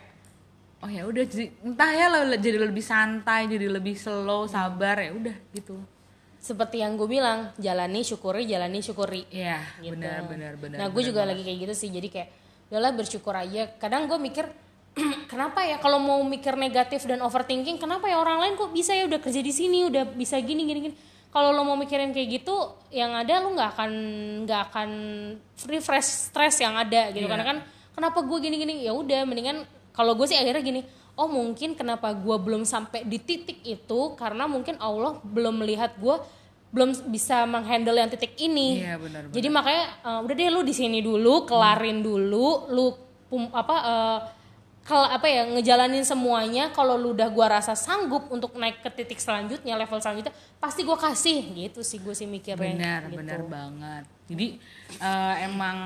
oh 0.78 0.88
ya 0.88 1.04
udah 1.04 1.24
jadi 1.24 1.46
entah 1.62 1.90
ya 1.90 2.06
le- 2.08 2.38
jadi 2.38 2.58
lebih 2.62 2.82
santai 2.82 3.46
jadi 3.46 3.68
lebih 3.68 3.98
slow 3.98 4.46
sabar 4.46 5.00
ya 5.00 5.12
udah 5.12 5.36
gitu 5.52 5.76
seperti 6.38 6.80
yang 6.80 6.96
gue 6.96 7.10
bilang 7.10 7.50
jalani 7.58 8.06
syukuri 8.06 8.46
jalani 8.46 8.80
syukuri 8.80 9.26
Iya, 9.28 9.58
gitu. 9.82 9.98
benar 9.98 10.22
benar 10.30 10.54
benar. 10.56 10.78
Nah 10.80 10.88
gue 10.88 11.02
juga 11.02 11.26
lagi 11.26 11.42
kayak 11.42 11.60
gitu 11.60 11.74
sih 11.76 11.90
jadi 11.90 12.08
kayak 12.08 12.30
udahlah 12.70 12.94
bersyukur 12.94 13.34
aja. 13.34 13.74
Kadang 13.76 14.06
gue 14.06 14.16
mikir 14.16 14.46
kenapa 15.34 15.66
ya 15.66 15.82
kalau 15.82 15.98
mau 15.98 16.22
mikir 16.22 16.54
negatif 16.56 17.04
dan 17.04 17.20
overthinking 17.20 17.76
kenapa 17.78 18.06
ya 18.06 18.22
orang 18.22 18.38
lain 18.40 18.54
kok 18.54 18.70
bisa 18.70 18.94
ya 18.94 19.10
udah 19.10 19.18
kerja 19.18 19.42
di 19.42 19.50
sini 19.50 19.90
udah 19.90 20.08
bisa 20.08 20.38
gini 20.40 20.62
gini 20.64 20.80
gini. 20.88 20.96
Kalau 21.28 21.52
lo 21.52 21.62
mau 21.62 21.76
mikirin 21.76 22.10
kayak 22.10 22.42
gitu 22.42 22.56
yang 22.90 23.12
ada 23.14 23.40
lo 23.40 23.52
nggak 23.52 23.70
akan 23.76 23.92
nggak 24.44 24.62
akan 24.72 24.90
free 25.54 25.80
fresh 25.80 26.32
stress 26.32 26.58
yang 26.58 26.74
ada 26.74 27.12
gitu 27.12 27.24
Iya. 27.24 27.32
karena 27.32 27.46
kan 27.46 27.58
kenapa 27.94 28.24
gue 28.24 28.38
gini 28.40 28.56
gini 28.58 28.74
ya 28.82 28.96
udah 28.96 29.22
mendingan 29.24 29.68
kalau 29.92 30.16
gue 30.16 30.26
sih 30.26 30.38
akhirnya 30.38 30.64
gini 30.64 30.82
oh 31.14 31.28
mungkin 31.28 31.74
kenapa 31.74 32.14
gue 32.14 32.36
belum 32.38 32.64
sampai 32.64 33.04
di 33.04 33.18
titik 33.18 33.60
itu 33.62 34.16
karena 34.16 34.46
mungkin 34.46 34.78
Allah 34.78 35.20
belum 35.20 35.62
melihat 35.62 35.94
gue 35.98 36.16
belum 36.68 37.08
bisa 37.08 37.48
menghandle 37.48 37.96
yang 37.96 38.12
titik 38.12 38.36
ini. 38.38 38.84
Iya, 38.84 39.00
benar, 39.00 39.24
benar. 39.24 39.34
Jadi 39.34 39.48
makanya 39.48 39.84
eh, 40.04 40.20
udah 40.20 40.36
deh 40.36 40.50
lu 40.52 40.62
di 40.62 40.76
sini 40.76 41.00
dulu, 41.00 41.48
kelarin 41.48 42.04
dulu, 42.04 42.68
lu 42.68 42.86
pum, 43.32 43.48
apa 43.56 43.76
eh, 43.82 44.20
kel- 44.88 45.12
apa 45.12 45.28
ya 45.28 45.44
ngejalanin 45.46 46.02
semuanya. 46.02 46.72
Kalau 46.72 46.96
lu 46.96 47.12
udah 47.12 47.28
gua 47.28 47.52
rasa 47.54 47.76
sanggup 47.76 48.26
untuk 48.30 48.56
naik 48.56 48.80
ke 48.80 48.90
titik 48.90 49.18
selanjutnya, 49.18 49.76
level 49.76 50.00
selanjutnya, 50.00 50.32
pasti 50.56 50.82
gua 50.82 50.96
kasih 50.98 51.44
gitu 51.54 51.80
sih 51.82 52.00
gue 52.00 52.12
sih 52.12 52.26
mikirnya. 52.26 52.58
benar 52.74 53.02
gitu. 53.06 53.18
benar 53.18 53.40
banget 53.44 54.04
jadi 54.26 54.48
eh, 54.98 55.36
emang 55.44 55.78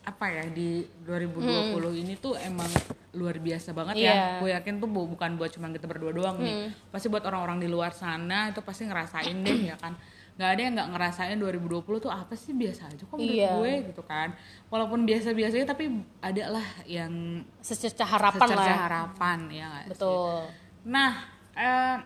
apa 0.00 0.26
ya 0.28 0.44
di 0.48 0.70
2020 1.04 1.74
ini 1.96 2.14
tuh 2.16 2.34
emang 2.36 2.68
luar 3.12 3.36
biasa 3.36 3.70
banget 3.70 3.94
Hmm. 3.96 4.02
Iya. 4.02 4.10
Hmm. 4.10 4.20
ya 4.20 4.38
gue 4.38 4.50
yakin 4.52 4.74
tuh 4.76 4.88
bu- 4.88 5.08
bukan 5.08 5.30
buat 5.34 5.50
cuma 5.50 5.66
kita 5.68 5.84
berdua 5.84 6.10
doang 6.10 6.36
nih 6.38 6.54
pasti 6.88 7.06
buat 7.06 7.22
orang-orang 7.22 7.58
di 7.58 7.66
luar 7.66 7.90
sana 7.92 8.48
itu 8.48 8.60
pasti 8.60 8.84
ngerasain 8.84 9.36
deh 9.36 9.58
ya 9.70 9.76
kan 9.76 9.94
nggak 10.40 10.50
ada 10.50 10.60
yang 10.62 10.72
nggak 10.72 10.90
ngerasain 10.90 11.36
2020 11.36 12.00
tuh 12.00 12.08
apa 12.08 12.32
sih 12.32 12.50
biasa 12.50 12.88
aja 12.88 13.04
kok 13.04 13.12
menurut 13.12 13.36
Iya. 13.36 13.50
gue 13.54 13.72
gitu 13.86 14.02
kan 14.02 14.32
walaupun 14.66 15.04
biasa-biasanya 15.04 15.68
tapi 15.68 15.84
ada 16.18 16.44
lah 16.50 16.66
yang 16.86 17.12
Secerca 17.60 18.08
harapan 18.08 18.40
secerca 18.40 18.64
lah. 18.64 18.78
harapan 18.80 19.38
ya 19.50 19.68
sih? 19.84 19.92
Betul. 19.92 20.48
Nah, 20.82 21.12
eh, 21.52 21.96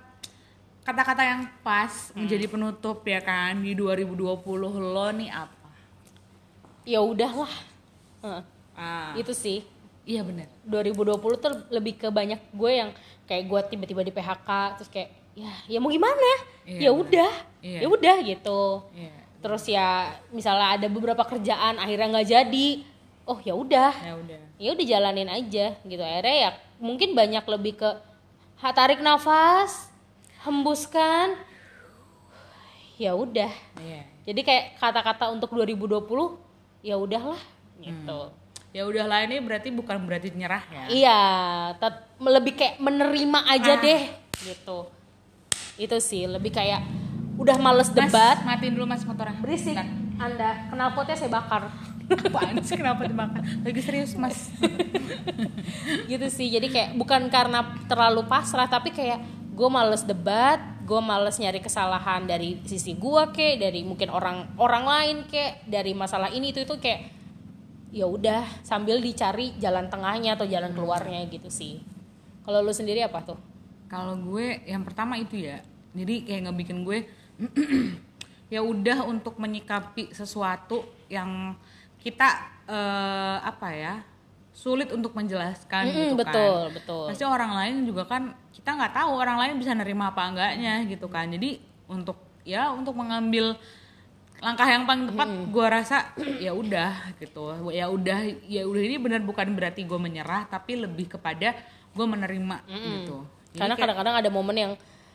kata-kata 0.82 1.22
yang 1.22 1.46
pas 1.62 2.10
Hmm. 2.10 2.26
menjadi 2.26 2.46
penutup 2.48 3.00
ya 3.02 3.22
kan 3.22 3.54
di 3.56 3.70
2020 3.72 4.42
lo 4.74 5.08
nih 5.08 5.30
apa? 5.30 5.70
Ya 6.82 6.98
udahlah. 7.00 7.54
Heeh. 8.20 8.42
Ah, 8.74 9.14
itu 9.14 9.30
sih. 9.30 9.62
iya 10.04 10.20
benar. 10.20 10.50
2020 10.64 11.16
tuh 11.38 11.48
lebih 11.70 11.96
ke 11.96 12.10
banyak 12.10 12.36
gue 12.50 12.72
yang 12.74 12.90
kayak 13.24 13.44
gue 13.46 13.60
tiba-tiba 13.70 14.02
di 14.02 14.12
PHK 14.12 14.50
terus 14.76 14.90
kayak 14.90 15.08
ya 15.32 15.48
ya 15.66 15.78
mau 15.78 15.88
gimana 15.88 16.28
Iya, 16.64 16.80
ya 16.80 16.90
udah 16.92 17.32
Iya. 17.60 17.78
ya 17.80 17.88
udah 17.88 18.16
gitu 18.20 18.62
Iya. 18.92 19.12
terus 19.38 19.64
ya 19.64 19.88
misalnya 20.30 20.74
ada 20.74 20.86
beberapa 20.86 21.20
kerjaan 21.22 21.76
akhirnya 21.76 22.08
nggak 22.10 22.28
jadi 22.30 22.68
oh 23.24 23.38
ya 23.38 23.52
udah 23.52 23.92
Ya 23.94 24.14
udah. 24.14 24.40
ya 24.56 24.68
udah 24.72 24.84
jalanin 24.86 25.28
aja 25.28 25.66
gitu 25.78 26.00
akhirnya 26.00 26.36
ya 26.38 26.50
mungkin 26.76 27.12
banyak 27.12 27.44
lebih 27.46 27.78
ke 27.78 27.90
ha- 28.58 28.72
tarik 28.72 28.98
nafas 28.98 29.88
hembuskan 30.42 31.36
ya 32.96 33.12
udah 33.12 33.50
Iya. 33.76 34.02
jadi 34.24 34.40
kayak 34.40 34.64
kata-kata 34.78 35.28
untuk 35.28 35.50
2020 35.50 36.38
ya 36.80 36.94
udahlah 36.94 37.40
gitu 37.78 38.32
Ya 38.70 38.82
udahlah 38.82 39.22
ini 39.22 39.38
berarti 39.38 39.70
bukan 39.70 40.02
berarti 40.02 40.34
nyerah 40.34 40.66
ya. 40.66 40.84
Iya, 40.90 41.20
lebih 42.18 42.58
kayak 42.58 42.82
menerima 42.82 43.46
aja 43.46 43.70
Ah. 43.70 43.78
deh 43.78 44.02
gitu. 44.42 44.90
Itu 45.80 45.98
sih 45.98 46.26
lebih 46.30 46.54
kayak 46.54 46.82
udah 47.34 47.58
males 47.58 47.90
Mas, 47.90 47.96
debat. 47.98 48.38
matiin 48.46 48.74
dulu 48.78 48.86
Mas 48.86 49.02
motornya. 49.02 49.34
Berisik. 49.42 49.74
Bentar. 49.74 50.04
Anda 50.14 50.48
knalpotnya 50.70 51.18
saya 51.18 51.30
bakar. 51.34 51.66
Apaan 52.04 52.60
sih 52.62 52.78
kenapa 52.78 53.02
dimakan? 53.08 53.42
Lagi 53.66 53.80
serius 53.82 54.14
Mas. 54.14 54.52
gitu 56.10 56.26
sih. 56.30 56.46
Jadi 56.52 56.70
kayak 56.70 56.90
bukan 56.94 57.26
karena 57.32 57.74
terlalu 57.90 58.22
pasrah 58.30 58.70
tapi 58.70 58.94
kayak 58.94 59.18
gue 59.54 59.68
males 59.70 60.06
debat, 60.06 60.62
gue 60.86 61.00
males 61.02 61.38
nyari 61.38 61.58
kesalahan 61.58 62.26
dari 62.26 62.62
sisi 62.66 62.94
gue 62.94 63.22
kek, 63.34 63.58
dari 63.58 63.82
mungkin 63.82 64.10
orang 64.14 64.54
orang 64.60 64.84
lain 64.86 65.16
kek, 65.26 65.66
dari 65.66 65.94
masalah 65.96 66.30
ini 66.30 66.54
itu 66.54 66.62
itu 66.62 66.78
kayak 66.78 67.10
ya 67.94 68.10
udah 68.10 68.42
sambil 68.66 68.98
dicari 68.98 69.54
jalan 69.62 69.86
tengahnya 69.86 70.34
atau 70.34 70.46
jalan 70.46 70.74
keluarnya 70.74 71.26
gitu 71.30 71.50
sih. 71.50 71.78
Kalau 72.44 72.60
lu 72.60 72.74
sendiri 72.74 73.00
apa 73.06 73.22
tuh? 73.24 73.38
Kalau 73.86 74.16
gue 74.18 74.64
yang 74.64 74.82
pertama 74.82 75.18
itu 75.20 75.38
ya. 75.38 75.60
Jadi 75.94 76.26
kayak 76.26 76.50
ngebikin 76.50 76.82
gue 76.82 76.98
ya 78.54 78.60
udah 78.62 79.06
untuk 79.06 79.38
menyikapi 79.38 80.14
sesuatu 80.14 80.84
yang 81.10 81.54
kita 82.02 82.28
eh, 82.68 83.38
apa 83.40 83.68
ya 83.72 83.94
sulit 84.54 84.94
untuk 84.94 85.18
menjelaskan 85.18 85.90
Mm-mm, 85.90 85.98
gitu 85.98 86.14
betul, 86.14 86.54
kan. 86.70 86.74
betul. 86.74 87.04
Pasti 87.10 87.24
orang 87.26 87.52
lain 87.58 87.74
juga 87.88 88.06
kan 88.06 88.34
kita 88.54 88.70
nggak 88.70 88.94
tahu 88.94 89.10
orang 89.18 89.38
lain 89.42 89.54
bisa 89.58 89.74
nerima 89.74 90.14
apa 90.14 90.30
enggaknya 90.30 90.86
gitu 90.86 91.10
kan. 91.10 91.26
Jadi 91.26 91.58
untuk 91.90 92.16
ya 92.46 92.70
untuk 92.70 92.94
mengambil 92.94 93.58
langkah 94.44 94.68
yang 94.68 94.84
paling 94.84 95.08
tepat 95.08 95.28
gue 95.48 95.66
rasa 95.66 95.96
ya 96.44 96.52
udah 96.52 97.16
gitu 97.16 97.56
ya 97.72 97.88
udah 97.88 98.18
ya 98.44 98.62
udah 98.68 98.82
ini 98.84 98.96
benar 99.00 99.24
bukan 99.24 99.56
berarti 99.56 99.88
gue 99.88 99.96
menyerah 99.96 100.44
tapi 100.52 100.76
lebih 100.84 101.16
kepada 101.16 101.56
gue 101.96 102.06
menerima 102.06 102.60
gitu 102.68 103.24
Jadi 103.24 103.33
Karena 103.54 103.74
kadang-kadang 103.78 104.14
ada 104.18 104.30
momen 104.30 104.56
yang 104.58 104.72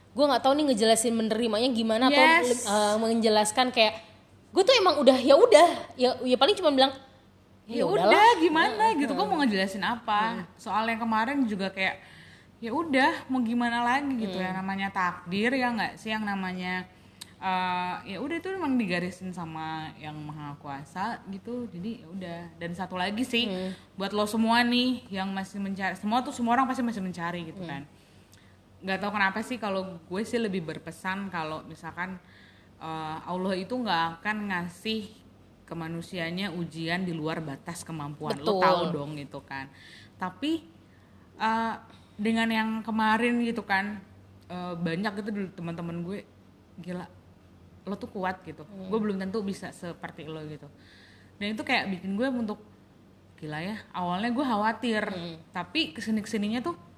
gue 0.09 0.25
nggak 0.25 0.41
tahu 0.41 0.53
nih 0.57 0.65
ngejelasin 0.73 1.13
menerimanya 1.13 1.69
gimana 1.69 2.09
atau 2.09 2.23
Yes. 2.23 2.65
uh, 2.65 2.95
menjelaskan 2.97 3.69
kayak 3.69 4.01
gue 4.49 4.63
tuh 4.65 4.73
emang 4.79 4.97
udah 4.97 5.17
ya 5.19 5.35
udah. 5.37 5.69
Ya 5.99 6.09
ya 6.25 6.35
paling 6.39 6.55
cuma 6.57 6.71
bilang 6.73 6.91
ya 7.69 7.85
udahlah." 7.85 8.09
udah 8.09 8.27
gimana 8.41 8.83
gitu 8.97 9.11
gue 9.13 9.25
mau 9.27 9.37
ngejelasin 9.43 9.83
apa? 9.85 10.47
Soal 10.57 10.89
yang 10.89 10.97
kemarin 10.97 11.45
juga 11.45 11.69
kayak 11.69 12.01
ya 12.59 12.71
udah 12.73 13.27
mau 13.29 13.39
gimana 13.39 13.85
lagi? 13.85 14.19
gitu 14.19 14.35
ya 14.35 14.51
namanya 14.51 14.89
takdir 14.89 15.53
ya 15.53 15.69
nggak 15.69 15.93
sih? 16.01 16.09
Yang 16.09 16.23
namanya 16.27 16.73
eh, 17.39 17.95
ya 18.15 18.17
udah 18.19 18.35
itu 18.41 18.49
emang 18.51 18.75
digarisin 18.75 19.31
sama 19.31 19.93
yang 19.95 20.17
maha 20.17 20.57
kuasa 20.59 21.21
gitu 21.29 21.69
jadi 21.69 22.03
ya 22.03 22.07
udah. 22.09 22.39
Dan 22.57 22.71
satu 22.73 22.97
lagi 22.97 23.21
sih 23.21 23.45
buat 23.93 24.11
lo 24.11 24.25
semua 24.25 24.65
nih 24.65 25.05
yang 25.11 25.29
masih 25.29 25.61
mencari 25.61 25.93
semua 25.95 26.23
tuh 26.25 26.33
semua 26.33 26.57
orang 26.57 26.65
pasti 26.65 26.81
masih 26.81 27.03
mencari 27.03 27.45
gitu 27.45 27.61
kan 27.63 27.85
nggak 28.79 28.99
tahu 29.03 29.11
kenapa 29.11 29.39
sih 29.43 29.57
kalau 29.59 29.99
gue 30.07 30.21
sih 30.23 30.39
lebih 30.39 30.63
berpesan 30.63 31.27
kalau 31.27 31.63
misalkan 31.67 32.15
eh, 32.79 33.17
Allah 33.27 33.53
itu 33.59 33.75
nggak 33.75 34.19
akan 34.19 34.37
ngasih 34.51 35.11
ke 35.67 35.73
manusianya 35.77 36.49
ujian 36.49 37.05
di 37.05 37.13
luar 37.13 37.45
batas 37.45 37.85
kemampuan. 37.85 38.41
Lo 38.41 38.57
Betul. 38.57 38.63
tahu 38.65 38.81
dong 38.89 39.11
gitu 39.19 39.39
kan. 39.45 39.69
Tapi 40.17 40.65
eh, 41.37 41.73
dengan 42.17 42.49
yang 42.49 42.69
kemarin 42.81 43.43
gitu 43.43 43.61
kan 43.67 43.99
eh, 44.49 44.73
banyak 44.73 45.11
gitu 45.21 45.29
dulu 45.29 45.49
teman-teman 45.53 45.97
gue 46.01 46.19
gila 46.79 47.05
lo 47.83 47.95
tuh 47.99 48.09
kuat 48.09 48.41
gitu. 48.47 48.63
Gue 48.65 48.99
belum 48.99 49.19
tentu 49.19 49.43
bisa 49.43 49.69
seperti 49.75 50.23
lo 50.25 50.39
gitu. 50.47 50.65
Dan 51.35 51.55
itu 51.55 51.61
kayak 51.67 51.91
bikin 51.91 52.15
gue 52.15 52.27
untuk 52.31 52.63
gila 53.39 53.59
ya 53.59 53.77
awalnya 53.91 54.31
gue 54.31 54.45
khawatir. 54.47 55.03
Tapi 55.51 55.91
ke 55.91 55.99
sini 55.99 56.23
ke 56.23 56.29
sininya 56.31 56.63
tuh 56.63 56.88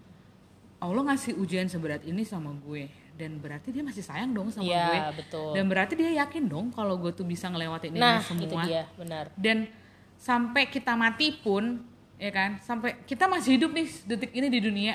Allah 0.82 1.04
ngasih 1.08 1.38
ujian 1.38 1.66
seberat 1.66 2.02
ini 2.04 2.26
sama 2.26 2.52
gue. 2.58 2.90
Dan 3.12 3.38
berarti 3.38 3.70
dia 3.70 3.86
masih 3.86 4.02
sayang 4.02 4.34
dong 4.34 4.50
sama 4.50 4.66
Iya, 4.66 4.82
gue. 5.14 5.22
betul. 5.22 5.54
dan 5.54 5.70
berarti 5.70 5.94
dia 5.94 6.26
yakin 6.26 6.44
dong 6.44 6.74
kalau 6.74 6.98
gue 6.98 7.14
tuh 7.14 7.22
bisa 7.22 7.46
ngelewatin 7.48 7.94
ini 7.94 8.02
nah 8.02 8.18
semua. 8.18 8.42
itu 8.42 8.56
dia 8.66 8.90
benar. 8.98 9.30
Dan 9.38 9.70
sampai 10.18 10.66
kita 10.66 10.98
mati 10.98 11.30
pun 11.32 11.86
ya 12.18 12.30
kan 12.30 12.58
sampai 12.60 12.98
kita 13.06 13.26
masih 13.26 13.58
hidup 13.58 13.72
nih 13.72 13.86
detik 14.06 14.32
ini 14.32 14.48
di 14.48 14.60
dunia 14.60 14.94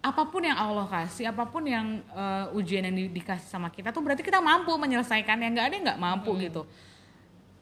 apa 0.00 0.24
pun 0.24 0.40
yang 0.40 0.56
Allah 0.56 0.84
kasih 0.84 1.28
apa 1.28 1.44
pun 1.44 1.62
yang 1.62 2.00
eh, 2.06 2.56
ujian 2.56 2.82
yang 2.82 2.92
di- 2.94 3.12
dikasih 3.12 3.46
sama 3.46 3.68
kita 3.68 3.88
tuh 3.88 4.00
berarti 4.00 4.20
kita 4.20 4.40
mampu 4.40 4.72
menyelesaikan 4.72 5.36
yang 5.36 5.52
nggak 5.52 5.66
ada 5.68 5.76
nggak 5.92 5.98
mampu 5.98 6.32
gitu. 6.38 6.64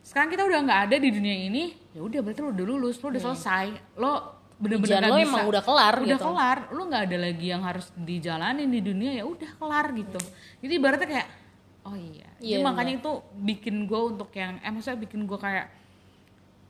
Sekarang 0.01 0.27
kita 0.29 0.43
udah 0.43 0.59
nggak 0.65 0.81
ada 0.87 0.97
di 0.97 1.11
dunia 1.11 1.37
ini 1.37 1.75
ya 1.91 2.01
udah 2.01 2.21
berarti 2.21 2.41
lo 2.41 2.51
udah 2.51 2.65
lulus 2.65 2.97
lo 2.99 3.11
udah 3.11 3.23
selesai. 3.23 3.67
Lo 3.95 4.40
bener-bener 4.61 5.01
lo 5.09 5.17
bisa. 5.17 5.25
emang 5.25 5.45
udah 5.49 5.63
kelar 5.65 5.95
udah 6.05 6.09
gitu. 6.13 6.25
kelar. 6.29 6.59
Lo 6.77 6.83
nggak 6.85 7.03
ada 7.09 7.17
lagi 7.17 7.47
yang 7.49 7.63
harus 7.65 7.87
dijalanin 7.97 8.69
di 8.69 8.81
dunia 8.85 9.13
ya 9.17 9.25
udah 9.25 9.51
kelar 9.57 9.87
gitu. 9.97 10.21
Jadi 10.61 10.73
ibaratnya 10.77 11.09
kayak 11.09 11.29
oh 11.89 11.97
iya. 11.97 12.29
Iya, 12.39 12.61
jadi 12.61 12.63
makanya 12.63 12.93
itu 13.01 13.13
bikin 13.41 13.89
gue 13.89 14.01
untuk 14.13 14.29
yang 14.37 14.61
eh 14.61 14.69
maksudnya 14.69 15.01
bikin 15.01 15.25
gue 15.25 15.39
kayak 15.41 15.67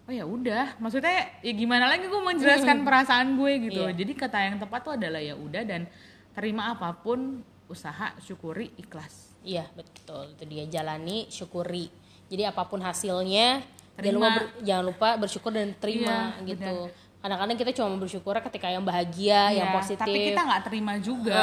oh 0.07 0.13
ya 0.15 0.25
udah. 0.25 0.79
Maksudnya 0.79 1.43
ya 1.43 1.53
gimana 1.53 1.91
lagi 1.91 2.07
gue 2.07 2.23
menjelaskan 2.23 2.83
perasaan 2.87 3.35
gue 3.35 3.53
gitu. 3.67 3.83
Iya. 3.83 3.93
jadi 3.99 4.13
kata 4.15 4.39
yang 4.39 4.57
tepat 4.63 4.81
tuh 4.87 4.95
adalah 4.95 5.19
ya 5.19 5.35
udah 5.35 5.63
dan 5.67 5.91
terima 6.31 6.71
apa 6.71 6.95
pun 6.95 7.43
usaha 7.67 8.15
syukuri 8.23 8.71
ikhlas. 8.79 9.35
Iya 9.43 9.67
betul. 9.75 10.31
Itu 10.39 10.47
dia. 10.47 10.65
Jalani 10.71 11.27
syukuri. 11.27 11.91
Jadi 12.31 12.47
apa 12.47 12.63
pun 12.71 12.79
hasilnya 12.79 13.67
jangan 13.99 14.07
Terima. 14.07 14.15
lupa, 14.23 14.31
ber- 14.39 14.53
jangan 14.63 14.85
lupa 14.87 15.09
bersyukur 15.19 15.51
dan 15.51 15.75
terima 15.77 16.39
Iya, 16.41 16.47
gitu 16.55 16.75
kadang-kadang 17.21 17.57
kita 17.57 17.73
cuma 17.77 18.01
bersyukur 18.01 18.33
ketika 18.33 18.67
yang 18.67 18.81
bahagia 18.81 19.53
yang 19.53 19.69
Iya, 19.69 19.77
positif. 19.77 20.01
tapi 20.01 20.33
kita 20.33 20.41
nggak 20.41 20.63
terima 20.65 20.97
juga 20.97 21.41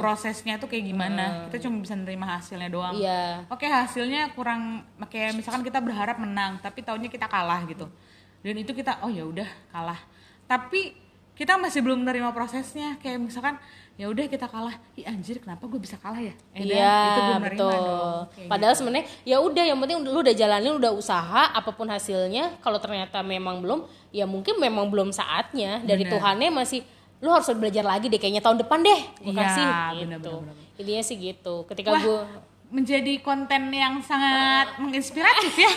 prosesnya 0.00 0.56
tuh 0.56 0.64
kayak 0.66 0.84
gimana. 0.88 1.24
Kita 1.52 1.68
cuma 1.68 1.84
bisa 1.84 1.92
nerima 1.92 2.26
hasilnya 2.26 2.72
doang. 2.72 2.96
Iya. 2.96 3.44
oke 3.46 3.66
hasilnya 3.68 4.32
kurang 4.32 4.80
kayak 5.12 5.36
misalkan 5.36 5.60
kita 5.60 5.78
berharap 5.78 6.16
menang 6.16 6.56
tapi 6.64 6.80
taunya 6.80 7.12
kita 7.12 7.28
kalah 7.28 7.60
gitu. 7.68 7.84
Dan 8.40 8.56
itu 8.56 8.72
kita 8.72 9.04
oh 9.04 9.12
ya 9.12 9.28
udah 9.28 9.48
kalah. 9.68 10.00
Tapi 10.48 10.96
kita 11.36 11.60
masih 11.60 11.80
belum 11.84 12.00
menerima 12.04 12.32
prosesnya. 12.32 12.96
Kayak 13.00 13.20
misalkan 13.20 13.60
ya 14.00 14.08
udah 14.08 14.24
kita 14.24 14.48
kalah 14.48 14.72
ih 14.94 15.04
anjir 15.04 15.36
kenapa 15.36 15.68
gue 15.68 15.76
bisa 15.76 15.92
kalah 15.94 16.16
ya 16.18 16.32
Eh, 16.50 16.64
Iya 16.64 17.36
betul. 17.38 17.68
Kayak 18.32 18.48
Padahal 18.48 18.72
gitu. 18.72 18.80
sebenarnya 18.80 19.06
ya 19.22 19.36
udah 19.38 19.60
yang 19.62 19.76
penting 19.76 19.98
lu 20.00 20.16
udah 20.16 20.32
jalanin 20.32 20.72
udah 20.72 20.88
usaha 20.90 21.52
apa 21.52 21.68
pun 21.68 21.84
hasilnya 21.84 22.56
kalau 22.58 22.80
ternyata 22.80 23.20
memang 23.20 23.60
belum 23.60 23.84
ya 24.08 24.24
mungkin 24.24 24.56
memang 24.56 24.88
belum 24.88 25.12
saatnya 25.12 25.84
dari 25.84 26.08
Bener. 26.08 26.16
Tuhannya 26.16 26.48
masih 26.50 26.80
lu 27.20 27.28
harus 27.28 27.44
belajar 27.52 27.84
lagi 27.84 28.08
deh 28.08 28.16
kayaknya 28.16 28.40
tahun 28.40 28.64
depan 28.64 28.80
deh 28.80 29.00
gue 29.20 29.28
Iya, 29.28 29.36
kasih 29.38 29.66
bener, 29.68 29.92
gitu. 30.16 30.32
bener, 30.32 30.40
bener. 30.48 30.54
Intinya 30.80 31.02
sih 31.04 31.16
gitu. 31.20 31.54
Ketika 31.68 31.90
Wah. 31.92 32.00
gue 32.00 32.20
menjadi 32.72 33.12
konten 33.20 33.68
yang 33.68 34.00
sangat 34.00 34.80
menginspiratif 34.80 35.52
ya. 35.52 35.72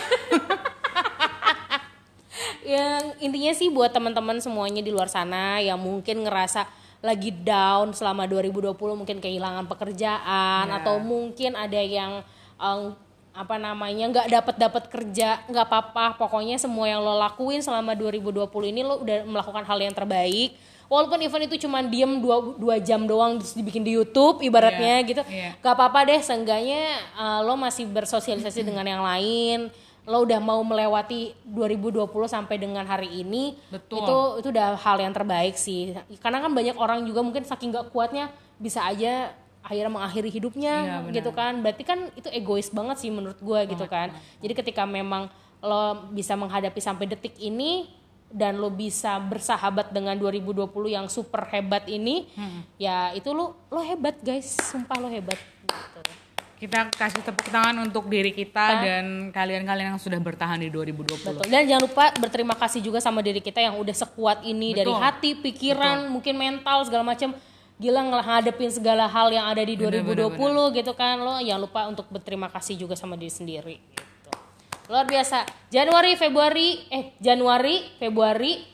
yang 2.64 3.12
intinya 3.20 3.52
sih 3.52 3.68
buat 3.68 3.92
teman-teman 3.92 4.40
semuanya 4.40 4.80
di 4.80 4.88
luar 4.88 5.06
sana 5.06 5.60
yang 5.60 5.76
mungkin 5.76 6.24
ngerasa 6.24 6.64
lagi 7.04 7.28
down 7.30 7.92
selama 7.92 8.24
2020 8.24 8.72
mungkin 8.96 9.20
kehilangan 9.20 9.68
pekerjaan 9.68 10.64
Ya. 10.66 10.80
atau 10.80 10.96
mungkin 10.96 11.52
ada 11.52 11.76
yang 11.76 12.24
em, 12.56 12.96
apa 13.34 13.58
namanya 13.58 14.08
nggak 14.08 14.26
dapat 14.30 14.54
dapat 14.56 14.84
kerja 14.88 15.42
nggak 15.44 15.66
apa-apa. 15.66 16.16
Pokoknya 16.16 16.56
semua 16.56 16.86
yang 16.86 16.98
lo 16.98 17.14
lakuin 17.14 17.60
selama 17.60 17.92
2020 17.92 18.40
ini 18.64 18.80
lo 18.80 18.98
udah 18.98 19.20
melakukan 19.22 19.62
hal 19.62 19.78
yang 19.78 19.92
terbaik. 19.92 20.56
Walaupun 20.84 21.16
event 21.18 21.44
itu 21.44 21.64
cuma 21.64 21.80
diem 21.80 22.20
dua, 22.20 22.54
dua 22.54 22.76
jam 22.78 23.02
doang 23.02 23.40
terus 23.40 23.52
dibikin 23.52 23.80
di 23.80 23.96
YouTube 23.96 24.40
ibaratnya 24.40 25.00
Iya, 25.00 25.08
gitu. 25.08 25.22
gak 25.58 25.74
apa-apa 25.74 26.04
deh 26.04 26.20
seenggaknya 26.20 26.84
uh, 27.16 27.40
lo 27.40 27.56
masih 27.56 27.84
bersosialisasi 27.84 28.60
dengan 28.62 28.84
yang 28.84 29.00
lain 29.00 29.72
lo 30.04 30.28
udah 30.28 30.36
mau 30.36 30.60
melewati 30.60 31.32
2020 31.48 32.04
sampai 32.28 32.60
dengan 32.60 32.84
hari 32.84 33.24
ini 33.24 33.56
Betul. 33.72 34.04
itu 34.04 34.18
itu 34.44 34.48
udah 34.52 34.76
hal 34.76 35.00
yang 35.00 35.16
terbaik 35.16 35.56
sih 35.56 35.96
karena 36.20 36.44
kan 36.44 36.52
banyak 36.52 36.76
orang 36.76 37.00
juga 37.08 37.24
mungkin 37.24 37.44
saking 37.44 37.72
gak 37.72 37.88
kuatnya 37.88 38.28
bisa 38.60 38.84
aja 38.84 39.32
akhirnya 39.64 39.88
mengakhiri 39.88 40.28
hidupnya 40.28 41.08
benar. 41.08 41.14
gitu 41.16 41.30
kan 41.32 41.52
berarti 41.64 41.82
kan 41.88 42.12
itu 42.12 42.28
egois 42.28 42.68
banget 42.68 43.00
sih 43.00 43.08
menurut 43.08 43.40
gue 43.40 43.60
gitu 43.72 43.88
kan 43.88 44.12
jadi 44.44 44.52
ketika 44.60 44.84
memang 44.84 45.32
lo 45.64 46.12
bisa 46.12 46.36
menghadapi 46.36 46.76
sampai 46.84 47.08
detik 47.08 47.40
ini 47.40 47.88
dan 48.28 48.60
lo 48.60 48.68
bisa 48.68 49.16
bersahabat 49.16 49.88
dengan 49.88 50.20
2020 50.20 50.68
yang 50.92 51.08
super 51.08 51.48
hebat 51.48 51.88
ini 51.88 52.28
ya 52.76 53.16
itu 53.16 53.32
lo 53.32 53.56
lo 53.72 53.80
hebat 53.80 54.20
guys 54.20 54.52
sumpah 54.68 55.00
lo 55.00 55.08
hebat 55.08 55.40
gitu. 55.64 56.23
Kita 56.64 56.88
kasih 56.96 57.20
tepuk 57.20 57.52
tangan 57.52 57.76
untuk 57.84 58.08
diri 58.08 58.32
kita 58.32 58.80
dan 58.80 59.28
kalian-kalian 59.36 59.92
yang 59.92 60.00
sudah 60.00 60.16
bertahan 60.16 60.56
di 60.56 60.72
2020. 60.72 61.20
Betul. 61.20 61.44
Dan 61.44 61.68
jangan 61.68 61.82
lupa 61.84 62.08
berterima 62.16 62.56
kasih 62.56 62.80
juga 62.80 63.04
sama 63.04 63.20
diri 63.20 63.44
kita 63.44 63.60
yang 63.60 63.76
udah 63.76 63.92
sekuat 63.92 64.40
ini 64.48 64.72
dari 64.72 64.88
Betul. 64.88 65.04
hati, 65.04 65.30
pikiran, 65.44 66.08
mungkin 66.08 66.40
mental 66.40 66.88
segala 66.88 67.04
macam. 67.04 67.36
Gila 67.76 68.00
ngadepin 68.00 68.72
segala 68.72 69.04
hal 69.04 69.28
yang 69.28 69.44
ada 69.44 69.60
di 69.60 69.76
2020 69.76 70.40
gitu 70.80 70.92
kan. 70.96 71.20
Lo 71.20 71.36
jangan 71.36 71.60
lupa 71.68 71.80
untuk 71.84 72.08
berterima 72.08 72.48
kasih 72.48 72.80
juga 72.80 72.96
sama 72.96 73.20
diri 73.20 73.28
sendiri 73.28 73.76
gitu. 73.76 74.32
Luar 74.88 75.04
biasa. 75.04 75.44
Januari, 75.68 76.16
Februari, 76.16 76.80
eh 76.88 77.12
Januari, 77.20 77.92
Februari, 78.00 78.64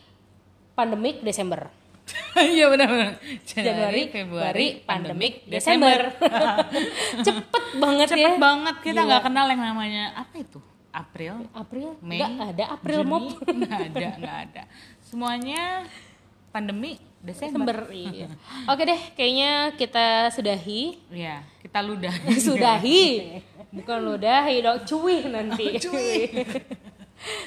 pandemik, 0.78 1.26
Desember. 1.26 1.79
Iya 2.56 2.66
benar-benar. 2.70 3.18
Januari, 3.42 4.02
Februari, 4.10 4.66
pandemik, 4.82 5.44
Desember. 5.46 6.14
Cepet 7.26 7.64
banget 7.78 8.08
ya. 8.12 8.16
Cepet 8.16 8.34
banget 8.38 8.76
kita 8.82 9.00
nggak 9.06 9.22
kenal 9.26 9.46
yang 9.50 9.62
namanya 9.62 10.04
apa 10.14 10.34
itu? 10.38 10.58
April, 10.90 11.46
April, 11.54 11.94
Mei, 12.02 12.18
nggak 12.18 12.50
ada 12.58 12.64
April 12.74 13.06
Juni, 13.06 13.10
mop. 13.14 13.24
nggak 13.62 13.80
ada, 13.94 14.08
nggak 14.18 14.38
ada. 14.50 14.62
Semuanya 15.06 15.86
pandemi 16.50 16.98
Desember. 17.22 17.86
Desember, 17.86 17.94
iya. 17.94 18.26
Oke 18.66 18.82
deh, 18.82 19.00
kayaknya 19.14 19.76
kita 19.78 20.34
sudahi. 20.34 20.98
Iya, 21.14 21.46
kita 21.62 21.78
ludah. 21.78 22.10
sudahi 22.42 23.38
bukan 23.70 23.98
ludahi 24.02 24.66
dong 24.66 24.82
cuy 24.82 25.22
nanti 25.30 25.78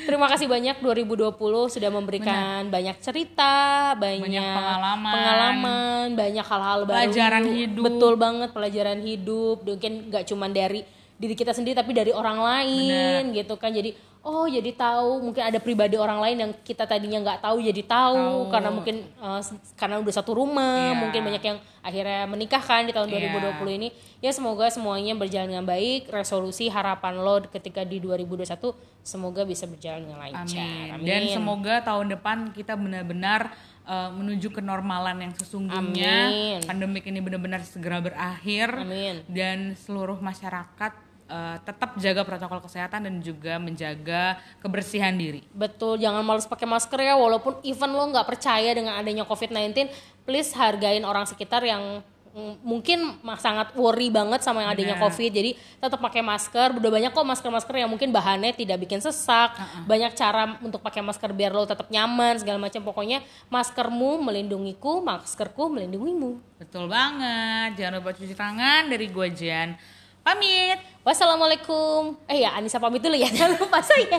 Terima 0.05 0.29
kasih 0.29 0.45
banyak 0.45 0.77
2020 0.85 1.33
sudah 1.69 1.89
memberikan 1.89 2.69
banyak 2.69 2.97
cerita, 3.01 3.97
banyak, 3.97 4.29
Banyak 4.29 4.45
pengalaman. 4.45 5.13
pengalaman, 5.13 6.05
banyak 6.13 6.45
hal-hal 6.45 6.79
baru. 6.85 6.97
Pelajaran 7.09 7.43
hidup. 7.49 7.83
Betul 7.83 8.13
banget 8.21 8.49
pelajaran 8.53 8.99
hidup. 9.01 9.57
Mungkin 9.65 10.13
nggak 10.13 10.23
cuma 10.29 10.45
dari 10.45 10.85
diri 11.17 11.33
kita 11.33 11.55
sendiri 11.55 11.73
tapi 11.73 11.95
dari 11.95 12.13
orang 12.13 12.37
lain 12.37 13.33
gitu 13.33 13.57
kan. 13.57 13.73
Jadi 13.73 13.97
oh 14.23 14.47
jadi 14.47 14.71
tahu 14.71 15.19
mungkin 15.19 15.43
ada 15.43 15.59
pribadi 15.59 15.99
orang 15.99 16.23
lain 16.23 16.37
yang 16.39 16.51
kita 16.63 16.87
tadinya 16.87 17.19
nggak 17.19 17.43
tahu 17.43 17.59
jadi 17.59 17.83
tahu, 17.83 18.47
Tahu. 18.47 18.51
karena 18.55 18.69
mungkin 18.71 18.95
eh, 19.03 19.41
karena 19.75 19.99
udah 19.99 20.13
satu 20.15 20.31
rumah, 20.31 20.95
Iya. 20.95 20.99
mungkin 21.03 21.21
banyak 21.27 21.43
yang 21.43 21.57
akhirnya 21.83 22.23
menikah 22.23 22.63
kan 22.63 22.87
di 22.87 22.95
tahun 22.95 23.11
Iya. 23.11 23.35
2020 23.59 23.75
ini 23.75 23.91
ya 24.23 24.31
semoga 24.31 24.71
semuanya 24.71 25.11
berjalan 25.19 25.51
dengan 25.51 25.67
baik 25.67 26.07
resolusi 26.07 26.71
harapan 26.71 27.19
lo 27.19 27.43
ketika 27.51 27.83
di 27.83 27.99
2021 27.99 28.71
semoga 29.03 29.43
bisa 29.43 29.67
berjalan 29.67 30.07
dengan 30.07 30.19
lancar 30.23 30.95
Amin. 30.95 31.03
Dan 31.03 31.21
semoga 31.27 31.83
tahun 31.83 32.15
depan 32.15 32.55
kita 32.55 32.79
benar-benar 32.79 33.51
uh, 33.83 34.07
menuju 34.15 34.55
kenormalan 34.55 35.19
yang 35.19 35.33
sesungguhnya. 35.35 36.15
Amin. 36.31 36.59
Pandemik 36.63 37.03
ini 37.03 37.19
benar-benar 37.19 37.59
segera 37.67 37.99
berakhir 37.99 38.71
Amin. 38.71 39.19
dan 39.27 39.75
seluruh 39.75 40.15
masyarakat 40.23 41.11
uh, 41.29 41.57
tetap 41.61 41.95
jaga 41.99 42.21
protokol 42.23 42.59
kesehatan 42.63 43.07
dan 43.07 43.15
juga 43.19 43.59
menjaga 43.59 44.39
kebersihan 44.59 45.13
diri. 45.13 45.43
betul 45.53 45.99
jangan 45.99 46.23
males 46.23 46.47
pakai 46.47 46.67
masker 46.67 46.99
ya 46.99 47.15
walaupun 47.15 47.59
even 47.63 47.91
lo 47.93 48.03
nggak 48.09 48.27
percaya 48.27 48.71
dengan 48.73 48.97
adanya 48.97 49.23
covid-19 49.27 49.91
please 50.23 50.55
hargain 50.55 51.03
orang 51.03 51.27
sekitar 51.27 51.61
yang 51.63 52.01
mm, 52.31 52.63
mungkin 52.63 53.19
sangat 53.39 53.75
worry 53.75 54.07
banget 54.09 54.41
sama 54.41 54.63
yang 54.63 54.71
adanya 54.71 54.95
Benar. 54.97 55.05
covid 55.11 55.31
jadi 55.31 55.51
tetap 55.53 55.99
pakai 55.99 56.23
masker 56.23 56.79
udah 56.79 56.91
banyak 56.91 57.11
kok 57.11 57.27
masker-masker 57.27 57.75
yang 57.75 57.91
mungkin 57.91 58.09
bahannya 58.09 58.55
tidak 58.55 58.81
bikin 58.83 58.99
sesak 59.03 59.55
banyak 59.85 60.15
cara 60.15 60.57
untuk 60.63 60.79
pakai 60.79 61.03
masker 61.03 61.29
biar 61.35 61.51
lo 61.51 61.67
tetap 61.67 61.91
nyaman 61.91 62.39
segala 62.39 62.57
macam 62.57 62.81
pokoknya 62.81 63.21
maskermu 63.51 64.23
melindungiku 64.23 65.03
maskerku 65.03 65.69
melindungimu 65.71 66.53
Betul 66.63 66.87
banget. 66.87 67.75
Jangan 67.75 67.99
lupa 67.99 68.15
cuci 68.15 68.35
tangan 68.39 68.87
dari 68.87 69.11
gua 69.11 69.27
Jan. 69.27 69.75
Pamit. 70.23 70.79
Wassalamualaikum. 71.03 72.15
Eh 72.25 72.41
ya 72.41 72.55
Anissa 72.55 72.79
pamit 72.79 72.99
dulu 72.99 73.13
ya. 73.13 73.27
Jangan 73.35 73.59
lupa 73.59 73.83
saya. 73.83 74.17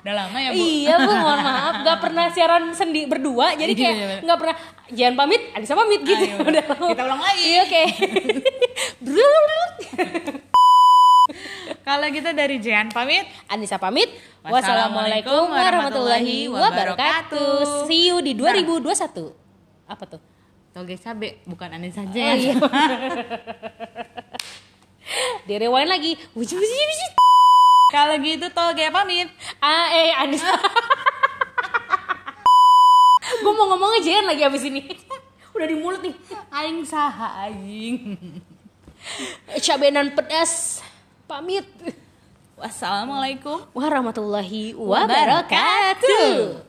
Udah 0.00 0.14
lama 0.16 0.38
ya, 0.40 0.48
Bu? 0.50 0.56
iya 0.56 0.96
bu, 0.96 1.12
mohon 1.12 1.40
maaf. 1.40 1.74
Gak 1.84 1.98
pernah 2.00 2.26
siaran 2.26 2.72
sendi 2.72 3.04
berdua. 3.04 3.52
Jadi 3.52 3.72
kayak 3.74 3.94
Iya. 3.94 4.16
gak 4.24 4.38
pernah. 4.40 4.56
Jangan 4.90 5.14
pamit, 5.14 5.42
Anissa 5.52 5.76
pamit 5.76 6.00
gitu. 6.02 6.24
Ayo, 6.24 6.40
Udah 6.48 6.64
lama. 6.64 6.88
kita 6.88 7.02
ulang 7.04 7.20
lagi. 7.20 7.42
Iya 7.44 7.60
oke. 7.62 7.82
Kalau 11.80 12.06
gitu 12.08 12.30
dari 12.32 12.56
Jan 12.58 12.88
pamit. 12.88 13.28
Anissa 13.46 13.76
pamit. 13.76 14.08
Wassalamualaikum 14.40 15.46
warahmatullahi 15.46 16.48
wabarakatuh. 16.48 17.84
See 17.86 18.08
you 18.08 18.18
di 18.18 18.32
2021. 18.32 18.90
Apa 19.84 20.04
tuh? 20.08 20.20
Toge 20.70 20.96
cabe 20.96 21.42
bukan 21.44 21.68
Anis 21.68 21.92
saja. 21.92 22.24
Oh 22.24 22.34
iya. 22.34 22.54
Di 25.46 25.54
rewind 25.58 25.90
lagi. 25.90 26.16
Kalau 27.90 28.14
gitu 28.22 28.46
Toge 28.54 28.86
pamit. 28.94 29.26
Ah, 29.58 29.90
eh 29.90 30.14
Anissa. 30.14 30.54
Gue 33.40 33.52
mau 33.54 33.66
ngomong 33.74 33.98
aja 33.98 34.22
lagi 34.26 34.42
abis 34.46 34.62
ini. 34.66 34.86
Udah 35.56 35.66
di 35.66 35.76
mulut 35.76 36.00
nih. 36.04 36.14
Aing 36.54 36.86
saha 36.86 37.50
aing. 37.50 38.18
Cabenan 39.58 40.14
pedas. 40.14 40.84
Pamit. 41.26 41.66
Wassalamualaikum. 42.60 43.64
Warahmatullahi 43.72 44.76
wabarakatuh. 44.76 46.60